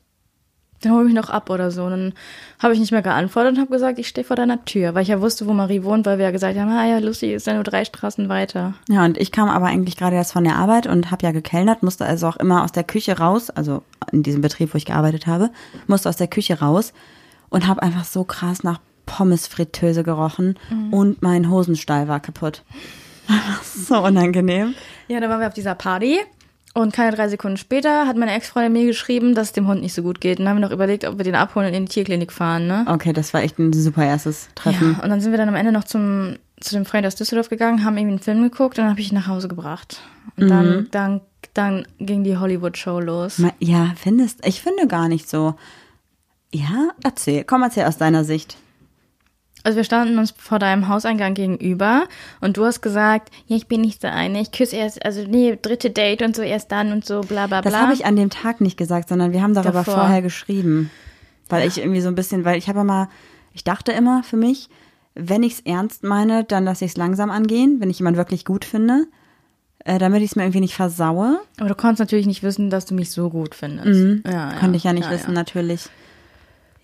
Dann 0.83 0.93
hol 0.93 1.05
mich 1.05 1.13
noch 1.13 1.29
ab 1.29 1.49
oder 1.49 1.71
so. 1.71 1.85
Und 1.85 1.91
dann 1.91 2.13
habe 2.59 2.73
ich 2.73 2.79
nicht 2.79 2.91
mehr 2.91 3.01
geantwortet 3.01 3.53
und 3.53 3.59
habe 3.59 3.71
gesagt, 3.71 3.99
ich 3.99 4.07
stehe 4.07 4.25
vor 4.25 4.35
deiner 4.35 4.63
Tür, 4.65 4.93
weil 4.93 5.03
ich 5.03 5.09
ja 5.09 5.21
wusste, 5.21 5.47
wo 5.47 5.53
Marie 5.53 5.83
wohnt, 5.83 6.05
weil 6.05 6.17
wir 6.17 6.25
ja 6.25 6.31
gesagt 6.31 6.57
haben, 6.57 6.69
ah 6.69 6.85
ja, 6.85 6.99
lustig, 6.99 7.31
ist 7.31 7.47
ja 7.47 7.53
nur 7.53 7.63
drei 7.63 7.85
Straßen 7.85 8.29
weiter. 8.29 8.73
Ja, 8.89 9.05
und 9.05 9.17
ich 9.17 9.31
kam 9.31 9.49
aber 9.49 9.67
eigentlich 9.67 9.97
gerade 9.97 10.15
erst 10.15 10.33
von 10.33 10.43
der 10.43 10.55
Arbeit 10.55 10.87
und 10.87 11.11
habe 11.11 11.25
ja 11.25 11.31
gekellnert, 11.31 11.83
musste 11.83 12.05
also 12.05 12.27
auch 12.27 12.37
immer 12.37 12.63
aus 12.63 12.71
der 12.71 12.83
Küche 12.83 13.17
raus, 13.17 13.49
also 13.49 13.83
in 14.11 14.23
diesem 14.23 14.41
Betrieb, 14.41 14.73
wo 14.73 14.77
ich 14.77 14.85
gearbeitet 14.85 15.27
habe, 15.27 15.49
musste 15.87 16.09
aus 16.09 16.17
der 16.17 16.27
Küche 16.27 16.59
raus 16.59 16.93
und 17.49 17.67
habe 17.67 17.81
einfach 17.81 18.05
so 18.05 18.23
krass 18.23 18.63
nach 18.63 18.79
Pommesfritteuse 19.05 20.03
gerochen 20.03 20.57
und 20.91 21.21
mein 21.21 21.49
Hosenstall 21.49 22.07
war 22.07 22.19
kaputt. 22.19 22.63
so 23.63 23.99
unangenehm. 23.99 24.75
Ja, 25.07 25.19
dann 25.19 25.29
waren 25.29 25.39
wir 25.39 25.47
auf 25.47 25.53
dieser 25.53 25.75
Party 25.75 26.19
und 26.73 26.91
keine 26.91 27.15
drei 27.15 27.29
Sekunden 27.29 27.57
später 27.57 28.07
hat 28.07 28.17
meine 28.17 28.33
Ex-Freundin 28.33 28.73
mir 28.73 28.86
geschrieben, 28.86 29.36
dass 29.36 29.47
es 29.47 29.53
dem 29.53 29.67
Hund 29.67 29.81
nicht 29.81 29.93
so 29.93 30.01
gut 30.01 30.19
geht. 30.19 30.39
Und 30.39 30.45
dann 30.45 30.55
haben 30.55 30.62
wir 30.62 30.67
noch 30.67 30.73
überlegt, 30.73 31.05
ob 31.05 31.17
wir 31.17 31.23
den 31.23 31.36
abholen 31.36 31.67
und 31.67 31.73
in 31.73 31.86
die 31.86 31.91
Tierklinik 31.91 32.31
fahren, 32.31 32.65
ne? 32.65 32.86
Okay, 32.88 33.13
das 33.13 33.33
war 33.33 33.43
echt 33.43 33.59
ein 33.59 33.71
super 33.73 34.03
erstes 34.03 34.49
Treffen. 34.55 34.95
Ja, 34.97 35.03
und 35.03 35.09
dann 35.09 35.21
sind 35.21 35.31
wir 35.31 35.38
dann 35.38 35.49
am 35.49 35.55
Ende 35.55 35.71
noch 35.71 35.83
zum, 35.83 36.38
zu 36.59 36.73
dem 36.75 36.86
Freund 36.86 37.05
aus 37.05 37.15
Düsseldorf 37.15 37.49
gegangen, 37.49 37.86
haben 37.86 37.95
irgendwie 37.97 38.13
einen 38.13 38.23
Film 38.23 38.41
geguckt 38.41 38.79
und 38.79 38.86
dann 38.86 38.91
habe 38.91 39.01
ich 39.01 39.12
ihn 39.12 39.17
nach 39.17 39.27
Hause 39.27 39.47
gebracht. 39.47 40.01
Und 40.36 40.49
dann, 40.49 40.88
dann, 40.89 41.21
dann 41.53 41.86
ging 41.99 42.23
die 42.23 42.38
Hollywood-Show 42.38 42.99
los. 42.99 43.39
Ja, 43.59 43.93
findest, 43.95 44.43
ich 44.45 44.62
finde 44.62 44.88
gar 44.88 45.07
nicht 45.07 45.29
so. 45.29 45.55
Ja, 46.51 46.89
erzähl, 47.03 47.43
komm, 47.43 47.62
erzähl 47.62 47.86
aus 47.86 47.97
deiner 47.97 48.23
Sicht. 48.23 48.57
Also 49.63 49.78
wir 49.78 49.84
standen 49.86 50.19
uns 50.19 50.32
vor 50.38 50.60
deinem 50.60 50.89
Hauseingang 50.89 51.34
gegenüber 51.34 52.04
und 52.41 52.58
du 52.58 52.65
hast 52.65 52.82
gesagt, 52.82 53.30
ja, 53.47 53.56
ich 53.56 53.67
bin 53.67 53.82
nicht 53.82 54.02
so 54.02 54.08
eine, 54.08 54.41
ich 54.41 54.52
küsse 54.52 54.76
erst, 54.76 55.06
also 55.06 55.23
nee, 55.26 55.58
dritte 55.62 55.89
Date 55.89 56.21
und 56.21 56.36
so 56.36 56.41
erst 56.41 56.71
dann 56.71 56.91
und 56.91 57.06
so 57.06 57.21
bla 57.21 57.47
bla 57.47 57.62
bla. 57.62 57.71
Das 57.71 57.80
habe 57.80 57.93
ich 57.93 58.06
an 58.06 58.17
dem 58.17 58.30
Tag 58.30 58.60
nicht 58.60 58.78
gesagt, 58.78 59.08
sondern 59.08 59.32
wir 59.32 59.41
haben 59.41 59.54
darüber 59.54 59.71
Davor. 59.71 59.95
vorher 59.95 60.21
geschrieben. 60.21 60.91
Weil 61.49 61.67
ich 61.67 61.78
irgendwie 61.78 62.02
so 62.02 62.08
ein 62.08 62.15
bisschen, 62.15 62.45
weil 62.45 62.58
ich 62.58 62.67
habe 62.67 62.82
immer, 62.82 63.10
ich 63.54 63.63
dachte 63.63 63.91
immer 63.91 64.23
für 64.23 64.38
mich, 64.38 64.69
wenn 65.15 65.43
ich 65.43 65.54
es 65.54 65.60
ernst 65.62 66.04
meine, 66.04 66.43
dann 66.43 66.65
lasse 66.65 66.86
ich 66.86 66.91
es 66.91 66.97
langsam 66.97 67.30
angehen, 67.30 67.80
wenn 67.80 67.89
ich 67.89 67.99
jemanden 67.99 68.17
wirklich 68.17 68.45
gut 68.45 68.65
finde, 68.65 69.06
äh, 69.86 69.99
damit 69.99 70.23
ich 70.23 70.32
es 70.32 70.36
mir 70.36 70.43
irgendwie 70.43 70.62
nicht 70.62 70.76
versaue. 70.76 71.39
Aber 71.60 71.69
du 71.69 71.76
konntest 71.76 71.99
natürlich 71.99 72.26
nicht 72.26 72.43
wissen, 72.43 72.69
dass 72.69 72.86
du 72.86 72.95
mich 72.95 73.12
so 73.12 73.30
gut 73.30 73.56
findest. 73.56 74.26
Ja, 74.26 74.54
Konnte 74.60 74.78
ich 74.78 74.84
ja 74.84 74.93
nicht 74.93 75.10
wissen, 75.10 75.34
natürlich. 75.34 75.89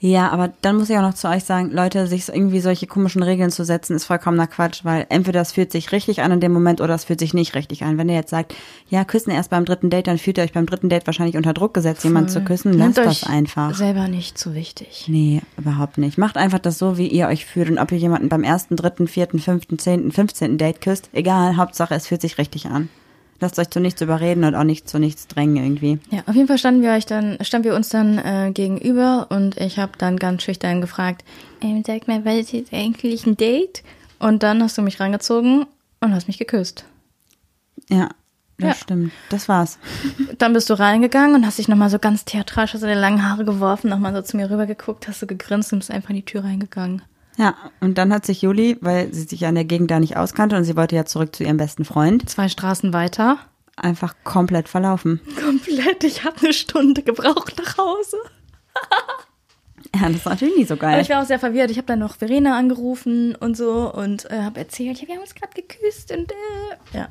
Ja, 0.01 0.29
aber 0.29 0.53
dann 0.62 0.77
muss 0.77 0.89
ich 0.89 0.97
auch 0.97 1.01
noch 1.01 1.13
zu 1.13 1.27
euch 1.27 1.43
sagen, 1.43 1.71
Leute, 1.71 2.07
sich 2.07 2.29
irgendwie 2.29 2.62
solche 2.62 2.88
komischen 2.88 3.21
Regeln 3.21 3.51
zu 3.51 3.65
setzen, 3.65 3.97
ist 3.97 4.05
vollkommener 4.05 4.47
Quatsch, 4.47 4.85
weil 4.85 5.05
entweder 5.09 5.41
es 5.41 5.51
fühlt 5.51 5.73
sich 5.73 5.91
richtig 5.91 6.21
an 6.21 6.31
in 6.31 6.39
dem 6.39 6.53
Moment 6.53 6.79
oder 6.79 6.95
es 6.95 7.03
fühlt 7.03 7.19
sich 7.19 7.33
nicht 7.33 7.53
richtig 7.53 7.83
an. 7.83 7.97
Wenn 7.97 8.07
ihr 8.07 8.15
jetzt 8.15 8.29
sagt, 8.29 8.55
ja, 8.88 9.03
küssen 9.03 9.31
erst 9.31 9.49
beim 9.49 9.65
dritten 9.65 9.89
Date, 9.89 10.07
dann 10.07 10.17
fühlt 10.17 10.38
ihr 10.38 10.45
euch 10.45 10.53
beim 10.53 10.65
dritten 10.65 10.88
Date 10.88 11.05
wahrscheinlich 11.05 11.35
unter 11.35 11.53
Druck 11.53 11.73
gesetzt, 11.73 12.05
jemanden 12.05 12.29
zu 12.29 12.41
küssen, 12.41 12.71
lasst 12.71 12.95
Nehmt 12.95 12.97
das 12.97 13.23
euch 13.23 13.29
einfach. 13.29 13.75
selber 13.75 14.07
nicht 14.07 14.38
so 14.38 14.55
wichtig. 14.55 15.05
Nee, 15.07 15.41
überhaupt 15.57 15.97
nicht. 15.97 16.17
Macht 16.17 16.38
einfach 16.38 16.59
das 16.59 16.77
so, 16.77 16.97
wie 16.97 17.07
ihr 17.07 17.27
euch 17.27 17.45
fühlt. 17.45 17.69
Und 17.69 17.77
ob 17.77 17.91
ihr 17.91 17.97
jemanden 17.97 18.29
beim 18.29 18.43
ersten, 18.43 18.77
dritten, 18.77 19.05
vierten, 19.07 19.39
fünften, 19.39 19.79
zehnten, 19.79 20.13
fünfzehnten 20.13 20.57
Date 20.57 20.79
küsst, 20.79 21.09
egal, 21.12 21.57
Hauptsache 21.57 21.93
es 21.93 22.07
fühlt 22.07 22.21
sich 22.21 22.38
richtig 22.38 22.67
an. 22.67 22.88
Lasst 23.41 23.58
euch 23.60 23.69
zu 23.69 23.80
nichts 23.80 24.02
überreden 24.02 24.43
und 24.43 24.54
auch 24.56 24.63
nicht 24.65 24.89
zu 24.89 24.99
nichts 24.99 25.28
drängen 25.28 25.56
irgendwie. 25.63 25.99
Ja, 26.12 26.23
auf 26.25 26.36
jeden 26.36 26.47
Fall 26.47 26.58
standen 26.58 26.82
wir 26.82 26.91
euch 26.91 27.06
dann, 27.06 27.38
standen 27.41 27.65
wir 27.65 27.75
uns 27.75 27.89
dann 27.89 28.17
äh, 28.17 28.52
gegenüber 28.54 29.28
und 29.30 29.58
ich 29.58 29.80
habe 29.80 29.93
dann 29.97 30.17
ganz 30.17 30.43
schüchtern 30.43 30.82
gefragt, 30.82 31.23
ähm, 31.62 31.84
sag 31.88 32.08
mal, 32.08 32.25
was 32.25 32.36
ist 32.36 32.52
jetzt 32.54 32.73
eigentlich 32.73 33.25
ein 33.25 33.38
Date? 33.38 33.84
Und 34.19 34.43
dann 34.43 34.62
hast 34.62 34.78
du 34.78 34.82
mich 34.82 34.99
rangezogen 34.99 35.65
und 36.02 36.13
hast 36.13 36.28
mich 36.28 36.38
geküsst. 36.38 36.84
Ja, 37.89 38.10
das 38.58 38.67
Ja. 38.67 38.73
stimmt. 38.75 39.13
Das 39.30 39.47
war's. 39.47 39.80
Dann 40.38 40.52
bist 40.52 40.69
du 40.69 40.73
reingegangen 40.78 41.36
und 41.36 41.45
hast 41.45 41.58
dich 41.60 41.69
nochmal 41.69 41.89
so 41.89 41.97
ganz 41.99 42.25
theatralisch 42.25 42.75
aus 42.75 42.82
deine 42.82 42.99
langen 42.99 43.28
Haare 43.28 43.45
geworfen, 43.45 43.89
nochmal 43.89 44.13
so 44.13 44.21
zu 44.21 44.36
mir 44.36 44.49
rüber 44.49 44.65
geguckt, 44.65 45.08
hast 45.08 45.21
du 45.21 45.28
gegrinst 45.28 45.71
und 45.71 45.80
bist 45.80 45.91
einfach 45.91 46.10
in 46.10 46.17
die 46.17 46.25
Tür 46.25 46.43
reingegangen. 46.43 47.02
Ja, 47.39 47.56
und 47.80 47.97
dann 47.97 48.12
hat 48.13 48.25
sich 48.25 48.41
Juli, 48.41 48.78
weil 48.82 49.13
sie 49.13 49.23
sich 49.23 49.39
ja 49.39 49.49
in 49.49 49.56
der 49.56 49.63
Gegend 49.65 49.89
da 49.89 49.99
nicht 49.99 50.17
auskannte 50.17 50.58
und 50.58 50.65
sie 50.65 50.75
wollte 50.75 50.95
ja 50.95 51.06
zurück 51.06 51.34
zu 51.36 51.43
ihrem 51.43 51.58
besten 51.58 51.86
Freund, 51.86 52.30
Zwei 52.30 52.49
Straßen 52.49 52.91
weiter. 52.93 53.38
einfach 53.78 54.13
komplett 54.25 54.67
verlaufen. 54.67 55.21
Komplett, 55.41 56.04
ich 56.04 56.25
habe 56.25 56.36
eine 56.41 56.52
Stunde 56.54 57.02
gebraucht 57.02 57.54
nach 57.58 57.78
Hause. 57.78 58.17
Ja, 59.95 60.08
das 60.08 60.17
ist 60.17 60.25
natürlich 60.25 60.56
nicht 60.58 60.67
so 60.67 60.75
Aber 60.75 60.82
geil. 60.82 61.02
ich 61.02 61.10
war 61.10 61.21
auch 61.21 61.25
sehr 61.25 61.39
verwirrt. 61.39 61.71
Ich 61.71 61.78
habe 61.78 61.88
dann 61.88 61.97
noch 61.99 62.15
Verena 62.17 62.58
angerufen 62.58 63.34
und 63.34 63.58
so 63.58 63.91
und 63.91 64.30
äh, 64.30 64.43
habe 64.43 64.60
erzählt, 64.60 65.02
ja, 65.02 65.08
wir 65.08 65.15
haben 65.15 65.21
uns 65.21 65.34
gerade 65.34 65.54
geküsst 65.56 66.12
und 66.12 66.32
äh, 66.32 66.97
ja. 66.97 67.08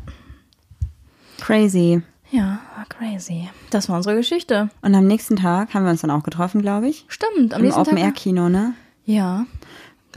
Crazy. 1.40 2.02
Ja, 2.30 2.60
war 2.76 2.84
crazy. 2.88 3.48
Das 3.70 3.88
war 3.88 3.96
unsere 3.96 4.14
Geschichte. 4.16 4.68
Und 4.82 4.94
am 4.94 5.06
nächsten 5.06 5.36
Tag 5.36 5.72
haben 5.74 5.84
wir 5.84 5.90
uns 5.90 6.02
dann 6.02 6.10
auch 6.10 6.22
getroffen, 6.22 6.60
glaube 6.62 6.88
ich. 6.88 7.04
Stimmt, 7.08 7.54
am 7.54 7.60
Im 7.60 7.66
nächsten 7.66 7.82
Tag. 7.84 7.92
Open-Air-Kino, 7.92 8.48
ne? 8.48 8.74
Ja. 9.04 9.46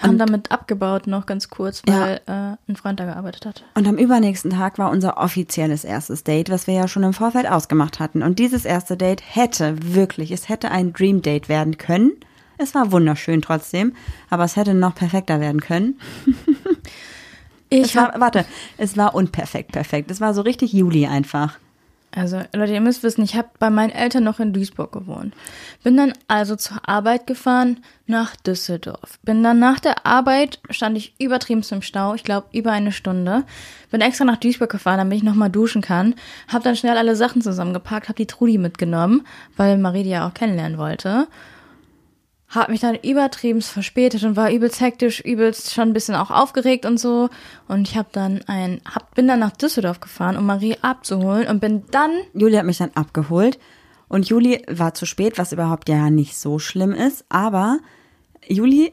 Haben 0.02 0.18
damit 0.18 0.52
abgebaut 0.52 1.08
noch 1.08 1.26
ganz 1.26 1.50
kurz, 1.50 1.82
weil 1.86 2.22
äh, 2.26 2.58
ein 2.68 2.76
Freund 2.76 3.00
da 3.00 3.06
gearbeitet 3.06 3.46
hat. 3.46 3.64
Und 3.76 3.88
am 3.88 3.98
übernächsten 3.98 4.52
Tag 4.52 4.78
war 4.78 4.90
unser 4.90 5.18
offizielles 5.18 5.84
erstes 5.84 6.24
Date, 6.24 6.50
was 6.50 6.68
wir 6.68 6.74
ja 6.74 6.88
schon 6.88 7.04
im 7.04 7.14
Vorfeld 7.14 7.50
ausgemacht 7.50 8.00
hatten. 8.00 8.24
Und 8.24 8.40
dieses 8.40 8.66
erste 8.66 8.98
Date 8.98 9.22
hätte 9.26 9.76
wirklich, 9.94 10.32
es 10.32 10.50
hätte 10.50 10.72
ein 10.72 10.94
Dream 10.94 11.22
Date 11.22 11.50
werden 11.50 11.78
können. 11.78 12.14
Es 12.58 12.76
war 12.76 12.92
wunderschön 12.92 13.42
trotzdem, 13.42 13.96
aber 14.30 14.44
es 14.44 14.56
hätte 14.56 14.74
noch 14.74 14.96
perfekter 14.96 15.40
werden 15.40 15.62
können. 15.62 16.00
Ich 17.74 17.96
war, 17.96 18.20
warte, 18.20 18.46
es 18.78 18.98
war 18.98 19.16
unperfekt 19.16 19.72
perfekt. 19.72 20.12
Es 20.12 20.20
war 20.20 20.34
so 20.34 20.42
richtig 20.42 20.74
Juli 20.74 21.08
einfach. 21.08 21.58
Also, 22.14 22.42
Leute, 22.54 22.74
ihr 22.74 22.82
müsst 22.82 23.04
wissen, 23.04 23.24
ich 23.24 23.36
habe 23.36 23.48
bei 23.58 23.70
meinen 23.70 23.92
Eltern 23.92 24.26
noch 24.26 24.42
in 24.42 24.52
Duisburg 24.52 24.92
gewohnt. 24.92 25.34
Bin 25.82 25.96
dann 25.96 26.12
also 26.28 26.58
zur 26.58 26.88
Arbeit 26.88 27.26
gefahren 27.26 27.80
nach 28.06 28.36
Düsseldorf. 28.36 29.18
Bin 29.24 29.42
dann 29.44 29.60
nach 29.60 29.80
der 29.80 30.06
Arbeit, 30.06 30.60
stand 30.70 30.98
ich 30.98 31.16
übertrieben 31.20 31.64
im 31.72 31.82
Stau, 31.82 32.14
ich 32.14 32.26
glaube 32.26 32.48
über 32.52 32.74
eine 32.74 32.92
Stunde. 32.92 33.46
Bin 33.92 34.02
extra 34.02 34.26
nach 34.26 34.36
Duisburg 34.36 34.70
gefahren, 34.70 34.98
damit 34.98 35.20
ich 35.20 35.24
nochmal 35.24 35.50
duschen 35.50 35.82
kann. 35.82 36.16
Hab 36.50 36.64
dann 36.64 36.76
schnell 36.76 36.98
alle 36.98 37.16
Sachen 37.16 37.42
zusammengepackt, 37.42 38.10
hab 38.10 38.18
die 38.18 38.28
Trudi 38.28 38.58
mitgenommen, 38.58 39.26
weil 39.56 39.78
Marie 39.78 40.04
die 40.04 40.10
ja 40.10 40.28
auch 40.28 40.34
kennenlernen 40.34 40.78
wollte. 40.78 41.28
Hab 42.54 42.70
mich 42.70 42.82
dann 42.82 42.96
übertrieben 42.96 43.62
verspätet 43.62 44.24
und 44.24 44.36
war 44.36 44.52
übelst 44.52 44.82
hektisch, 44.82 45.22
übelst 45.22 45.74
schon 45.74 45.90
ein 45.90 45.94
bisschen 45.94 46.16
auch 46.16 46.32
aufgeregt 46.32 46.86
und 46.86 47.00
so. 47.00 47.30
Und 47.68 47.88
ich 47.88 47.98
hab 47.98 48.12
dann 48.12 48.42
ein, 48.48 48.82
hab, 48.86 49.16
bin 49.16 49.28
dann 49.28 49.40
nach 49.40 49.56
Düsseldorf 49.56 50.02
gefahren, 50.02 50.38
um 50.38 50.46
Marie 50.46 50.76
abzuholen 50.82 51.48
und 51.48 51.62
bin 51.62 51.84
dann 51.92 52.12
Juli 52.34 52.56
hat 52.56 52.66
mich 52.66 52.78
dann 52.78 52.92
abgeholt 52.94 53.58
und 54.12 54.28
Juli 54.28 54.66
war 54.70 54.94
zu 54.94 55.06
spät, 55.06 55.38
was 55.38 55.54
überhaupt 55.54 55.88
ja 55.88 56.10
nicht 56.10 56.38
so 56.38 56.60
schlimm 56.60 56.92
ist. 56.92 57.24
Aber 57.30 57.80
Juli 58.46 58.92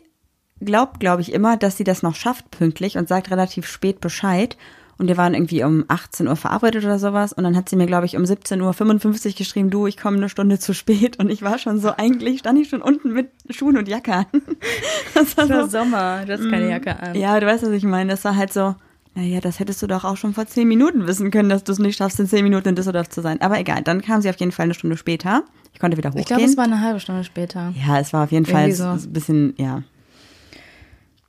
glaubt, 0.60 1.00
glaube 1.00 1.22
ich, 1.22 1.32
immer, 1.32 1.56
dass 1.56 1.76
sie 1.76 1.82
das 1.82 2.04
noch 2.04 2.14
schafft 2.14 2.52
pünktlich 2.52 2.96
und 2.96 3.08
sagt 3.08 3.32
relativ 3.32 3.66
spät 3.66 4.00
Bescheid. 4.00 4.56
Und 4.98 5.06
wir 5.06 5.16
waren 5.16 5.32
irgendwie 5.32 5.62
um 5.62 5.84
18 5.86 6.26
Uhr 6.26 6.34
verabredet 6.34 6.84
oder 6.84 6.98
sowas. 6.98 7.32
Und 7.32 7.44
dann 7.44 7.56
hat 7.56 7.68
sie 7.68 7.76
mir, 7.76 7.86
glaube 7.86 8.06
ich, 8.06 8.16
um 8.16 8.24
17.55 8.24 9.26
Uhr 9.26 9.32
geschrieben, 9.34 9.70
du, 9.70 9.86
ich 9.86 9.96
komme 9.96 10.16
eine 10.16 10.28
Stunde 10.28 10.58
zu 10.58 10.74
spät. 10.74 11.18
Und 11.20 11.30
ich 11.30 11.42
war 11.42 11.58
schon 11.58 11.78
so, 11.80 11.92
eigentlich 11.96 12.40
stand 12.40 12.58
ich 12.58 12.68
schon 12.68 12.82
unten 12.82 13.12
mit 13.12 13.30
Schuhen 13.50 13.76
und 13.78 13.86
Jacke 13.88 14.12
an. 14.12 14.26
Das 15.14 15.36
war 15.36 15.46
so, 15.46 15.66
Sommer, 15.66 16.24
du 16.26 16.32
hast 16.32 16.50
keine 16.50 16.68
Jacke 16.68 16.98
an. 17.00 17.14
ja, 17.14 17.38
du 17.38 17.46
weißt, 17.46 17.62
was 17.64 17.70
ich 17.70 17.84
meine. 17.84 18.10
Das 18.10 18.24
war 18.24 18.36
halt 18.36 18.52
so, 18.52 18.74
naja, 19.14 19.40
das 19.40 19.58
hättest 19.58 19.82
du 19.82 19.86
doch 19.86 20.04
auch 20.04 20.16
schon 20.16 20.34
vor 20.34 20.46
zehn 20.46 20.68
Minuten 20.68 21.06
wissen 21.06 21.30
können, 21.30 21.48
dass 21.48 21.64
du 21.64 21.72
es 21.72 21.78
nicht 21.78 21.96
schaffst, 21.96 22.20
in 22.20 22.26
zehn 22.26 22.44
Minuten 22.44 22.68
in 22.68 22.74
Düsseldorf 22.76 23.08
zu 23.08 23.20
sein. 23.20 23.40
Aber 23.40 23.58
egal, 23.58 23.82
dann 23.82 24.00
kam 24.02 24.20
sie 24.20 24.30
auf 24.30 24.36
jeden 24.36 24.52
Fall 24.52 24.64
eine 24.64 24.74
Stunde 24.74 24.96
später. 24.96 25.44
Ich 25.72 25.80
konnte 25.80 25.96
wieder 25.96 26.10
hochgehen. 26.10 26.22
Ich 26.22 26.26
glaube, 26.28 26.44
es 26.44 26.56
war 26.56 26.64
eine 26.64 26.80
halbe 26.80 27.00
Stunde 27.00 27.24
später. 27.24 27.72
ja, 27.86 27.98
es 27.98 28.12
war 28.12 28.24
auf 28.24 28.32
jeden 28.32 28.46
Fall 28.46 28.70
so. 28.72 28.84
ein 28.84 29.12
bisschen, 29.12 29.54
ja. 29.56 29.82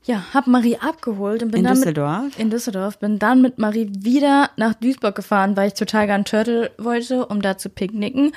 Ja, 0.03 0.23
hab 0.33 0.47
Marie 0.47 0.77
abgeholt 0.77 1.43
und 1.43 1.51
bin 1.51 1.59
In 1.59 1.65
dann 1.65 1.75
Düsseldorf? 1.75 2.23
Mit, 2.23 2.39
in 2.39 2.49
Düsseldorf. 2.49 2.99
Bin 2.99 3.19
dann 3.19 3.41
mit 3.41 3.57
Marie 3.57 3.91
wieder 3.91 4.49
nach 4.55 4.73
Duisburg 4.73 5.15
gefahren, 5.15 5.57
weil 5.57 5.67
ich 5.67 5.73
total 5.73 6.07
gern 6.07 6.25
Turtle 6.25 6.71
wollte, 6.77 7.25
um 7.25 7.41
da 7.41 7.57
zu 7.57 7.69
picknicken. 7.69 8.31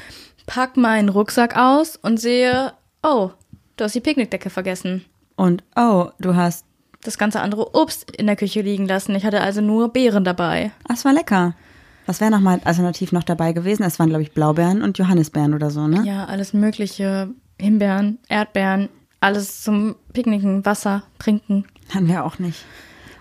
Pack 0.46 0.76
meinen 0.76 1.08
Rucksack 1.08 1.56
aus 1.56 1.96
und 1.96 2.18
sehe, 2.18 2.72
oh, 3.02 3.30
du 3.76 3.84
hast 3.84 3.94
die 3.94 4.00
Picknickdecke 4.00 4.50
vergessen. 4.50 5.04
Und 5.36 5.62
oh, 5.76 6.10
du 6.18 6.34
hast. 6.34 6.66
Das 7.04 7.18
ganze 7.18 7.40
andere 7.40 7.74
Obst 7.74 8.10
in 8.16 8.26
der 8.26 8.36
Küche 8.36 8.60
liegen 8.60 8.86
lassen. 8.86 9.14
Ich 9.14 9.24
hatte 9.24 9.40
also 9.40 9.60
nur 9.60 9.92
Beeren 9.92 10.24
dabei. 10.24 10.70
Ach, 10.88 10.94
es 10.94 11.04
war 11.04 11.12
lecker. 11.12 11.54
Was 12.06 12.20
wäre 12.20 12.30
nochmal 12.30 12.60
alternativ 12.64 13.12
noch 13.12 13.22
dabei 13.22 13.52
gewesen? 13.52 13.84
Es 13.84 13.98
waren, 13.98 14.08
glaube 14.08 14.22
ich, 14.22 14.32
Blaubeeren 14.32 14.82
und 14.82 14.98
Johannisbeeren 14.98 15.54
oder 15.54 15.70
so, 15.70 15.86
ne? 15.86 16.02
Ja, 16.04 16.26
alles 16.26 16.52
Mögliche. 16.52 17.30
Himbeeren, 17.60 18.18
Erdbeeren, 18.28 18.88
alles 19.22 19.62
zum 19.62 19.96
Picknicken, 20.12 20.64
Wasser, 20.64 21.02
trinken. 21.18 21.64
Hatten 21.94 22.08
wir 22.08 22.24
auch 22.24 22.38
nicht. 22.38 22.64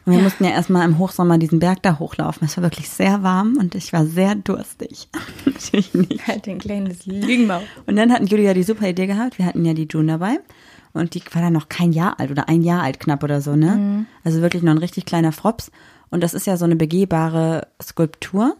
Und 0.05 0.13
wir 0.13 0.17
Ja. 0.19 0.23
mussten 0.23 0.43
ja 0.43 0.49
erstmal 0.51 0.83
im 0.87 0.97
Hochsommer 0.97 1.37
diesen 1.37 1.59
Berg 1.59 1.83
da 1.83 1.99
hochlaufen. 1.99 2.45
Es 2.47 2.57
war 2.57 2.63
wirklich 2.63 2.89
sehr 2.89 3.21
warm 3.21 3.55
und 3.59 3.75
ich 3.75 3.93
war 3.93 4.05
sehr 4.05 4.33
durstig. 4.35 5.07
Natürlich 5.45 5.93
nicht. 5.93 6.27
Halt 6.27 6.47
den 6.47 6.57
kleines 6.57 7.05
Lügenmaul. 7.05 7.61
Und 7.85 7.95
dann 7.97 8.11
hatten 8.11 8.25
Julia 8.25 8.53
die 8.55 8.63
super 8.63 8.87
Idee 8.89 9.05
gehabt. 9.05 9.37
Wir 9.37 9.45
hatten 9.45 9.63
ja 9.63 9.73
die 9.73 9.87
June 9.89 10.11
dabei. 10.11 10.39
Und 10.93 11.13
die 11.13 11.21
war 11.31 11.41
dann 11.41 11.53
noch 11.53 11.69
kein 11.69 11.93
Jahr 11.93 12.19
alt 12.19 12.31
oder 12.31 12.49
ein 12.49 12.63
Jahr 12.63 12.81
alt 12.83 12.99
knapp 12.99 13.23
oder 13.23 13.39
so, 13.39 13.55
ne? 13.55 14.05
Also 14.25 14.41
wirklich 14.41 14.61
noch 14.63 14.71
ein 14.71 14.77
richtig 14.79 15.05
kleiner 15.05 15.31
Frops. 15.31 15.71
Und 16.09 16.21
das 16.21 16.33
ist 16.33 16.47
ja 16.47 16.57
so 16.57 16.65
eine 16.65 16.75
begehbare 16.75 17.67
Skulptur. 17.81 18.57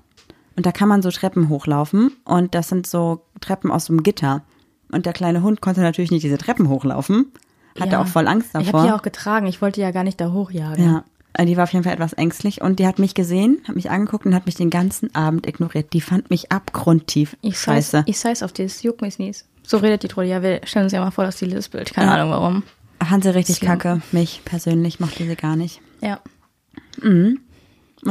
Und 0.56 0.65
da 0.65 0.71
kann 0.71 0.88
man 0.88 1.01
so 1.01 1.10
Treppen 1.12 1.49
hochlaufen. 1.49 2.12
Und 2.23 2.56
das 2.56 2.69
sind 2.69 2.88
so 2.88 3.25
Treppen 3.41 3.69
aus 3.71 3.86
so 3.86 3.93
einem 3.93 4.04
Gitter. 4.04 4.43
Und 4.91 5.06
der 5.06 5.13
kleine 5.13 5.41
Hund 5.43 5.62
konnte 5.62 5.82
natürlich 5.82 6.12
nicht 6.12 6.23
diese 6.23 6.38
Treppen 6.38 6.67
hochlaufen. 6.69 7.32
Hatte 7.80 7.99
auch 7.99 8.08
voll 8.08 8.27
Angst 8.27 8.49
davor. 8.54 8.67
Ich 8.67 8.73
habe 8.73 8.88
die 8.88 8.93
auch 8.93 9.01
getragen. 9.01 9.47
Ich 9.47 9.62
wollte 9.62 9.80
ja 9.82 9.91
gar 9.91 10.04
nicht 10.04 10.19
da 10.19 10.32
hochjagen. 10.34 10.84
Ja, 10.84 11.04
äh, 11.34 11.45
die 11.45 11.56
war 11.56 11.63
auf 11.63 11.71
jeden 11.71 11.84
Fall 11.86 11.93
etwas 11.93 12.12
ängstlich 12.13 12.62
und 12.62 12.80
die 12.80 12.86
hat 12.88 12.99
mich 12.99 13.13
gesehen, 13.15 13.60
hat 13.67 13.75
mich 13.75 13.89
angeguckt 13.89 14.25
und 14.25 14.36
hat 14.36 14.45
mich 14.45 14.56
den 14.56 14.69
ganzen 14.69 15.15
Abend 15.15 15.47
ignoriert. 15.47 15.93
Die 15.93 16.01
fand 16.01 16.30
mich 16.30 16.51
abgrundtief 16.51 17.38
Ich 17.41 17.58
scheiße. 17.58 17.91
scheiße. 17.97 18.04
Ich 18.08 18.17
scheiß 18.17 18.43
auf 18.43 18.51
das, 18.51 18.84
juckt 18.84 19.01
mich 19.01 19.19
nicht. 19.19 19.45
So 19.63 19.77
redet 19.77 20.04
die 20.04 20.10
Trolli. 20.10 20.30
Ja, 20.30 20.41
wir 20.43 20.60
stellen 20.65 20.84
uns 20.86 20.91
ja 20.91 20.99
mal 20.99 21.12
vor, 21.12 21.23
dass 21.23 21.38
die 21.38 21.45
lispelt. 21.45 21.93
Keine 21.93 22.08
Ja. 22.12 22.15
Ahnung 22.17 22.32
warum. 22.32 22.63
Fand 23.01 23.23
sie 23.23 23.34
richtig 23.34 23.58
Schlimm. 23.58 23.69
kacke. 23.69 24.01
Mich 24.12 24.41
persönlich 24.43 24.99
mochte 24.99 25.25
sie 25.25 25.36
gar 25.38 25.56
nicht. 25.56 25.80
Ja. 26.01 26.19
Und 27.01 27.39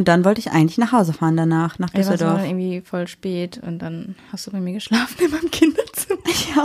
dann 0.09 0.25
wollte 0.25 0.41
ich 0.41 0.51
eigentlich 0.53 0.79
nach 0.79 0.93
Hause 0.93 1.13
fahren 1.13 1.37
danach, 1.37 1.79
nach 1.79 1.93
war 1.93 2.01
Düsseldorf. 2.01 2.39
dann 2.41 2.47
irgendwie 2.49 2.81
voll 2.81 3.07
spät 3.09 3.61
und 3.65 3.81
dann 3.81 4.15
hast 4.33 4.47
du 4.47 4.51
bei 4.53 4.61
mir 4.61 4.73
geschlafen 4.73 5.17
in 5.25 5.31
meinem 5.31 5.51
Kinderzimmer. 5.51 5.90
Ja. 6.55 6.65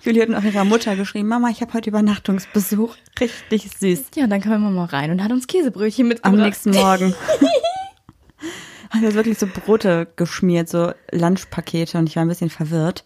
Julie 0.00 0.22
hat 0.22 0.28
noch 0.28 0.42
ihrer 0.42 0.64
Mutter 0.64 0.96
geschrieben, 0.96 1.28
Mama, 1.28 1.48
ich 1.50 1.60
habe 1.60 1.72
heute 1.74 1.90
Übernachtungsbesuch. 1.90 2.94
Richtig 3.20 3.70
süß. 3.78 4.06
Ja, 4.14 4.24
und 4.24 4.30
dann 4.30 4.40
kam 4.40 4.62
Mama 4.62 4.84
rein 4.86 5.10
und 5.10 5.22
hat 5.22 5.30
uns 5.30 5.46
Käsebrötchen 5.46 6.08
mitgebracht. 6.08 6.34
Am 6.34 6.44
nächsten 6.44 6.70
Morgen. 6.70 7.14
hat 8.90 9.02
jetzt 9.02 9.14
wirklich 9.14 9.38
so 9.38 9.46
Brote 9.46 10.08
geschmiert, 10.16 10.68
so 10.68 10.92
Lunchpakete 11.12 11.98
und 11.98 12.08
ich 12.08 12.16
war 12.16 12.24
ein 12.24 12.28
bisschen 12.28 12.50
verwirrt. 12.50 13.04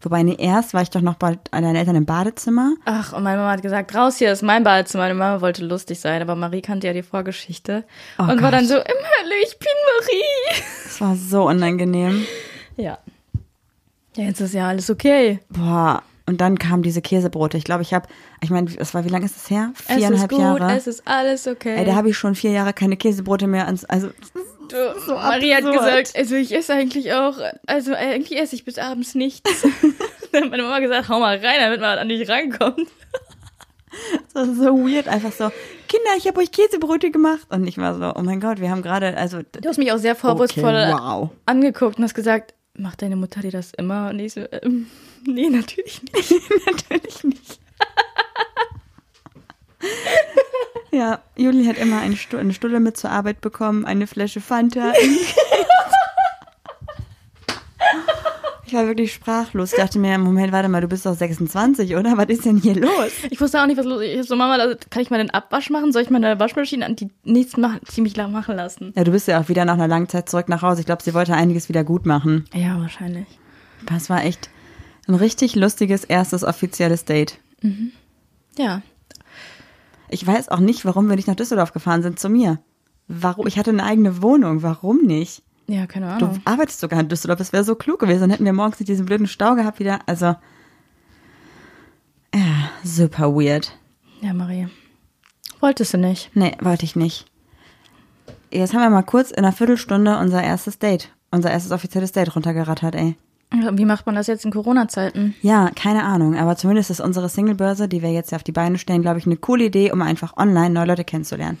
Wobei, 0.00 0.22
nee, 0.22 0.36
erst 0.38 0.74
war 0.74 0.82
ich 0.82 0.90
doch 0.90 1.00
noch 1.00 1.16
bei 1.16 1.38
deinen 1.50 1.74
Eltern 1.74 1.96
im 1.96 2.06
Badezimmer. 2.06 2.74
Ach, 2.84 3.12
und 3.12 3.24
meine 3.24 3.38
Mama 3.38 3.50
hat 3.50 3.62
gesagt, 3.62 3.94
raus 3.96 4.16
hier 4.18 4.32
ist 4.32 4.42
mein 4.42 4.62
Badezimmer. 4.62 5.04
Meine 5.04 5.14
Mama 5.14 5.40
wollte 5.40 5.64
lustig 5.64 5.98
sein, 5.98 6.22
aber 6.22 6.36
Marie 6.36 6.62
kannte 6.62 6.86
ja 6.86 6.92
die 6.92 7.02
Vorgeschichte. 7.02 7.84
Oh 8.18 8.22
und 8.22 8.28
war 8.28 8.36
Gott. 8.36 8.52
dann 8.52 8.66
so, 8.66 8.74
im 8.74 8.80
Hölle, 8.82 9.34
ich 9.44 9.58
bin 9.58 9.68
Marie. 9.98 10.62
Das 10.84 11.00
war 11.00 11.16
so 11.16 11.48
unangenehm. 11.48 12.24
Ja. 12.76 12.98
Ja, 14.18 14.24
jetzt 14.24 14.40
ist 14.40 14.52
ja 14.52 14.66
alles 14.66 14.90
okay. 14.90 15.38
Boah, 15.48 16.02
und 16.26 16.40
dann 16.40 16.58
kamen 16.58 16.82
diese 16.82 17.00
Käsebrote. 17.00 17.56
Ich 17.56 17.62
glaube, 17.62 17.82
ich 17.82 17.94
habe, 17.94 18.08
ich 18.42 18.50
meine, 18.50 18.68
es 18.76 18.92
war, 18.92 19.04
wie 19.04 19.08
lange 19.10 19.24
ist 19.26 19.36
es 19.36 19.48
her? 19.48 19.70
Es 19.76 19.90
ist 19.90 19.96
Viereinhalb 19.98 20.30
gut, 20.30 20.40
Jahre. 20.40 20.76
es 20.76 20.88
ist 20.88 21.06
alles 21.06 21.46
okay. 21.46 21.76
Ey, 21.76 21.84
da 21.84 21.94
habe 21.94 22.10
ich 22.10 22.18
schon 22.18 22.34
vier 22.34 22.50
Jahre 22.50 22.72
keine 22.72 22.96
Käsebrote 22.96 23.46
mehr 23.46 23.66
ans, 23.66 23.84
also, 23.84 24.08
Du, 24.68 24.76
Marie 25.14 25.54
hat 25.54 25.64
absurd. 25.64 25.78
gesagt, 25.78 26.16
also 26.16 26.34
ich 26.34 26.52
esse 26.52 26.74
eigentlich 26.74 27.12
auch, 27.14 27.36
also 27.66 27.94
eigentlich 27.94 28.36
esse 28.38 28.56
ich 28.56 28.64
bis 28.64 28.76
abends 28.78 29.14
nichts. 29.14 29.62
Dann 30.32 30.42
hat 30.42 30.50
meine 30.50 30.64
Mama 30.64 30.80
gesagt, 30.80 31.08
hau 31.08 31.20
mal 31.20 31.36
rein, 31.38 31.60
damit 31.60 31.80
man 31.80 31.96
an 31.96 32.08
dich 32.08 32.28
rankommt. 32.28 32.88
das 34.34 34.48
war 34.48 34.54
so 34.54 34.76
weird, 34.84 35.06
einfach 35.06 35.32
so, 35.32 35.50
Kinder, 35.86 36.10
ich 36.18 36.26
habe 36.26 36.40
euch 36.40 36.50
Käsebrote 36.50 37.12
gemacht. 37.12 37.46
Und 37.50 37.68
ich 37.68 37.78
war 37.78 37.94
so, 37.94 38.12
oh 38.14 38.22
mein 38.22 38.40
Gott, 38.40 38.60
wir 38.60 38.68
haben 38.70 38.82
gerade, 38.82 39.16
also, 39.16 39.38
Du 39.58 39.68
hast 39.68 39.78
mich 39.78 39.92
auch 39.92 39.98
sehr 39.98 40.16
vorwurfsvoll 40.16 40.64
Okay, 40.74 40.92
wow. 40.92 41.30
angeguckt 41.46 41.98
und 41.98 42.04
hast 42.04 42.14
gesagt, 42.14 42.52
macht 42.78 43.02
deine 43.02 43.16
Mutter 43.16 43.40
dir 43.40 43.50
das 43.50 43.74
immer? 43.74 44.10
Und 44.10 44.18
ich 44.18 44.34
so, 44.34 44.40
ähm, 44.62 44.86
nee, 45.26 45.50
natürlich 45.50 46.02
nicht. 46.12 46.32
natürlich 46.66 47.24
nicht. 47.24 47.60
Ja, 50.90 51.22
Juli 51.36 51.66
hat 51.66 51.78
immer 51.78 52.00
eine, 52.00 52.16
Stu 52.16 52.38
eine 52.38 52.54
Stulle 52.54 52.80
mit 52.80 52.96
zur 52.96 53.10
Arbeit 53.10 53.40
bekommen, 53.40 53.84
eine 53.84 54.06
Flasche 54.06 54.40
Fanta. 54.40 54.92
Ich 58.68 58.74
war 58.74 58.86
wirklich 58.86 59.14
sprachlos. 59.14 59.72
Ich 59.72 59.78
dachte 59.78 59.98
mir, 59.98 60.18
Moment, 60.18 60.52
warte 60.52 60.68
mal, 60.68 60.80
du 60.82 60.88
bist 60.88 61.06
doch 61.06 61.14
26, 61.16 61.96
oder? 61.96 62.16
Was 62.18 62.26
ist 62.26 62.44
denn 62.44 62.58
hier 62.58 62.74
los? 62.76 63.12
Ich 63.30 63.40
wusste 63.40 63.62
auch 63.62 63.66
nicht, 63.66 63.78
was 63.78 63.86
los 63.86 64.02
ist. 64.02 64.20
Ich 64.20 64.26
so, 64.28 64.36
Mama, 64.36 64.58
da- 64.58 64.74
kann 64.90 65.00
ich 65.02 65.08
mal 65.10 65.16
den 65.18 65.30
Abwasch 65.30 65.70
machen? 65.70 65.90
Soll 65.92 66.02
ich 66.02 66.10
meine 66.10 66.38
Waschmaschine 66.38 66.84
an 66.84 66.94
die 66.96 67.08
nichts 67.24 67.56
machen, 67.56 67.80
ziemlich 67.86 68.14
lang 68.16 68.30
machen 68.30 68.56
lassen? 68.56 68.92
Ja, 68.94 69.04
du 69.04 69.10
bist 69.10 69.26
ja 69.26 69.40
auch 69.40 69.48
wieder 69.48 69.64
nach 69.64 69.74
einer 69.74 69.88
langen 69.88 70.08
Zeit 70.08 70.28
zurück 70.28 70.48
nach 70.50 70.60
Hause. 70.62 70.80
Ich 70.80 70.86
glaube, 70.86 71.02
sie 71.02 71.14
wollte 71.14 71.32
einiges 71.34 71.68
wieder 71.70 71.82
gut 71.82 72.04
machen. 72.04 72.44
Ja, 72.54 72.78
wahrscheinlich. 72.78 73.26
Es 73.96 74.10
war 74.10 74.22
echt 74.24 74.50
ein 75.06 75.14
richtig 75.14 75.56
lustiges 75.56 76.04
erstes 76.04 76.44
offizielles 76.44 77.06
Date. 77.06 77.38
Ja. 78.58 78.82
Ich 80.10 80.26
weiß 80.26 80.48
auch 80.50 80.60
nicht, 80.60 80.84
warum 80.84 81.08
wir 81.08 81.16
nicht 81.16 81.28
nach 81.28 81.36
Düsseldorf 81.36 81.72
gefahren 81.72 82.02
sind 82.02 82.18
zu 82.18 82.28
mir. 82.28 82.58
Warum? 83.08 83.46
Ich 83.46 83.58
hatte 83.58 83.70
eine 83.70 83.84
eigene 83.84 84.20
Wohnung. 84.22 84.62
Warum 84.62 85.02
nicht? 85.04 85.42
Ja, 85.68 85.86
keine 85.86 86.06
Du 86.18 86.24
Ahnung. 86.26 86.40
arbeitest 86.44 86.80
sogar 86.80 86.98
in 86.98 87.08
Düsseldorf. 87.08 87.38
Das 87.38 87.52
wäre 87.52 87.62
so 87.62 87.74
klug 87.74 88.00
gewesen. 88.00 88.20
Dann 88.22 88.30
hätten 88.30 88.44
wir 88.46 88.52
morgens 88.54 88.80
nicht 88.80 88.88
diesen 88.88 89.04
blöden 89.06 89.26
Stau 89.26 89.54
gehabt 89.54 89.78
wieder. 89.78 89.98
Also, 90.06 90.34
ja, 92.34 92.70
super 92.82 93.34
weird. 93.34 93.76
Ja, 94.20 94.32
Marie. 94.32 94.68
Wolltest 95.60 95.92
du 95.94 95.98
nicht? 95.98 96.30
Nee, 96.34 96.56
wollte 96.60 96.84
ich 96.84 96.96
nicht. 96.96 97.26
Jetzt 98.50 98.72
haben 98.72 98.80
wir 98.80 98.90
mal 98.90 99.02
kurz 99.02 99.30
in 99.30 99.38
einer 99.38 99.52
Viertelstunde 99.52 100.18
unser 100.18 100.42
erstes 100.42 100.78
Date, 100.78 101.10
unser 101.30 101.50
erstes 101.50 101.70
offizielles 101.72 102.12
Date 102.12 102.34
runtergerattert, 102.34 102.94
ey. 102.94 103.16
Wie 103.72 103.84
macht 103.86 104.04
man 104.06 104.14
das 104.14 104.26
jetzt 104.26 104.44
in 104.44 104.50
Corona-Zeiten? 104.50 105.34
Ja, 105.42 105.70
keine 105.74 106.04
Ahnung, 106.04 106.36
aber 106.36 106.56
zumindest 106.56 106.90
ist 106.90 107.00
unsere 107.00 107.28
Singlebörse, 107.30 107.88
die 107.88 108.02
wir 108.02 108.12
jetzt 108.12 108.32
auf 108.34 108.42
die 108.42 108.52
Beine 108.52 108.76
stellen, 108.78 109.00
glaube 109.02 109.18
ich, 109.18 109.26
eine 109.26 109.36
coole 109.38 109.64
Idee, 109.64 109.90
um 109.90 110.02
einfach 110.02 110.36
online 110.36 110.70
neue 110.70 110.86
Leute 110.86 111.04
kennenzulernen. 111.04 111.58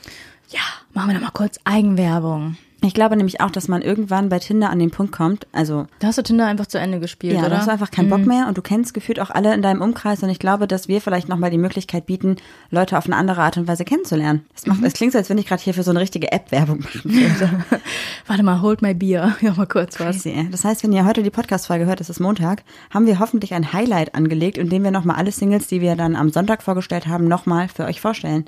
Ja, 0.50 0.60
machen 0.92 1.08
wir 1.10 1.14
doch 1.14 1.22
mal 1.24 1.30
kurz 1.32 1.58
Eigenwerbung. 1.64 2.56
Ich 2.80 2.94
glaube 2.94 3.16
nämlich 3.16 3.40
auch, 3.40 3.50
dass 3.50 3.66
man 3.66 3.82
irgendwann 3.82 4.28
bei 4.28 4.38
Tinder 4.38 4.70
an 4.70 4.78
den 4.78 4.92
Punkt 4.92 5.10
kommt, 5.10 5.48
also 5.50 5.86
Da 5.98 6.06
hast 6.08 6.18
du 6.18 6.22
Tinder 6.22 6.46
einfach 6.46 6.66
zu 6.66 6.78
Ende 6.78 7.00
gespielt, 7.00 7.34
ja, 7.34 7.40
oder? 7.40 7.50
da 7.50 7.58
hast 7.58 7.66
du 7.66 7.72
einfach 7.72 7.90
keinen 7.90 8.08
Bock 8.08 8.24
mehr 8.24 8.46
und 8.46 8.56
du 8.56 8.62
kennst 8.62 8.94
gefühlt 8.94 9.18
auch 9.18 9.30
alle 9.30 9.52
in 9.52 9.62
deinem 9.62 9.82
Umkreis 9.82 10.22
und 10.22 10.30
ich 10.30 10.38
glaube, 10.38 10.68
dass 10.68 10.86
wir 10.86 11.00
vielleicht 11.00 11.28
nochmal 11.28 11.50
die 11.50 11.58
Möglichkeit 11.58 12.06
bieten, 12.06 12.36
Leute 12.70 12.96
auf 12.96 13.06
eine 13.06 13.16
andere 13.16 13.42
Art 13.42 13.56
und 13.56 13.66
Weise 13.66 13.84
kennenzulernen. 13.84 14.46
Es 14.54 14.66
macht, 14.66 14.84
es 14.84 14.92
klingt 14.92 15.12
so, 15.12 15.18
als 15.18 15.28
wenn 15.28 15.38
ich 15.38 15.46
gerade 15.46 15.60
hier 15.60 15.74
für 15.74 15.82
so 15.82 15.90
eine 15.90 15.98
richtige 15.98 16.30
App 16.30 16.52
Werbung 16.52 16.78
machen 16.78 17.02
würde. 17.04 17.64
Warte 18.28 18.42
mal, 18.44 18.62
hold 18.62 18.80
my 18.80 18.94
Bier. 18.94 19.36
Ja, 19.40 19.54
mal 19.54 19.66
kurz 19.66 19.98
was. 19.98 20.22
Crazy. 20.22 20.48
Das 20.50 20.64
heißt, 20.64 20.82
wenn 20.82 20.92
ihr 20.92 21.04
heute 21.04 21.22
die 21.22 21.30
Podcast-Folge 21.30 21.86
hört, 21.86 22.00
es 22.00 22.10
ist 22.10 22.20
Montag, 22.20 22.62
haben 22.90 23.06
wir 23.06 23.18
hoffentlich 23.18 23.54
ein 23.54 23.72
Highlight 23.72 24.14
angelegt, 24.14 24.58
in 24.58 24.68
dem 24.68 24.84
wir 24.84 24.90
nochmal 24.90 25.16
alle 25.16 25.32
Singles, 25.32 25.68
die 25.68 25.80
wir 25.80 25.96
dann 25.96 26.16
am 26.16 26.30
Sonntag 26.30 26.62
vorgestellt 26.62 27.06
haben, 27.06 27.26
nochmal 27.28 27.68
für 27.68 27.84
euch 27.84 28.00
vorstellen. 28.00 28.44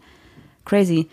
Crazy. 0.64 1.08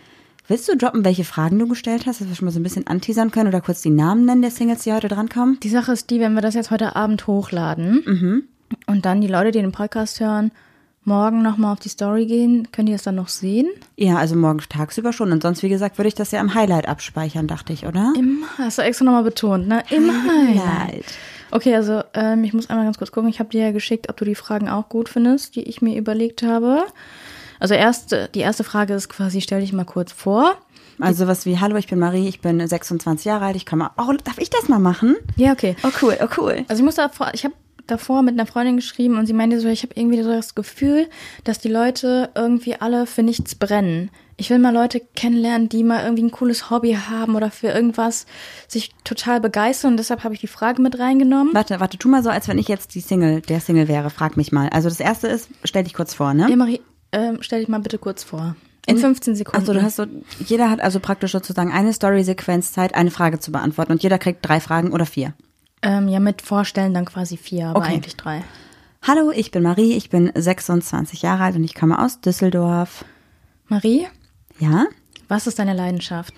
Willst 0.50 0.66
du 0.66 0.78
droppen, 0.78 1.04
welche 1.04 1.24
Fragen 1.24 1.58
du 1.58 1.68
gestellt 1.68 2.06
hast, 2.06 2.22
dass 2.22 2.28
wir 2.28 2.34
schon 2.34 2.46
mal 2.46 2.52
so 2.52 2.58
ein 2.58 2.62
bisschen 2.62 2.86
anteasern 2.86 3.30
können 3.30 3.48
oder 3.48 3.60
kurz 3.60 3.82
die 3.82 3.90
Namen 3.90 4.24
nennen 4.24 4.40
der 4.40 4.50
Singles, 4.50 4.82
die 4.82 4.94
heute 4.94 5.08
drankommen? 5.08 5.60
Die 5.62 5.68
Sache 5.68 5.92
ist 5.92 6.08
die, 6.08 6.20
wenn 6.20 6.32
wir 6.32 6.40
das 6.40 6.54
jetzt 6.54 6.70
heute 6.70 6.96
Abend 6.96 7.26
hochladen 7.26 8.48
und 8.86 9.04
dann 9.04 9.20
die 9.20 9.26
Leute, 9.26 9.50
die 9.50 9.60
den 9.60 9.72
Podcast 9.72 10.20
hören, 10.20 10.50
morgen 11.04 11.42
nochmal 11.42 11.74
auf 11.74 11.80
die 11.80 11.90
Story 11.90 12.24
gehen, 12.24 12.68
können 12.72 12.86
die 12.86 12.92
das 12.92 13.02
dann 13.02 13.16
noch 13.16 13.28
sehen? 13.28 13.68
Ja, 13.96 14.16
also 14.16 14.36
morgen 14.36 14.60
tagsüber 14.66 15.12
schon. 15.12 15.32
Und 15.32 15.42
sonst, 15.42 15.62
wie 15.62 15.68
gesagt, 15.68 15.98
würde 15.98 16.08
ich 16.08 16.14
das 16.14 16.30
ja 16.30 16.40
im 16.40 16.54
Highlight 16.54 16.88
abspeichern, 16.88 17.46
dachte 17.46 17.74
ich, 17.74 17.84
oder? 17.84 18.14
Im, 18.16 18.44
hast 18.56 18.78
du 18.78 18.82
extra 18.82 19.04
nochmal 19.04 19.24
betont, 19.24 19.68
ne? 19.68 19.82
Im 19.90 20.10
Highlight. 20.10 21.04
Okay, 21.50 21.74
also 21.74 22.02
ähm, 22.14 22.42
ich 22.44 22.54
muss 22.54 22.70
einmal 22.70 22.86
ganz 22.86 22.96
kurz 22.96 23.12
gucken. 23.12 23.28
Ich 23.28 23.38
habe 23.38 23.50
dir 23.50 23.64
ja 23.64 23.72
geschickt, 23.72 24.08
ob 24.08 24.16
du 24.16 24.24
die 24.24 24.34
Fragen 24.34 24.70
auch 24.70 24.88
gut 24.88 25.10
findest, 25.10 25.56
die 25.56 25.64
ich 25.64 25.82
mir 25.82 25.98
überlegt 25.98 26.42
habe. 26.42 26.86
Also 27.58 27.74
erst, 27.74 28.16
die 28.34 28.40
erste 28.40 28.64
Frage 28.64 28.94
ist 28.94 29.08
quasi, 29.08 29.40
stell 29.40 29.60
dich 29.60 29.72
mal 29.72 29.84
kurz 29.84 30.12
vor. 30.12 30.56
Also 31.00 31.26
was 31.26 31.46
wie, 31.46 31.58
hallo, 31.58 31.76
ich 31.76 31.86
bin 31.86 31.98
Marie, 31.98 32.28
ich 32.28 32.40
bin 32.40 32.66
26 32.66 33.24
Jahre 33.26 33.46
alt, 33.46 33.56
ich 33.56 33.66
komme, 33.66 33.90
oh, 33.96 34.12
darf 34.24 34.38
ich 34.38 34.50
das 34.50 34.68
mal 34.68 34.80
machen? 34.80 35.16
Ja, 35.36 35.52
okay. 35.52 35.76
Oh 35.84 35.90
cool, 36.02 36.16
oh 36.20 36.28
cool. 36.36 36.64
Also 36.68 36.80
ich 36.80 36.84
muss 36.84 36.96
davor, 36.96 37.30
ich 37.34 37.44
habe 37.44 37.54
davor 37.86 38.22
mit 38.22 38.34
einer 38.34 38.46
Freundin 38.46 38.76
geschrieben 38.76 39.18
und 39.18 39.26
sie 39.26 39.32
meinte 39.32 39.60
so, 39.60 39.68
ich 39.68 39.82
habe 39.82 39.94
irgendwie 39.96 40.22
so 40.22 40.30
das 40.30 40.54
Gefühl, 40.54 41.08
dass 41.44 41.58
die 41.58 41.68
Leute 41.68 42.30
irgendwie 42.34 42.76
alle 42.76 43.06
für 43.06 43.22
nichts 43.22 43.54
brennen. 43.54 44.10
Ich 44.36 44.50
will 44.50 44.58
mal 44.58 44.72
Leute 44.72 45.00
kennenlernen, 45.16 45.68
die 45.68 45.82
mal 45.82 46.04
irgendwie 46.04 46.22
ein 46.22 46.30
cooles 46.30 46.70
Hobby 46.70 46.92
haben 46.92 47.34
oder 47.34 47.50
für 47.50 47.68
irgendwas 47.68 48.26
sich 48.68 48.94
total 49.02 49.40
begeistern 49.40 49.92
und 49.92 49.96
deshalb 49.96 50.22
habe 50.22 50.34
ich 50.34 50.40
die 50.40 50.46
Frage 50.46 50.80
mit 50.80 50.98
reingenommen. 50.98 51.54
Warte, 51.54 51.80
warte, 51.80 51.98
tu 51.98 52.08
mal 52.08 52.22
so, 52.22 52.30
als 52.30 52.46
wenn 52.46 52.58
ich 52.58 52.68
jetzt 52.68 52.94
die 52.94 53.00
Single, 53.00 53.40
der 53.40 53.60
Single 53.60 53.88
wäre, 53.88 54.10
frag 54.10 54.36
mich 54.36 54.52
mal. 54.52 54.68
Also 54.68 54.88
das 54.88 55.00
erste 55.00 55.26
ist, 55.26 55.48
stell 55.64 55.84
dich 55.84 55.94
kurz 55.94 56.14
vor, 56.14 56.34
ne? 56.34 56.48
Ja, 56.48 56.56
Marie, 56.56 56.80
ähm, 57.12 57.38
stell 57.40 57.60
dich 57.60 57.68
mal 57.68 57.80
bitte 57.80 57.98
kurz 57.98 58.22
vor. 58.24 58.56
In 58.86 58.96
15 58.96 59.36
Sekunden. 59.36 59.58
Also 59.60 59.74
du 59.74 59.82
hast 59.82 59.96
so, 59.96 60.06
jeder 60.46 60.70
hat 60.70 60.80
also 60.80 60.98
praktisch 60.98 61.32
sozusagen 61.32 61.70
eine 61.72 61.92
Story-Sequenz 61.92 62.72
Zeit, 62.72 62.94
eine 62.94 63.10
Frage 63.10 63.38
zu 63.38 63.52
beantworten 63.52 63.92
und 63.92 64.02
jeder 64.02 64.18
kriegt 64.18 64.38
drei 64.48 64.60
Fragen 64.60 64.92
oder 64.92 65.04
vier. 65.04 65.34
Ähm, 65.82 66.08
ja, 66.08 66.20
mit 66.20 66.40
Vorstellen 66.42 66.94
dann 66.94 67.04
quasi 67.04 67.36
vier, 67.36 67.68
aber 67.68 67.80
Okay. 67.80 67.94
eigentlich 67.94 68.16
drei. 68.16 68.42
Hallo, 69.06 69.30
ich 69.30 69.50
bin 69.50 69.62
Marie, 69.62 69.92
ich 69.92 70.08
bin 70.10 70.32
26 70.34 71.20
Jahre 71.22 71.44
alt 71.44 71.56
und 71.56 71.64
ich 71.64 71.74
komme 71.74 72.02
aus 72.02 72.20
Düsseldorf. 72.20 73.04
Marie, 73.68 74.06
Ja? 74.58 74.86
was 75.28 75.46
ist 75.46 75.58
deine 75.58 75.74
Leidenschaft? 75.74 76.34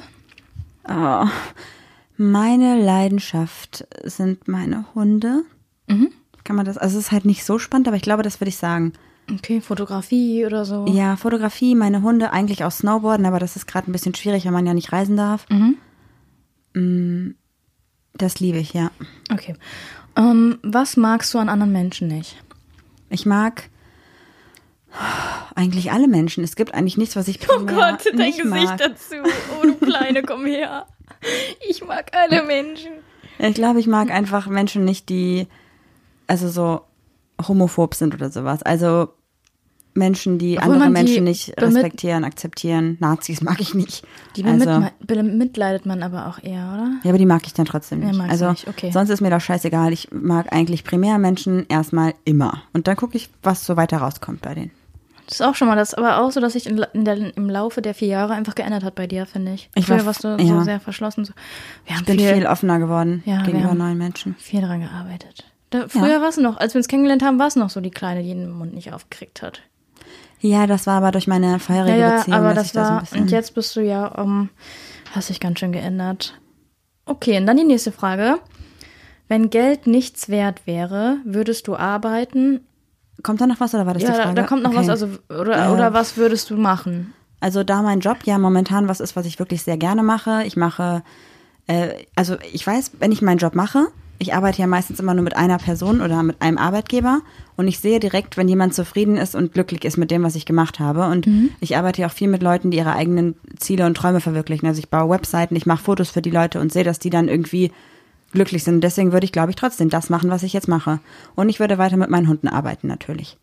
Oh, 0.89 1.27
meine 2.17 2.83
Leidenschaft 2.83 3.87
sind 4.05 4.49
meine 4.49 4.85
Hunde. 4.95 5.43
Kann 6.45 6.57
man 6.57 6.65
das, 6.67 6.79
also 6.79 6.99
es 6.99 7.07
ist 7.07 7.13
halt 7.13 7.25
nicht 7.25 7.45
so 7.45 7.59
spannend, 7.59 7.87
aber 7.89 7.97
ich 7.97 8.03
glaube, 8.03 8.23
das 8.25 8.41
würde 8.41 8.49
ich 8.49 8.57
sagen. 8.57 8.93
Okay, 9.35 9.61
Fotografie 9.61 10.45
oder 10.47 10.65
so. 10.65 10.87
Ja, 10.89 11.17
Fotografie, 11.17 11.75
meine 11.75 12.03
Hunde, 12.03 12.33
eigentlich 12.33 12.65
auch 12.65 12.71
Snowboarden, 12.73 13.27
aber 13.27 13.39
das 13.39 13.57
ist 13.57 13.67
gerade 13.67 13.91
ein 13.91 13.93
bisschen 13.93 14.15
schwierig, 14.15 14.45
weil 14.45 14.53
man 14.53 14.67
ja 14.67 14.75
nicht 14.75 14.93
reisen 14.93 15.17
darf. 15.17 15.47
Mm, 16.75 17.31
Das 18.15 18.41
liebe 18.41 18.59
ich, 18.59 18.73
ja. 18.73 18.91
Okay. 19.33 19.55
Ähm, 20.17 20.59
was 20.63 20.97
magst 20.97 21.33
du 21.35 21.39
an 21.39 21.49
anderen 21.49 21.73
Menschen 21.73 22.09
nicht? 22.09 22.37
Ich 23.09 23.27
mag 23.27 23.69
eigentlich 25.55 25.93
alle 25.93 26.09
Menschen. 26.09 26.43
Es 26.43 26.57
gibt 26.57 26.75
eigentlich 26.75 26.97
nichts, 26.97 27.15
was 27.17 27.29
ich 27.29 27.39
Oh 27.49 27.61
primär 27.65 27.97
nicht 28.13 28.45
mag. 28.45 28.79
dazu. 28.79 29.15
Oh, 29.61 29.65
du 29.67 29.75
Kleine, 29.77 30.23
komm 30.23 30.47
her. 30.47 30.87
Ich 31.69 31.85
mag 31.85 32.11
alle 32.17 32.43
Menschen. 32.43 32.93
Ich 33.39 33.55
glaube, 33.55 33.79
ich 33.81 33.87
mag 33.87 34.11
einfach 34.11 34.49
Menschen 34.49 34.85
nicht, 34.85 35.09
die 35.09 35.47
also 36.27 36.49
so 36.49 36.81
homophob 37.47 37.95
sind 37.95 38.15
oder 38.15 38.31
sowas. 38.31 38.63
Also 38.63 39.13
Menschen, 39.95 40.39
die 40.39 40.57
Obwohl 40.59 40.75
andere 40.75 40.89
die 40.89 40.93
Menschen 40.93 41.25
nicht 41.25 41.61
respektieren, 41.61 42.25
akzeptieren. 42.25 42.97
Nazis 43.01 43.41
mag 43.43 43.61
ich 43.61 43.75
nicht. 43.75 44.05
Die 44.37 44.45
also, 44.45 44.85
bemitleidet 45.05 45.85
man 45.87 46.03
aber 46.03 46.27
auch 46.29 46.39
eher, 46.43 46.73
oder? 46.75 46.91
ja, 47.03 47.11
aber 47.11 47.19
die 47.19 47.27
mag 47.27 47.43
ich 47.47 47.55
dann 47.55 47.67
trotzdem 47.67 48.01
Ja, 48.03 48.09
nicht. 48.09 48.19
du 48.21 48.25
also 48.25 48.51
nicht, 48.51 48.69
okay. 48.69 48.91
sonst 48.93 49.11
ist 49.11 49.21
mir 49.21 49.31
das 49.31 49.43
scheißegal. 49.43 49.93
Ich 49.93 50.09
mag 50.13 50.53
eigentlich 50.53 50.85
primär 50.85 51.19
Menschen 51.19 51.67
erstmal 51.69 52.15
immer. 52.25 52.63
Und 52.73 52.87
dann 52.87 52.97
gucke 52.97 53.17
ich, 53.17 53.31
was 53.43 53.67
so 53.67 53.77
weiter 53.77 53.99
rauskommt 53.99 54.43
bei 54.43 54.55
denen. 54.55 54.71
Das 55.27 55.39
ist 55.41 55.47
auch 55.47 55.55
schon 55.55 55.69
mal 55.69 55.77
das, 55.77 55.95
aber 55.95 56.19
auch 56.21 56.33
so, 56.33 56.41
dass 56.41 56.55
sich 56.55 56.67
in, 56.69 56.85
in 56.93 57.05
der, 57.05 57.37
im 57.37 57.49
Laufe 57.49 57.83
der 57.83 57.95
vier 57.95 58.09
Jahre 58.09 58.33
einfach 58.35 58.57
geändert 58.57 58.83
hat 58.83 58.97
bei 58.97 59.07
dir, 59.07 59.27
finde 59.27 59.53
ich. 59.53 59.71
Ich 59.77 59.87
Früher 59.87 59.99
war- 59.99 60.07
warst 60.07 60.25
du 60.25 60.29
ja. 60.29 60.45
so 60.47 60.63
sehr 60.63 60.81
verschlossen. 60.81 61.25
So. 61.25 61.33
Wir 61.87 61.95
haben 61.95 62.01
Ich 62.03 62.07
bin 62.07 62.19
viel, 62.19 62.35
viel 62.35 62.47
offener 62.47 62.79
geworden 62.81 63.23
Ja, 63.27 63.39
wir 63.39 63.45
gegenüber 63.45 63.71
haben- 63.71 63.79
neuen 63.79 63.99
Menschen. 63.99 64.35
viel 64.39 64.61
daran 64.61 64.81
gearbeitet. 64.81 65.45
Da, 65.71 65.87
früher 65.87 66.21
war 66.21 66.29
es 66.31 66.37
noch, 66.37 66.57
als 66.57 66.75
wir 66.75 66.81
uns 66.81 66.89
kennengelernt 66.89 67.23
haben, 67.23 67.39
war 67.39 67.47
es 67.47 67.55
noch 67.55 67.71
so 67.71 67.81
die 67.81 67.93
Kleine, 67.93 68.25
die 68.25 68.31
den 68.31 68.51
Mund 68.51 68.75
nicht 68.75 68.93
aufgekriegt 68.93 69.41
hat. 69.41 69.63
Ja, 70.41 70.67
das 70.67 70.87
war 70.87 70.97
aber 70.99 71.11
durch 71.13 71.27
meine 71.27 71.59
vorherige 71.59 71.99
Ja, 71.99 72.09
ja, 72.09 72.17
Beziehung, 72.17 72.37
aber 72.39 72.55
das 72.55 72.67
ich 72.67 72.73
da 72.73 72.85
so 72.85 72.91
ein 72.93 72.97
war, 72.97 73.01
bisschen. 73.03 73.21
und 73.23 73.31
jetzt 73.31 73.55
bist 73.55 73.77
du 73.77 73.81
ja, 73.81 74.07
um, 74.07 74.49
hast 75.15 75.29
dich 75.29 75.41
ganz 75.41 75.59
schön 75.59 75.73
geändert. 75.73 76.41
Okay, 77.05 77.37
und 77.39 77.47
dann 77.47 77.57
die 77.57 77.65
nächste 77.65 77.93
Frage. 77.93 78.37
Wenn 79.29 79.51
Geld 79.51 79.87
nichts 79.87 80.29
wert 80.29 80.67
wäre, 80.67 81.19
würdest 81.25 81.69
du 81.69 81.77
arbeiten? 81.77 82.67
Kommt 83.23 83.41
da 83.41 83.47
noch 83.47 83.61
was 83.61 83.75
oder 83.75 83.87
war 83.87 83.95
das 83.95 84.03
die 84.03 84.09
Ja, 84.09 84.15
Frage? 84.15 84.35
da, 84.35 84.43
da 84.43 84.49
kommt 84.49 84.63
noch 84.63 84.71
Okay. 84.71 84.81
was, 84.81 84.89
also, 84.89 85.09
oder, 85.29 85.67
Äh, 85.69 85.73
oder 85.73 85.93
was 85.93 86.17
würdest 86.17 86.51
du 86.51 86.57
machen? 86.57 87.13
Also 87.41 87.63
da 87.65 87.83
mein 87.83 88.01
Job 88.01 88.19
ja 88.25 88.39
momentan 88.39 88.89
was 88.89 89.01
ist, 89.01 89.17
was 89.17 89.27
ich 89.27 89.39
wirklich 89.39 89.63
sehr 89.63 89.77
gerne 89.77 90.03
mache. 90.03 90.43
Ich 90.45 90.57
mache, 90.57 91.03
äh, 91.69 91.91
also 92.17 92.37
ich 92.53 92.67
weiß, 92.67 92.93
wenn 92.99 93.13
ich 93.13 93.23
meinen 93.23 93.39
Job 93.39 93.55
mache, 93.55 93.87
ich 94.21 94.35
arbeite 94.35 94.61
ja 94.61 94.67
meistens 94.67 95.01
immer 95.01 95.15
nur 95.15 95.25
mit 95.25 95.35
einer 95.35 95.57
Person 95.57 96.03
oder 96.03 96.23
mit 96.23 96.43
einem 96.43 96.59
Arbeitgeber 96.59 97.23
und 97.57 97.67
ich 97.69 97.81
sehe 97.81 97.99
direkt, 98.01 98.37
wenn 98.37 98.49
jemand 98.49 98.75
zufrieden 98.75 99.17
ist 99.17 99.35
und 99.35 99.55
glücklich 99.55 99.83
ist 99.87 99.97
mit 99.97 100.11
dem, 100.11 100.23
was 100.23 100.37
ich 100.37 100.45
gemacht 100.45 100.79
habe. 100.79 101.07
Und 101.07 101.27
ich 101.61 101.77
arbeite 101.77 102.03
ja 102.03 102.09
auch 102.09 102.13
viel 102.13 102.29
mit 102.29 102.43
Leuten, 102.43 102.71
die 102.71 102.77
ihre 102.77 102.93
eigenen 102.93 103.35
Ziele 103.59 103.87
und 103.87 103.97
Träume 103.97 104.21
verwirklichen. 104.21 104.69
Also 104.69 104.79
ich 104.79 104.91
baue 104.91 105.09
Webseiten, 105.11 105.57
ich 105.57 105.65
mache 105.65 105.83
Fotos 105.83 106.11
für 106.11 106.21
die 106.21 106.31
Leute 106.31 106.61
und 106.61 106.71
sehe, 106.71 106.85
dass 106.85 106.99
die 106.99 107.09
dann 107.09 107.29
irgendwie 107.29 107.73
glücklich 108.33 108.63
sind. 108.63 108.75
Und 108.75 108.81
deswegen 108.83 109.13
würde 109.13 109.25
ich, 109.25 109.33
glaube 109.33 109.51
ich, 109.51 109.57
trotzdem 109.57 109.89
das 109.89 110.11
machen, 110.11 110.29
was 110.29 110.43
ich 110.43 110.53
jetzt 110.53 110.69
mache. 110.69 111.01
Und 111.35 111.49
ich 111.49 111.59
würde 111.59 111.79
weiter 111.79 111.97
mit 111.97 112.11
meinen 112.11 112.29
Hunden 112.29 112.49
arbeiten, 112.49 112.89
natürlich. 112.89 113.39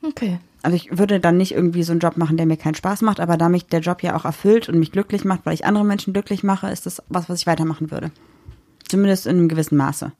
Okay. 0.00 0.38
Also 0.62 0.76
ich 0.76 0.96
würde 0.96 1.18
dann 1.18 1.36
nicht 1.36 1.52
irgendwie 1.52 1.82
so 1.82 1.90
einen 1.90 2.00
Job 2.00 2.16
machen, 2.16 2.36
der 2.36 2.46
mir 2.46 2.56
keinen 2.56 2.76
Spaß 2.76 3.02
macht, 3.02 3.18
aber 3.18 3.36
da 3.36 3.48
mich 3.48 3.66
der 3.66 3.80
Job 3.80 4.02
ja 4.04 4.14
auch 4.16 4.24
erfüllt 4.24 4.68
und 4.68 4.78
mich 4.78 4.92
glücklich 4.92 5.24
macht, 5.24 5.40
weil 5.44 5.54
ich 5.54 5.66
andere 5.66 5.84
Menschen 5.84 6.12
glücklich 6.12 6.44
mache, 6.44 6.70
ist 6.70 6.86
das 6.86 7.02
was, 7.08 7.28
was 7.28 7.40
ich 7.40 7.46
weitermachen 7.48 7.90
würde. 7.90 8.12
Zumindest 8.94 9.26
in 9.26 9.36
einem 9.36 9.48
gewissen 9.48 9.76
Maße. 9.76 10.12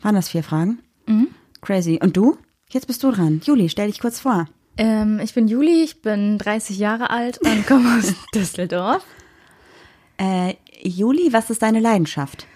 Waren 0.00 0.14
das 0.16 0.28
vier 0.28 0.42
Fragen? 0.42 0.80
Crazy. 1.60 2.00
Und 2.02 2.16
du? 2.16 2.36
Jetzt 2.70 2.88
bist 2.88 3.02
du 3.04 3.12
dran. 3.12 3.40
Juli, 3.44 3.68
stell 3.68 3.86
dich 3.86 4.00
kurz 4.00 4.18
vor. 4.18 4.46
Ähm, 4.76 5.20
ich 5.22 5.34
bin 5.34 5.46
Juli, 5.46 5.84
ich 5.84 6.02
bin 6.02 6.38
30 6.38 6.78
Jahre 6.78 7.10
alt 7.10 7.38
und 7.38 7.66
komme 7.68 7.98
aus 7.98 8.12
Düsseldorf. 8.34 9.04
Äh, 10.16 10.54
Juli, 10.82 11.32
was 11.32 11.50
ist 11.50 11.62
deine 11.62 11.78
Leidenschaft? 11.78 12.46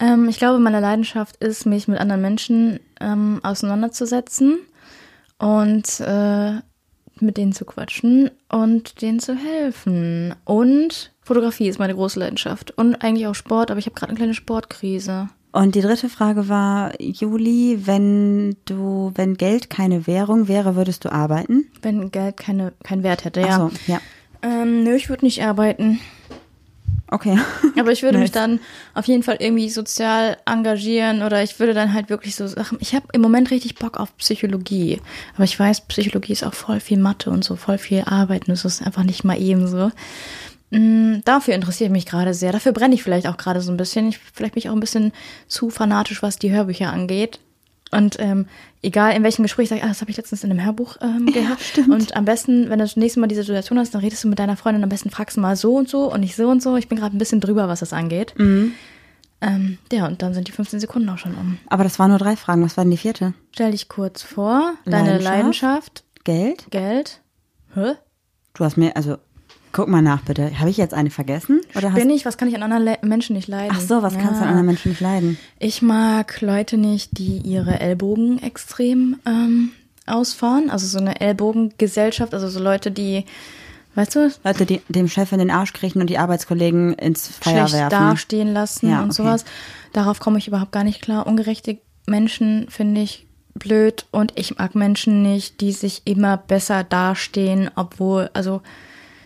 Ähm, 0.00 0.28
ich 0.28 0.38
glaube, 0.38 0.58
meine 0.58 0.80
Leidenschaft 0.80 1.36
ist, 1.36 1.66
mich 1.66 1.88
mit 1.88 1.98
anderen 1.98 2.22
Menschen 2.22 2.80
ähm, 3.00 3.40
auseinanderzusetzen 3.42 4.60
und 5.38 6.00
äh, 6.00 6.60
mit 7.22 7.36
denen 7.36 7.52
zu 7.52 7.64
quatschen 7.64 8.30
und 8.48 9.02
denen 9.02 9.20
zu 9.20 9.34
helfen. 9.34 10.34
Und 10.44 11.12
Fotografie 11.22 11.68
ist 11.68 11.78
meine 11.78 11.94
große 11.94 12.18
Leidenschaft. 12.18 12.70
Und 12.72 13.02
eigentlich 13.02 13.26
auch 13.26 13.34
Sport, 13.34 13.70
aber 13.70 13.78
ich 13.78 13.86
habe 13.86 13.94
gerade 13.94 14.10
eine 14.10 14.18
kleine 14.18 14.34
Sportkrise. 14.34 15.28
Und 15.52 15.74
die 15.74 15.80
dritte 15.80 16.08
Frage 16.08 16.48
war, 16.48 17.00
Juli, 17.00 17.86
wenn 17.86 18.56
du, 18.66 19.12
wenn 19.14 19.36
Geld 19.36 19.70
keine 19.70 20.06
Währung 20.06 20.46
wäre, 20.46 20.76
würdest 20.76 21.04
du 21.04 21.12
arbeiten? 21.12 21.66
Wenn 21.82 22.10
Geld 22.10 22.36
keine, 22.36 22.72
keinen 22.84 23.02
Wert 23.02 23.24
hätte, 23.24 23.40
ja. 23.40 23.48
Ach 23.50 23.70
so, 23.70 23.92
ja. 23.92 24.00
Ähm, 24.42 24.84
nö, 24.84 24.94
ich 24.94 25.08
würde 25.08 25.24
nicht 25.24 25.42
arbeiten. 25.42 26.00
Okay. 27.10 27.38
Aber 27.78 27.90
ich 27.92 28.02
würde 28.02 28.18
mich 28.18 28.32
Nice. 28.32 28.42
dann 28.42 28.60
auf 28.94 29.06
jeden 29.06 29.22
Fall 29.22 29.36
irgendwie 29.40 29.70
sozial 29.70 30.36
engagieren 30.44 31.22
oder 31.22 31.42
ich 31.42 31.58
würde 31.58 31.74
dann 31.74 31.94
halt 31.94 32.10
wirklich 32.10 32.36
so 32.36 32.46
Sachen. 32.46 32.78
Ich 32.80 32.94
habe 32.94 33.06
im 33.12 33.20
Moment 33.20 33.50
richtig 33.50 33.76
Bock 33.76 33.98
auf 33.98 34.16
Psychologie. 34.18 35.00
Aber 35.34 35.44
ich 35.44 35.58
weiß, 35.58 35.82
Psychologie 35.82 36.32
ist 36.32 36.44
auch 36.44 36.54
voll 36.54 36.80
viel 36.80 36.98
Mathe 36.98 37.30
und 37.30 37.44
so, 37.44 37.56
voll 37.56 37.78
viel 37.78 38.02
Arbeiten. 38.04 38.50
Das 38.50 38.64
ist 38.64 38.82
einfach 38.84 39.04
nicht 39.04 39.24
mal 39.24 39.40
eben 39.40 39.66
so. 39.68 39.90
Mm, 40.70 41.20
Dafür 41.24 41.54
interessiere 41.54 41.88
ich 41.88 41.92
mich 41.92 42.06
gerade 42.06 42.34
sehr. 42.34 42.52
Dafür 42.52 42.72
brenne 42.72 42.94
ich 42.94 43.02
vielleicht 43.02 43.26
auch 43.26 43.38
gerade 43.38 43.62
so 43.62 43.72
ein 43.72 43.78
bisschen. 43.78 44.08
Ich 44.08 44.18
vielleicht 44.18 44.54
bin 44.54 44.60
ich 44.60 44.68
auch 44.68 44.74
ein 44.74 44.80
bisschen 44.80 45.12
zu 45.46 45.70
fanatisch, 45.70 46.22
was 46.22 46.38
die 46.38 46.50
Hörbücher 46.50 46.92
angeht. 46.92 47.40
Und 47.90 48.16
ähm, 48.18 48.46
egal 48.82 49.14
in 49.14 49.22
welchem 49.22 49.42
Gespräch 49.42 49.68
sage 49.68 49.80
ich, 49.80 49.84
ah, 49.84 49.88
das 49.88 50.00
habe 50.00 50.10
ich 50.10 50.16
letztens 50.16 50.44
in 50.44 50.50
einem 50.50 50.64
Hörbuch 50.64 50.96
ähm, 51.00 51.26
gehört. 51.26 51.88
und 51.88 52.16
am 52.16 52.24
besten, 52.24 52.68
wenn 52.68 52.78
du 52.78 52.84
das 52.84 52.96
nächste 52.96 53.20
Mal 53.20 53.28
diese 53.28 53.42
Situation 53.42 53.78
hast, 53.78 53.94
dann 53.94 54.02
redest 54.02 54.24
du 54.24 54.28
mit 54.28 54.38
deiner 54.38 54.56
Freundin, 54.56 54.82
am 54.82 54.88
besten 54.88 55.10
fragst 55.10 55.36
du 55.36 55.40
mal 55.40 55.56
so 55.56 55.74
und 55.74 55.88
so 55.88 56.12
und 56.12 56.20
nicht 56.20 56.36
so 56.36 56.48
und 56.48 56.62
so. 56.62 56.76
Ich 56.76 56.88
bin 56.88 56.98
gerade 56.98 57.16
ein 57.16 57.18
bisschen 57.18 57.40
drüber, 57.40 57.68
was 57.68 57.80
das 57.80 57.92
angeht. 57.92 58.34
Ähm, 59.40 59.78
ja, 59.92 60.06
und 60.06 60.22
dann 60.22 60.34
sind 60.34 60.48
die 60.48 60.52
15 60.52 60.80
Sekunden 60.80 61.08
auch 61.08 61.18
schon 61.18 61.34
um. 61.34 61.58
Aber 61.68 61.84
das 61.84 61.98
waren 61.98 62.10
nur 62.10 62.18
drei 62.18 62.36
Fragen. 62.36 62.64
Was 62.64 62.76
war 62.76 62.84
denn 62.84 62.90
die 62.90 62.96
vierte? 62.96 63.34
Stell 63.52 63.70
dich 63.70 63.88
kurz 63.88 64.22
vor, 64.22 64.74
deine 64.84 65.18
Leidenschaft? 65.18 65.24
Leidenschaft, 65.24 66.04
Geld? 66.24 66.66
Geld. 66.70 67.20
Hä? 67.74 67.94
Du 68.54 68.64
hast 68.64 68.76
mir, 68.76 68.96
also, 68.96 69.18
guck 69.72 69.88
mal 69.88 70.02
nach, 70.02 70.22
bitte. 70.22 70.58
Habe 70.58 70.70
ich 70.70 70.76
jetzt 70.76 70.94
eine 70.94 71.10
vergessen? 71.10 71.60
Oder 71.76 71.90
Bin 71.90 72.10
ich, 72.10 72.24
was 72.24 72.36
kann 72.38 72.48
ich 72.48 72.54
an 72.56 72.62
anderen 72.62 72.84
Le 72.84 72.98
Menschen 73.02 73.34
nicht 73.36 73.48
leiden? 73.48 73.76
Ach 73.76 73.80
so, 73.80 74.02
was 74.02 74.14
kannst 74.14 74.40
du 74.40 74.44
an 74.44 74.48
anderen 74.48 74.66
Menschen 74.66 74.90
nicht 74.90 75.00
leiden? 75.00 75.38
Ich 75.58 75.82
mag 75.82 76.40
Leute 76.40 76.76
nicht, 76.78 77.18
die 77.18 77.38
ihre 77.38 77.78
Ellbogen 77.80 78.42
extrem 78.42 79.18
ähm, 79.26 79.70
ausfahren. 80.06 80.70
Also 80.70 80.86
so 80.86 80.98
eine 80.98 81.20
Ellbogengesellschaft, 81.20 82.34
also 82.34 82.48
so 82.48 82.60
Leute, 82.60 82.90
die, 82.90 83.24
weißt 83.94 84.14
du, 84.16 84.30
Leute, 84.44 84.66
die 84.66 84.80
dem 84.88 85.08
Chef 85.08 85.32
in 85.32 85.38
den 85.38 85.50
Arsch 85.50 85.72
kriechen 85.72 86.00
und 86.00 86.08
die 86.10 86.18
Arbeitskollegen 86.18 86.94
ins 86.94 87.28
Feuer 87.28 87.68
schlecht 87.68 87.90
werfen. 87.90 87.90
dastehen 87.90 88.52
lassen 88.52 88.90
Ja, 88.90 88.98
und 89.00 89.06
okay. 89.10 89.14
sowas. 89.22 89.44
Darauf 89.92 90.20
komme 90.20 90.38
ich 90.38 90.48
überhaupt 90.48 90.72
gar 90.72 90.84
nicht 90.84 91.02
klar. 91.02 91.26
Ungerechte 91.26 91.78
Menschen 92.06 92.66
finde 92.70 93.00
ich 93.02 93.26
blöd 93.54 94.06
und 94.12 94.32
ich 94.36 94.56
mag 94.58 94.74
Menschen 94.74 95.22
nicht, 95.22 95.60
die 95.60 95.72
sich 95.72 96.02
immer 96.04 96.36
besser 96.36 96.84
dastehen, 96.84 97.70
obwohl, 97.74 98.30
also 98.32 98.62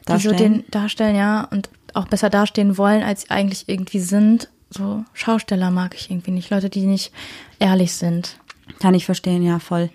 die 0.08 0.18
so 0.18 0.30
Darstellen? 0.30 0.52
den 0.52 0.70
darstellen, 0.70 1.16
ja, 1.16 1.48
und 1.50 1.70
auch 1.94 2.06
besser 2.06 2.30
dastehen 2.30 2.78
wollen, 2.78 3.02
als 3.02 3.22
sie 3.22 3.30
eigentlich 3.30 3.68
irgendwie 3.68 4.00
sind. 4.00 4.48
So 4.70 5.04
Schausteller 5.12 5.70
mag 5.70 5.94
ich 5.94 6.10
irgendwie 6.10 6.30
nicht. 6.30 6.50
Leute, 6.50 6.70
die 6.70 6.86
nicht 6.86 7.12
ehrlich 7.58 7.94
sind. 7.94 8.38
Kann 8.80 8.94
ich 8.94 9.04
verstehen, 9.04 9.42
ja, 9.42 9.58
voll. 9.58 9.90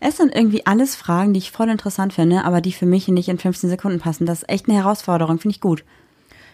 Es 0.00 0.18
sind 0.18 0.34
irgendwie 0.34 0.66
alles 0.66 0.94
Fragen, 0.94 1.32
die 1.32 1.38
ich 1.38 1.50
voll 1.50 1.70
interessant 1.70 2.12
finde, 2.12 2.44
aber 2.44 2.60
die 2.60 2.72
für 2.72 2.86
mich 2.86 3.08
nicht 3.08 3.28
in 3.28 3.38
15 3.38 3.70
Sekunden 3.70 3.98
passen. 3.98 4.26
Das 4.26 4.42
ist 4.42 4.48
echt 4.48 4.68
eine 4.68 4.76
Herausforderung, 4.76 5.38
finde 5.38 5.54
ich 5.54 5.60
gut. 5.60 5.84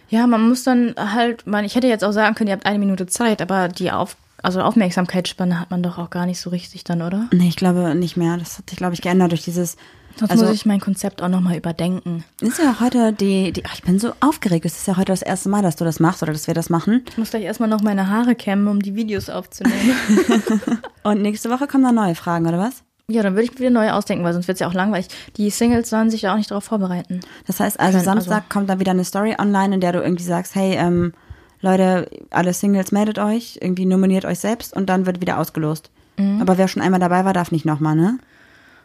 Ja, 0.08 0.26
man 0.26 0.48
muss 0.48 0.62
dann 0.62 0.94
halt, 0.96 1.46
man, 1.46 1.64
ich 1.64 1.74
hätte 1.74 1.88
jetzt 1.88 2.04
auch 2.04 2.12
sagen 2.12 2.34
können, 2.34 2.48
ihr 2.48 2.54
habt 2.54 2.66
eine 2.66 2.78
Minute 2.78 3.06
Zeit, 3.06 3.42
aber 3.42 3.68
die 3.68 3.90
auf, 3.90 4.16
also 4.42 4.60
Aufmerksamkeitsspanne 4.60 5.58
hat 5.58 5.70
man 5.70 5.82
doch 5.82 5.98
auch 5.98 6.10
gar 6.10 6.26
nicht 6.26 6.40
so 6.40 6.50
richtig 6.50 6.84
dann, 6.84 7.02
oder? 7.02 7.28
Nee, 7.32 7.48
ich 7.48 7.56
glaube 7.56 7.94
nicht 7.94 8.16
mehr. 8.16 8.36
Das 8.36 8.58
hat 8.58 8.70
sich, 8.70 8.76
glaube 8.76 8.94
ich, 8.94 9.02
geändert 9.02 9.32
durch 9.32 9.42
dieses. 9.42 9.76
Sonst 10.16 10.30
also, 10.30 10.44
muss 10.44 10.54
ich 10.54 10.66
mein 10.66 10.80
Konzept 10.80 11.22
auch 11.22 11.28
nochmal 11.28 11.56
überdenken. 11.56 12.24
ist 12.40 12.58
ja 12.58 12.80
heute 12.80 13.12
die, 13.12 13.52
die. 13.52 13.64
Ach, 13.66 13.74
ich 13.74 13.82
bin 13.82 13.98
so 13.98 14.12
aufgeregt. 14.20 14.64
Es 14.64 14.76
ist 14.76 14.86
ja 14.86 14.96
heute 14.96 15.12
das 15.12 15.22
erste 15.22 15.48
Mal, 15.48 15.62
dass 15.62 15.76
du 15.76 15.84
das 15.84 16.00
machst 16.00 16.22
oder 16.22 16.32
dass 16.32 16.46
wir 16.46 16.54
das 16.54 16.70
machen. 16.70 17.04
Ich 17.08 17.18
muss 17.18 17.30
gleich 17.30 17.44
erstmal 17.44 17.68
noch 17.68 17.82
meine 17.82 18.08
Haare 18.08 18.34
kämmen, 18.34 18.68
um 18.68 18.80
die 18.80 18.94
Videos 18.94 19.30
aufzunehmen. 19.30 19.96
Und 21.02 21.22
nächste 21.22 21.50
Woche 21.50 21.66
kommen 21.66 21.84
dann 21.84 21.94
neue 21.94 22.14
Fragen, 22.14 22.46
oder 22.46 22.58
was? 22.58 22.82
Ja, 23.08 23.22
dann 23.22 23.34
würde 23.34 23.44
ich 23.44 23.58
wieder 23.58 23.70
neu 23.70 23.90
ausdenken, 23.90 24.24
weil 24.24 24.32
sonst 24.32 24.48
wird 24.48 24.56
es 24.56 24.60
ja 24.60 24.68
auch 24.68 24.74
langweilig. 24.74 25.08
Die 25.36 25.50
Singles 25.50 25.90
sollen 25.90 26.10
sich 26.10 26.22
ja 26.22 26.32
auch 26.32 26.36
nicht 26.36 26.50
darauf 26.50 26.64
vorbereiten. 26.64 27.20
Das 27.46 27.60
heißt 27.60 27.78
also, 27.80 27.98
Schön, 27.98 28.04
Samstag 28.04 28.34
also- 28.34 28.48
kommt 28.48 28.70
dann 28.70 28.80
wieder 28.80 28.92
eine 28.92 29.04
Story 29.04 29.34
online, 29.38 29.74
in 29.74 29.80
der 29.80 29.92
du 29.92 30.00
irgendwie 30.00 30.22
sagst, 30.24 30.54
hey, 30.54 30.76
ähm, 30.76 31.12
Leute, 31.60 32.08
alle 32.30 32.52
Singles 32.52 32.90
meldet 32.90 33.18
euch, 33.18 33.58
irgendwie 33.60 33.86
nominiert 33.86 34.24
euch 34.24 34.38
selbst 34.38 34.74
und 34.74 34.86
dann 34.86 35.06
wird 35.06 35.20
wieder 35.20 35.38
ausgelost. 35.38 35.90
Mhm. 36.16 36.40
Aber 36.40 36.58
wer 36.58 36.68
schon 36.68 36.82
einmal 36.82 37.00
dabei 37.00 37.24
war, 37.24 37.32
darf 37.32 37.52
nicht 37.52 37.64
nochmal, 37.64 37.94
ne? 37.96 38.18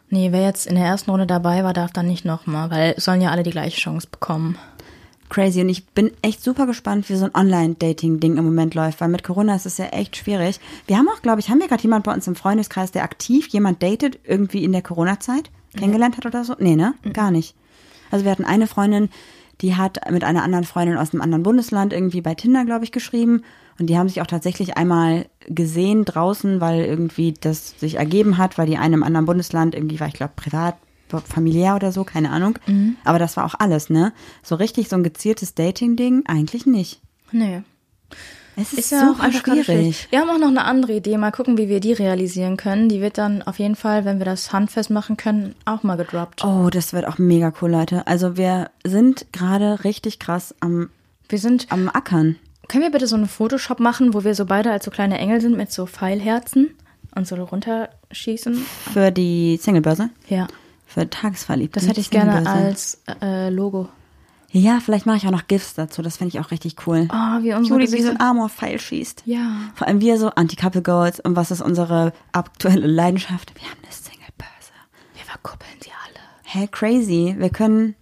Nee, 0.10 0.32
wer 0.32 0.42
jetzt 0.42 0.68
in 0.68 0.76
der 0.76 0.86
ersten 0.86 1.12
Runde 1.12 1.28
dabei 1.28 1.64
war, 1.64 1.74
darf 1.74 1.92
dann 1.92 2.08
nicht 2.08 2.24
nochmal, 2.24 2.72
weil 2.72 2.96
sollen 2.98 3.22
ja 3.22 3.32
alle 3.32 3.44
die 3.44 3.52
gleiche 3.52 3.80
Chance 3.80 4.08
bekommen. 4.10 4.58
Crazy. 5.30 5.60
Und 5.60 5.70
ich 5.70 5.86
bin 5.88 6.12
echt 6.22 6.42
super 6.42 6.66
gespannt, 6.66 7.10
wie 7.10 7.16
so 7.16 7.26
ein 7.26 7.36
Online-Dating-Ding 7.36 8.38
im 8.38 8.46
Moment 8.46 8.76
läuft, 8.76 9.02
weil 9.02 9.10
mit 9.10 9.24
Corona 9.24 9.56
ist 9.56 9.66
es 9.66 9.78
ja 9.78 9.88
echt 9.88 10.16
schwierig. 10.16 10.60
Wir 10.86 10.98
haben 10.98 11.10
auch, 11.10 11.22
glaube 11.22 11.42
ich, 11.42 11.50
haben 11.50 11.60
wir 11.60 11.68
gerade 11.68 11.84
jemand 11.84 12.06
bei 12.06 12.14
uns 12.14 12.28
im 12.28 12.36
Freundeskreis, 12.36 12.92
der 12.92 13.04
aktiv 13.04 13.48
jemand 13.50 13.84
datet, 13.84 14.20
irgendwie 14.24 14.64
in 14.64 14.72
der 14.72 14.82
Corona-Zeit 14.82 15.50
kennengelernt 15.76 16.18
hat 16.18 16.26
oder 16.26 16.46
so? 16.46 16.56
Nee, 16.60 16.78
ne? 16.78 16.94
Gar 17.12 17.32
nicht. 17.32 17.56
Also 18.10 18.24
wir 18.24 18.32
hatten 18.32 18.46
eine 18.46 18.68
Freundin, 18.68 19.10
die 19.62 19.76
hat 19.76 20.12
mit 20.12 20.24
einer 20.24 20.44
anderen 20.44 20.66
Freundin 20.66 20.98
aus 20.98 21.14
einem 21.14 21.22
anderen 21.22 21.44
Bundesland 21.44 21.94
irgendwie 21.94 22.22
bei 22.22 22.36
Tinder, 22.36 22.66
glaube 22.66 22.86
ich, 22.86 22.92
geschrieben. 22.92 23.44
Und 23.80 23.88
die 23.88 23.98
haben 23.98 24.08
sich 24.08 24.22
auch 24.22 24.28
tatsächlich 24.28 24.78
einmal 24.78 25.28
gesehen 25.48 26.06
draußen, 26.06 26.62
weil 26.62 26.86
irgendwie 26.86 27.34
das 27.34 27.80
sich 27.80 27.96
ergeben 27.96 28.38
hat, 28.38 28.58
weil 28.58 28.68
die 28.68 28.78
eine 28.78 28.96
im 28.96 29.04
anderen 29.04 29.26
Bundesland 29.26 29.76
irgendwie 29.76 30.00
war, 30.00 30.08
ich 30.08 30.14
glaube, 30.14 30.34
privat, 30.36 30.78
familiär 31.26 31.76
oder 31.76 31.92
so, 31.92 32.04
keine 32.04 32.32
Ahnung. 32.32 32.60
Aber 33.04 33.20
das 33.20 33.38
war 33.38 33.46
auch 33.46 33.56
alles, 33.58 33.90
ne? 33.90 34.14
So 34.44 34.56
richtig 34.56 34.90
so 34.90 34.96
ein 34.96 35.04
gezieltes 35.04 35.54
Dating-Ding 35.54 36.24
eigentlich 36.28 36.66
nicht. 36.66 37.02
Nee. 37.32 37.62
Es 38.60 38.74
ist, 38.74 38.80
Ist 38.80 38.92
ja 38.92 39.12
auch 39.12 39.24
schwierig. 39.32 39.66
schwierig. 39.66 40.08
Wir 40.10 40.20
haben 40.20 40.30
auch 40.32 40.40
noch 40.40 40.48
eine 40.48 40.66
andere 40.66 40.94
Idee. 40.94 41.16
Mal 41.18 41.32
gucken, 41.32 41.60
wie 41.60 41.70
wir 41.70 41.80
die 41.80 41.94
realisieren 41.94 42.58
können. 42.58 42.90
Die 42.90 43.02
wird 43.02 43.20
dann 43.20 43.44
auf 43.44 43.60
jeden 43.60 43.76
Fall, 43.76 44.04
wenn 44.04 44.18
wir 44.18 44.26
das 44.26 44.52
handfest 44.52 44.90
machen 44.90 45.16
können, 45.16 45.54
auch 45.66 45.84
mal 45.84 45.96
gedroppt. 45.96 46.44
Oh, 46.44 46.70
das 46.72 46.92
wird 46.92 47.08
auch 47.08 47.20
mega 47.20 47.54
cool, 47.62 47.70
Leute. 47.70 48.08
Also 48.08 48.36
wir 48.36 48.72
sind 48.84 49.28
gerade 49.32 49.84
richtig 49.84 50.18
krass 50.18 50.56
am, 50.60 50.90
Wir 51.30 51.38
sind, 51.38 51.68
am 51.70 51.88
Ackern. 51.88 52.36
können 52.68 52.84
wir 52.84 52.92
bitte 52.92 53.06
so 53.06 53.16
eine 53.16 53.28
Photoshop 53.28 53.80
machen, 53.80 54.16
wo 54.16 54.24
wir 54.24 54.34
so 54.34 54.46
beide 54.46 54.72
als 54.72 54.86
so 54.86 54.92
kleine 54.92 55.20
Engel 55.20 55.40
sind 55.40 55.56
mit 55.56 55.72
so 55.72 55.86
Pfeilherzen 55.86 56.72
und 57.16 57.28
so 57.28 57.36
runterschießen? 57.36 58.56
Für 58.92 59.12
die 59.12 59.58
Singlebörse. 59.62 60.10
Ja. 60.30 60.48
Für 60.88 61.08
Tagesverliebte. 61.08 61.80
Das 61.80 61.88
hätte 61.90 62.00
ich 62.00 62.10
gerne 62.10 62.50
als 62.50 63.02
äh, 63.22 63.50
Logo. 63.50 63.90
Ja, 64.52 64.80
vielleicht 64.80 65.06
mache 65.06 65.18
ich 65.18 65.28
auch 65.28 65.32
noch 65.32 65.48
GIFs 65.48 65.74
dazu. 65.74 66.02
Das 66.02 66.18
finde 66.18 66.30
ich 66.36 66.40
auch 66.40 66.52
richtig 66.52 66.76
cool. 66.88 67.08
Oh, 67.12 67.44
wie 67.44 67.54
unsere 67.54 67.80
Juli, 67.80 67.92
wie 67.92 68.02
so 68.02 68.10
ein 68.12 68.20
Amor-Pfeil 68.20 68.80
schießt. 68.80 69.24
Ja. 69.26 69.52
Vor 69.76 69.88
allem 69.88 70.00
wir 70.00 70.18
so 70.18 70.30
Anti-Couple 70.30 70.82
Goals. 70.82 71.20
Und 71.20 71.36
was 71.36 71.52
ist 71.52 71.62
unsere 71.62 72.14
aktuelle 72.32 72.88
Leidenschaft? 72.88 73.54
Wir 73.56 73.64
haben 73.70 73.78
eine 73.84 73.92
Singlebörse. 73.92 74.72
Wir 75.16 75.24
verkuppeln 75.26 75.70
sie 75.84 75.90
alle. 75.92 76.20
Hä, 76.44 76.68
crazy. 76.72 77.36
Wir 77.38 77.50
können, 77.50 77.96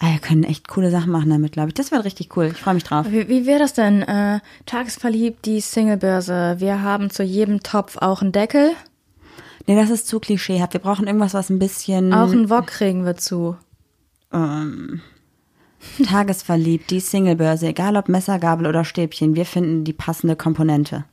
ah, 0.00 0.10
wir 0.12 0.20
können 0.20 0.44
echt 0.44 0.68
coole 0.68 0.90
Sachen 0.90 1.12
machen 1.12 1.28
damit, 1.28 1.52
glaube 1.52 1.68
ich. 1.68 1.74
Das 1.74 1.90
wird 1.92 2.02
richtig 2.04 2.34
cool. 2.36 2.46
Ich 2.46 2.60
freue 2.62 2.74
mich 2.74 2.84
drauf. 2.84 3.06
Wie, 3.10 3.28
wie 3.28 3.44
wäre 3.44 3.58
das 3.60 3.74
denn? 3.74 4.00
Äh, 4.02 4.40
tagesverliebt, 4.64 5.44
die 5.44 5.60
Singlebörse. 5.60 6.56
Wir 6.60 6.80
haben 6.80 7.10
zu 7.10 7.22
jedem 7.22 7.62
Topf 7.62 7.98
auch 7.98 8.22
einen 8.22 8.32
Deckel. 8.32 8.72
Nee, 9.66 9.76
das 9.76 9.90
ist 9.90 10.08
zu 10.08 10.18
klischeehaft. 10.18 10.72
Wir 10.72 10.80
brauchen 10.80 11.06
irgendwas, 11.06 11.34
was 11.34 11.50
ein 11.50 11.58
bisschen 11.58 12.12
Auch 12.14 12.32
einen 12.32 12.48
Wok 12.48 12.68
kriegen 12.68 13.04
wir 13.04 13.16
zu. 13.16 13.56
ähm, 14.32 15.02
tagesverliebt, 16.04 16.90
die 16.90 17.00
Singlebörse, 17.00 17.68
egal 17.68 17.96
ob 17.96 18.08
Messer, 18.08 18.38
Gabel 18.38 18.66
oder 18.66 18.84
Stäbchen. 18.84 19.34
Wir 19.34 19.46
finden 19.46 19.84
die 19.84 19.92
passende 19.92 20.36
Komponente. 20.36 21.04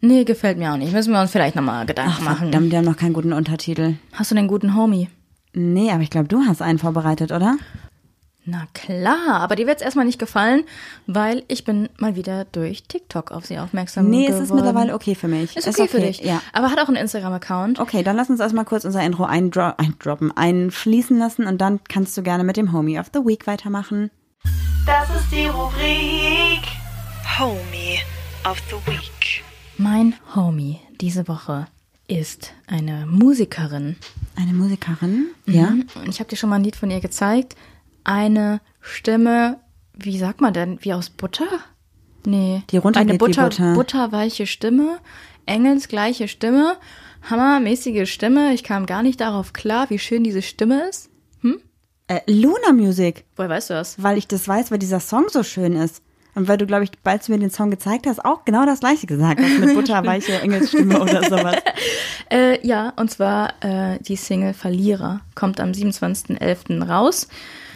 Nee, 0.00 0.24
gefällt 0.24 0.58
mir 0.58 0.72
auch 0.72 0.76
nicht. 0.78 0.92
Müssen 0.92 1.12
wir 1.12 1.20
uns 1.20 1.30
vielleicht 1.30 1.56
nochmal 1.56 1.84
Gedanken 1.84 2.14
Ach, 2.16 2.20
machen. 2.22 2.38
verdammt, 2.38 2.72
die 2.72 2.76
haben 2.76 2.84
noch 2.84 2.96
keinen 2.96 3.12
guten 3.12 3.32
Untertitel. 3.32 3.94
Hast 4.12 4.30
du 4.30 4.34
den 4.34 4.48
guten 4.48 4.74
Homie? 4.74 5.08
Nee, 5.52 5.90
aber 5.90 6.02
ich 6.02 6.10
glaube, 6.10 6.28
du 6.28 6.40
hast 6.46 6.62
einen 6.62 6.78
vorbereitet, 6.78 7.32
oder? 7.32 7.56
Na 8.50 8.66
klar, 8.74 9.40
aber 9.40 9.54
dir 9.54 9.68
wird's 9.68 9.80
erstmal 9.80 10.04
nicht 10.06 10.18
gefallen, 10.18 10.64
weil 11.06 11.44
ich 11.46 11.64
bin 11.64 11.88
mal 11.98 12.16
wieder 12.16 12.46
durch 12.46 12.82
TikTok 12.82 13.30
auf 13.30 13.46
sie 13.46 13.58
aufmerksam 13.60 14.10
Nee, 14.10 14.26
geworden. 14.26 14.42
es 14.42 14.48
ist 14.50 14.54
mittlerweile 14.54 14.92
okay 14.94 15.14
für 15.14 15.28
mich. 15.28 15.56
Ist 15.56 15.68
okay, 15.68 15.86
für 15.86 16.00
dich. 16.00 16.20
Ja. 16.20 16.42
Aber 16.52 16.70
hat 16.70 16.80
auch 16.80 16.88
einen 16.88 16.96
Instagram-Account. 16.96 17.78
Okay, 17.78 18.02
dann 18.02 18.16
lass 18.16 18.28
uns 18.28 18.40
erstmal 18.40 18.64
kurz 18.64 18.84
unser 18.84 19.02
Intro 19.04 19.24
eindro 19.24 19.72
eindroppen, 19.76 20.36
einfließen 20.36 21.16
lassen 21.16 21.46
und 21.46 21.58
dann 21.60 21.78
kannst 21.88 22.16
du 22.16 22.22
gerne 22.22 22.42
mit 22.42 22.56
dem 22.56 22.72
Homie 22.72 22.98
of 22.98 23.06
the 23.14 23.20
Week 23.20 23.46
weitermachen. 23.46 24.10
Das 24.84 25.08
ist 25.10 25.30
die 25.30 25.46
Rubrik 25.46 26.62
Homie 27.38 28.00
of 28.50 28.58
the 28.68 28.90
Week. 28.90 29.44
Mein 29.78 30.14
Homie 30.34 30.80
diese 31.00 31.28
Woche 31.28 31.66
ist 32.08 32.52
eine 32.66 33.06
Musikerin. 33.06 33.94
Eine 34.36 34.52
Musikerin? 34.52 35.28
Ja. 35.46 35.70
Mhm. 35.70 35.86
Und 35.94 36.08
ich 36.08 36.18
habe 36.18 36.28
dir 36.28 36.36
schon 36.36 36.50
mal 36.50 36.56
ein 36.56 36.64
Lied 36.64 36.74
von 36.76 36.90
ihr 36.90 37.00
gezeigt. 37.00 37.54
Eine 38.10 38.60
Stimme, 38.80 39.60
wie 39.96 40.18
sagt 40.18 40.40
man 40.40 40.52
denn, 40.52 40.78
wie 40.82 40.92
aus 40.94 41.10
Butter? 41.10 41.46
Nee. 42.26 42.62
Die 42.70 42.76
runtergeht 42.76 43.08
Eine 43.10 43.18
Butter, 43.18 43.44
Butter. 43.44 43.74
butterweiche 43.74 44.46
Stimme, 44.48 44.98
engelsgleiche 45.46 46.26
Stimme, 46.26 46.76
hammermäßige 47.30 48.10
Stimme. 48.12 48.52
Ich 48.52 48.64
kam 48.64 48.86
gar 48.86 49.04
nicht 49.04 49.20
darauf 49.20 49.52
klar, 49.52 49.90
wie 49.90 49.98
schön 50.00 50.24
diese 50.24 50.42
Stimme 50.42 50.88
ist. 50.88 51.08
Äh, 52.08 52.20
Luna 52.26 52.72
Music, 52.72 53.24
Woher 53.36 53.48
weißt 53.50 53.70
du 53.70 53.74
das? 53.74 54.02
weil 54.02 54.18
ich 54.18 54.26
das 54.26 54.48
weiß, 54.48 54.72
weil 54.72 54.80
dieser 54.80 54.98
Song 54.98 55.26
so 55.28 55.44
schön 55.44 55.74
ist. 55.74 56.02
Und 56.40 56.48
weil 56.48 56.56
du, 56.56 56.64
glaube 56.64 56.84
ich, 56.84 56.90
bald 57.04 57.28
du 57.28 57.32
mir 57.32 57.38
den 57.38 57.50
Song 57.50 57.70
gezeigt 57.70 58.06
hast, 58.06 58.24
auch 58.24 58.46
genau 58.46 58.64
das 58.64 58.80
gleiche 58.80 59.06
gesagt 59.06 59.38
hast 59.42 59.58
mit 59.58 59.74
butterweiche 59.74 60.40
Engelsstimme 60.40 61.00
oder 61.00 61.22
sowas. 61.24 61.56
Äh, 62.32 62.64
ja, 62.64 62.92
und 62.94 63.10
zwar 63.10 63.54
äh, 63.60 63.98
die 63.98 64.14
Single 64.14 64.54
Verlierer 64.54 65.20
kommt 65.34 65.58
am 65.58 65.72
27.11. 65.72 66.86
raus. 66.86 67.26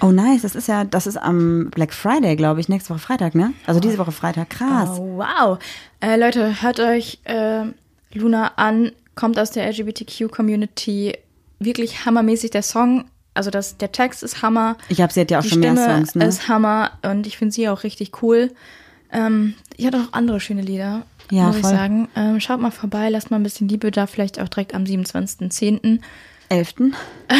Oh 0.01 0.13
nice, 0.13 0.43
das 0.43 0.55
ist 0.55 0.69
ja, 0.69 0.85
das 0.85 1.09
ist 1.09 1.17
am 1.17 1.71
Black 1.71 1.93
Friday, 1.93 2.37
glaube 2.37 2.61
ich, 2.61 2.69
nächste 2.69 2.91
Woche 2.91 3.01
Freitag, 3.01 3.35
ne? 3.35 3.53
Also 3.67 3.81
diese 3.81 3.99
Woche 3.99 4.13
Freitag, 4.13 4.51
krass. 4.51 4.91
Oh, 5.01 5.17
wow. 5.19 5.59
Äh, 5.99 6.17
Leute, 6.17 6.63
hört 6.63 6.79
euch 6.79 7.19
äh, 7.25 7.65
Luna 8.13 8.53
an, 8.55 8.93
kommt 9.17 9.41
aus 9.41 9.51
der 9.51 9.69
LGBTQ-Community. 9.69 11.19
Wirklich 11.59 12.05
hammermäßig 12.07 12.53
der 12.53 12.63
Song. 12.63 13.07
Also 13.35 13.51
das, 13.51 13.77
der 13.77 13.93
Text 13.93 14.23
ist 14.23 14.43
Hammer. 14.43 14.77
Ich 14.89 14.97
glaube, 14.97 15.13
sie 15.13 15.21
hat 15.21 15.31
ja 15.31 15.39
auch 15.41 15.43
Die 15.43 15.49
schon 15.51 15.59
Stimme 15.63 15.75
mehr 15.81 15.97
Songs, 15.97 16.15
ne? 16.15 16.25
ist 16.27 16.49
Hammer 16.49 16.93
und 17.03 17.27
ich 17.27 17.37
finde 17.37 17.53
sie 17.53 17.69
auch 17.69 17.83
richtig 17.83 18.23
cool. 18.23 18.53
Ähm, 19.13 19.55
ich 19.77 19.87
hatte 19.87 19.99
auch 19.99 20.13
andere 20.13 20.41
schöne 20.41 20.63
Lieder, 20.63 21.03
Ja, 21.31 21.49
muss 21.49 21.59
voll. 21.59 21.71
ich 21.73 21.77
sagen. 21.77 22.09
Ähm, 22.17 22.41
schaut 22.41 22.61
mal 22.61 22.71
vorbei, 22.71 23.09
lasst 23.11 23.31
mal 23.31 23.37
ein 23.39 23.43
bisschen 23.43 23.69
Liebe 23.69 23.91
da, 23.91 24.07
vielleicht 24.07 24.41
auch 24.41 24.49
direkt 24.49 24.75
am 24.75 24.85
27.10. 24.85 26.01
Elften. 26.49 26.95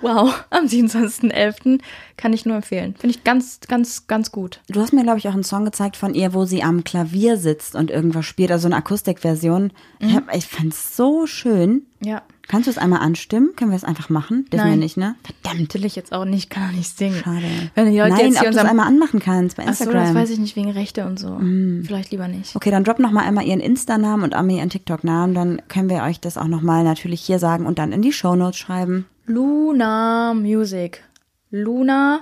Wow, 0.00 0.44
am 0.50 0.66
27.11. 0.66 1.80
kann 2.18 2.34
ich 2.34 2.44
nur 2.44 2.56
empfehlen. 2.56 2.94
Finde 2.98 3.16
ich 3.16 3.24
ganz, 3.24 3.60
ganz, 3.66 4.06
ganz 4.06 4.30
gut. 4.30 4.60
Du 4.68 4.80
hast 4.80 4.92
mir, 4.92 5.04
glaube 5.04 5.18
ich, 5.18 5.28
auch 5.28 5.32
einen 5.32 5.44
Song 5.44 5.64
gezeigt 5.64 5.96
von 5.96 6.12
ihr, 6.12 6.34
wo 6.34 6.44
sie 6.44 6.62
am 6.62 6.84
Klavier 6.84 7.38
sitzt 7.38 7.74
und 7.74 7.90
irgendwas 7.90 8.26
spielt, 8.26 8.52
also 8.52 8.66
eine 8.68 8.76
Akustikversion. 8.76 9.72
Ich, 10.00 10.14
hab- 10.14 10.34
ich 10.36 10.46
fand's 10.46 10.94
so 10.96 11.26
schön. 11.26 11.86
Ja. 12.00 12.22
Kannst 12.48 12.66
du 12.66 12.70
es 12.70 12.78
einmal 12.78 13.00
anstimmen? 13.00 13.50
Können 13.56 13.70
wir 13.72 13.76
es 13.76 13.84
einfach 13.84 14.08
machen? 14.08 14.46
Dürfen 14.50 14.64
wir 14.64 14.70
Nein. 14.70 14.78
nicht, 14.78 14.96
ne? 14.96 15.16
Verdammt, 15.42 15.74
will 15.74 15.84
ich 15.84 15.96
jetzt 15.96 16.12
auch 16.14 16.24
nicht, 16.24 16.48
kann 16.48 16.68
auch 16.70 16.72
nicht 16.74 16.96
singen. 16.96 17.16
Schade. 17.22 17.42
Wenn 17.74 17.90
die 17.90 17.98
Leute 17.98 18.14
Nein, 18.14 18.26
jetzt 18.26 18.36
ob 18.36 18.42
hier 18.44 18.50
du 18.52 18.56
es 18.58 18.64
einmal 18.64 18.86
anmachen 18.86 19.20
kannst 19.20 19.56
bei 19.58 19.64
Ach 19.66 19.74
so, 19.74 19.84
Instagram. 19.84 20.06
das 20.06 20.14
weiß 20.14 20.30
ich 20.30 20.38
nicht 20.38 20.56
wegen 20.56 20.70
Rechte 20.70 21.04
und 21.04 21.18
so. 21.18 21.38
Vielleicht 21.84 22.10
lieber 22.10 22.26
nicht. 22.26 22.56
Okay, 22.56 22.70
dann 22.70 22.84
drop 22.84 23.00
noch 23.00 23.10
mal 23.10 23.24
einmal 23.24 23.44
ihren 23.46 23.60
Insta-Namen 23.60 24.22
und 24.24 24.34
einmal 24.34 24.56
ihren 24.56 24.70
TikTok-Namen, 24.70 25.34
dann 25.34 25.60
können 25.68 25.90
wir 25.90 26.02
euch 26.04 26.20
das 26.20 26.38
auch 26.38 26.46
noch 26.48 26.62
mal 26.62 26.84
natürlich 26.84 27.20
hier 27.20 27.38
sagen 27.38 27.66
und 27.66 27.78
dann 27.78 27.92
in 27.92 28.00
die 28.00 28.12
Shownotes 28.12 28.56
schreiben. 28.58 29.04
Luna 29.26 30.32
Music. 30.34 31.02
Luna 31.50 32.20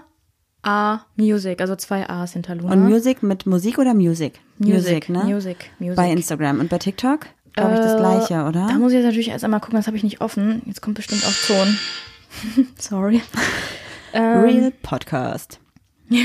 A 0.63 1.01
Music, 1.17 1.61
also 1.61 1.77
zwei 1.77 2.09
A's 2.09 2.33
hinter 2.33 2.55
Luna. 2.55 2.73
Und 2.73 2.85
Music 2.85 3.23
mit 3.23 3.47
Musik 3.47 3.79
oder 3.79 3.95
Music? 3.95 4.41
Music, 4.59 5.09
ne? 5.09 5.25
Music, 5.25 5.71
Music. 5.79 5.97
Bei 5.97 6.11
Instagram 6.11 6.61
und 6.61 6.69
bei 6.71 6.79
TikTok? 6.79 7.27
Glaube 7.55 7.75
ich 7.75 7.81
das 7.81 7.95
Äh, 7.95 7.99
gleiche, 7.99 8.45
oder? 8.45 8.67
Da 8.69 8.75
muss 8.79 8.93
ich 8.93 8.97
jetzt 8.99 9.07
natürlich 9.07 9.29
erst 9.29 9.45
einmal 9.45 9.61
gucken, 9.61 9.77
das 9.79 9.87
habe 9.87 9.97
ich 9.97 10.03
nicht 10.03 10.21
offen. 10.21 10.63
Jetzt 10.67 10.83
kommt 10.83 10.97
bestimmt 10.97 11.25
auch 11.25 11.47
Ton. 11.47 11.79
Sorry. 12.79 13.23
Real 14.15 14.73
Podcast. 14.83 15.61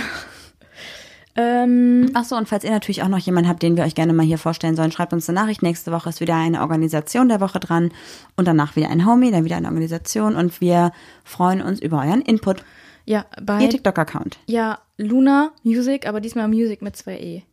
Ähm, 1.35 2.11
Ach 2.13 2.25
so, 2.25 2.35
und 2.35 2.49
falls 2.49 2.65
ihr 2.65 2.71
natürlich 2.71 3.03
auch 3.03 3.07
noch 3.07 3.17
jemanden 3.17 3.49
habt, 3.49 3.63
den 3.63 3.77
wir 3.77 3.85
euch 3.85 3.95
gerne 3.95 4.11
mal 4.11 4.25
hier 4.25 4.37
vorstellen 4.37 4.75
sollen, 4.75 4.91
schreibt 4.91 5.13
uns 5.13 5.29
eine 5.29 5.39
Nachricht. 5.39 5.63
Nächste 5.63 5.91
Woche 5.93 6.09
ist 6.09 6.19
wieder 6.19 6.35
eine 6.35 6.59
Organisation 6.59 7.29
der 7.29 7.39
Woche 7.39 7.59
dran 7.59 7.91
und 8.35 8.49
danach 8.49 8.75
wieder 8.75 8.89
ein 8.89 9.05
Homie, 9.05 9.31
dann 9.31 9.45
wieder 9.45 9.55
eine 9.55 9.67
Organisation 9.67 10.35
und 10.35 10.59
wir 10.59 10.91
freuen 11.23 11.61
uns 11.61 11.79
über 11.79 11.99
euren 11.99 12.21
Input. 12.21 12.65
Ja, 13.05 13.25
bei 13.41 13.61
Ihr 13.61 13.69
TikTok-Account. 13.69 14.39
ja, 14.47 14.79
Luna 14.97 15.51
Music, 15.63 16.07
aber 16.07 16.19
diesmal 16.21 16.47
Music 16.47 16.81
mit 16.81 16.95
zwei 16.95 17.17
E. 17.17 17.43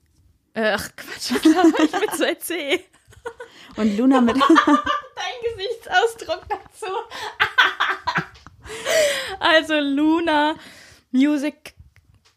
Äh, 0.55 0.72
ach 0.74 0.90
Quatsch, 0.96 1.30
ich 1.32 2.01
mit 2.01 2.11
zwei 2.16 2.34
C? 2.34 2.80
Und 3.76 3.96
Luna 3.96 4.20
mit. 4.20 4.36
Dein 4.36 5.57
Gesichtsausdruck 5.57 6.42
dazu. 6.49 6.90
also 9.40 9.74
Luna 9.74 10.55
Music 11.12 11.74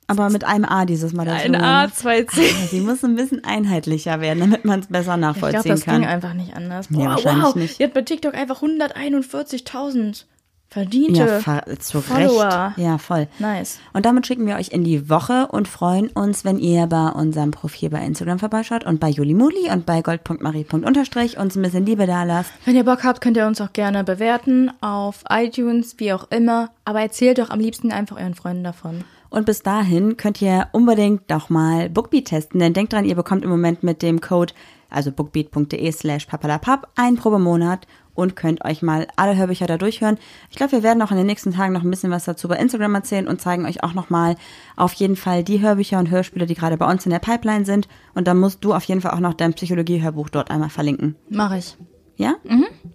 Aber 0.07 0.29
mit 0.29 0.43
einem 0.43 0.65
A 0.65 0.85
dieses 0.85 1.13
Mal. 1.13 1.27
Ein 1.27 1.55
A, 1.55 1.91
zwei 1.91 2.23
C. 2.23 2.49
Ah, 2.49 2.67
Sie 2.67 2.81
muss 2.81 3.03
ein 3.03 3.15
bisschen 3.15 3.43
einheitlicher 3.43 4.21
werden, 4.21 4.39
damit 4.39 4.65
man 4.65 4.81
es 4.81 4.87
besser 4.87 5.15
Ich 5.15 5.21
nachvollziehen 5.21 5.61
glaube, 5.63 5.69
das 5.69 5.85
kann. 5.85 6.01
ging 6.01 6.09
einfach 6.09 6.33
nicht 6.33 6.55
anders. 6.55 6.87
Boah, 6.89 7.09
wahrscheinlich 7.09 7.43
wow, 7.43 7.55
nicht. 7.55 7.79
die 7.79 7.83
hat 7.85 7.93
bei 7.93 8.01
TikTok 8.01 8.33
einfach 8.35 8.61
141.000 8.61 10.25
verdiente 10.71 11.41
ja, 11.45 11.77
zu 11.79 12.01
Follower. 12.01 12.67
Recht. 12.67 12.77
Ja, 12.77 12.97
voll. 12.97 13.27
Nice. 13.39 13.79
Und 13.91 14.05
damit 14.05 14.25
schicken 14.25 14.47
wir 14.47 14.55
euch 14.55 14.69
in 14.69 14.85
die 14.85 15.09
Woche 15.09 15.47
und 15.51 15.67
freuen 15.67 16.07
uns, 16.07 16.45
wenn 16.45 16.57
ihr 16.57 16.87
bei 16.87 17.09
unserem 17.09 17.51
Profil 17.51 17.89
bei 17.89 17.99
Instagram 18.05 18.39
vorbeischaut 18.39 18.85
und 18.85 19.01
bei 19.01 19.09
Julimuli 19.09 19.69
und 19.69 19.85
bei 19.85 20.01
gold.marie.unterstrich 20.01 21.37
uns 21.37 21.57
ein 21.57 21.61
bisschen 21.61 21.85
Liebe 21.85 22.07
da 22.07 22.23
lasst. 22.23 22.51
Wenn 22.63 22.77
ihr 22.77 22.85
Bock 22.85 23.03
habt, 23.03 23.19
könnt 23.19 23.35
ihr 23.35 23.45
uns 23.45 23.59
auch 23.59 23.73
gerne 23.73 24.05
bewerten 24.05 24.71
auf 24.79 25.25
iTunes, 25.29 25.95
wie 25.97 26.13
auch 26.13 26.31
immer. 26.31 26.69
Aber 26.85 27.01
erzählt 27.01 27.39
doch 27.39 27.49
am 27.49 27.59
liebsten 27.59 27.91
einfach 27.91 28.15
euren 28.15 28.33
Freunden 28.35 28.63
davon. 28.63 29.03
Und 29.29 29.45
bis 29.45 29.63
dahin 29.63 30.15
könnt 30.15 30.41
ihr 30.41 30.69
unbedingt 30.71 31.29
doch 31.29 31.49
mal 31.49 31.89
Bookbeat 31.89 32.25
testen, 32.25 32.59
denn 32.59 32.73
denkt 32.73 32.93
dran, 32.93 33.05
ihr 33.05 33.15
bekommt 33.15 33.43
im 33.43 33.49
Moment 33.49 33.83
mit 33.83 34.01
dem 34.01 34.21
Code, 34.21 34.53
also 34.89 35.11
bookbeat.de 35.11 35.91
slash 35.91 36.25
papalapap, 36.25 36.89
einen 36.95 37.17
Probemonat 37.17 37.87
und 38.13 38.35
könnt 38.35 38.63
euch 38.65 38.81
mal 38.81 39.07
alle 39.15 39.35
Hörbücher 39.35 39.67
da 39.67 39.77
durchhören. 39.77 40.17
Ich 40.49 40.57
glaube, 40.57 40.73
wir 40.73 40.83
werden 40.83 41.01
auch 41.01 41.11
in 41.11 41.17
den 41.17 41.25
nächsten 41.25 41.53
Tagen 41.53 41.73
noch 41.73 41.83
ein 41.83 41.89
bisschen 41.89 42.11
was 42.11 42.25
dazu 42.25 42.47
bei 42.47 42.57
Instagram 42.57 42.95
erzählen 42.95 43.27
und 43.27 43.41
zeigen 43.41 43.65
euch 43.65 43.83
auch 43.83 43.93
nochmal 43.93 44.35
auf 44.75 44.93
jeden 44.93 45.15
Fall 45.15 45.43
die 45.43 45.61
Hörbücher 45.61 45.99
und 45.99 46.09
Hörspiele, 46.09 46.45
die 46.45 46.55
gerade 46.55 46.77
bei 46.77 46.89
uns 46.89 47.05
in 47.05 47.11
der 47.11 47.19
Pipeline 47.19 47.65
sind. 47.65 47.87
Und 48.13 48.27
dann 48.27 48.39
musst 48.39 48.63
du 48.63 48.73
auf 48.73 48.83
jeden 48.83 49.01
Fall 49.01 49.11
auch 49.11 49.19
noch 49.19 49.33
dein 49.33 49.53
Psychologie-Hörbuch 49.53 50.29
dort 50.29 50.51
einmal 50.51 50.69
verlinken. 50.69 51.15
Mach 51.29 51.55
ich. 51.55 51.77
Ja? 52.17 52.35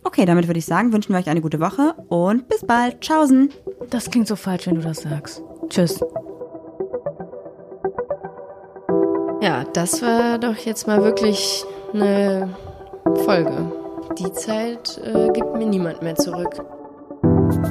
Okay, 0.04 0.24
damit 0.24 0.46
würde 0.46 0.58
ich 0.58 0.66
sagen, 0.66 0.92
wünschen 0.92 1.12
wir 1.12 1.18
euch 1.18 1.28
eine 1.28 1.40
gute 1.40 1.60
Woche 1.60 1.94
und 2.08 2.48
bis 2.48 2.64
bald. 2.64 3.00
Tschaußen! 3.00 3.50
Das 3.90 4.10
klingt 4.10 4.28
so 4.28 4.36
falsch, 4.36 4.66
wenn 4.66 4.76
du 4.76 4.82
das 4.82 4.98
sagst. 4.98 5.42
Tschüss. 5.68 6.00
Ja, 9.40 9.64
das 9.64 10.00
war 10.02 10.38
doch 10.38 10.56
jetzt 10.56 10.86
mal 10.86 11.02
wirklich 11.02 11.64
eine 11.92 12.56
Folge 13.24 13.72
die 14.18 14.32
Zeit 14.32 15.00
äh, 15.04 15.28
gibt 15.32 15.54
mir 15.54 15.66
niemand 15.66 16.02
mehr 16.02 16.16
zurück. 16.16 16.56
Musik 17.22 17.66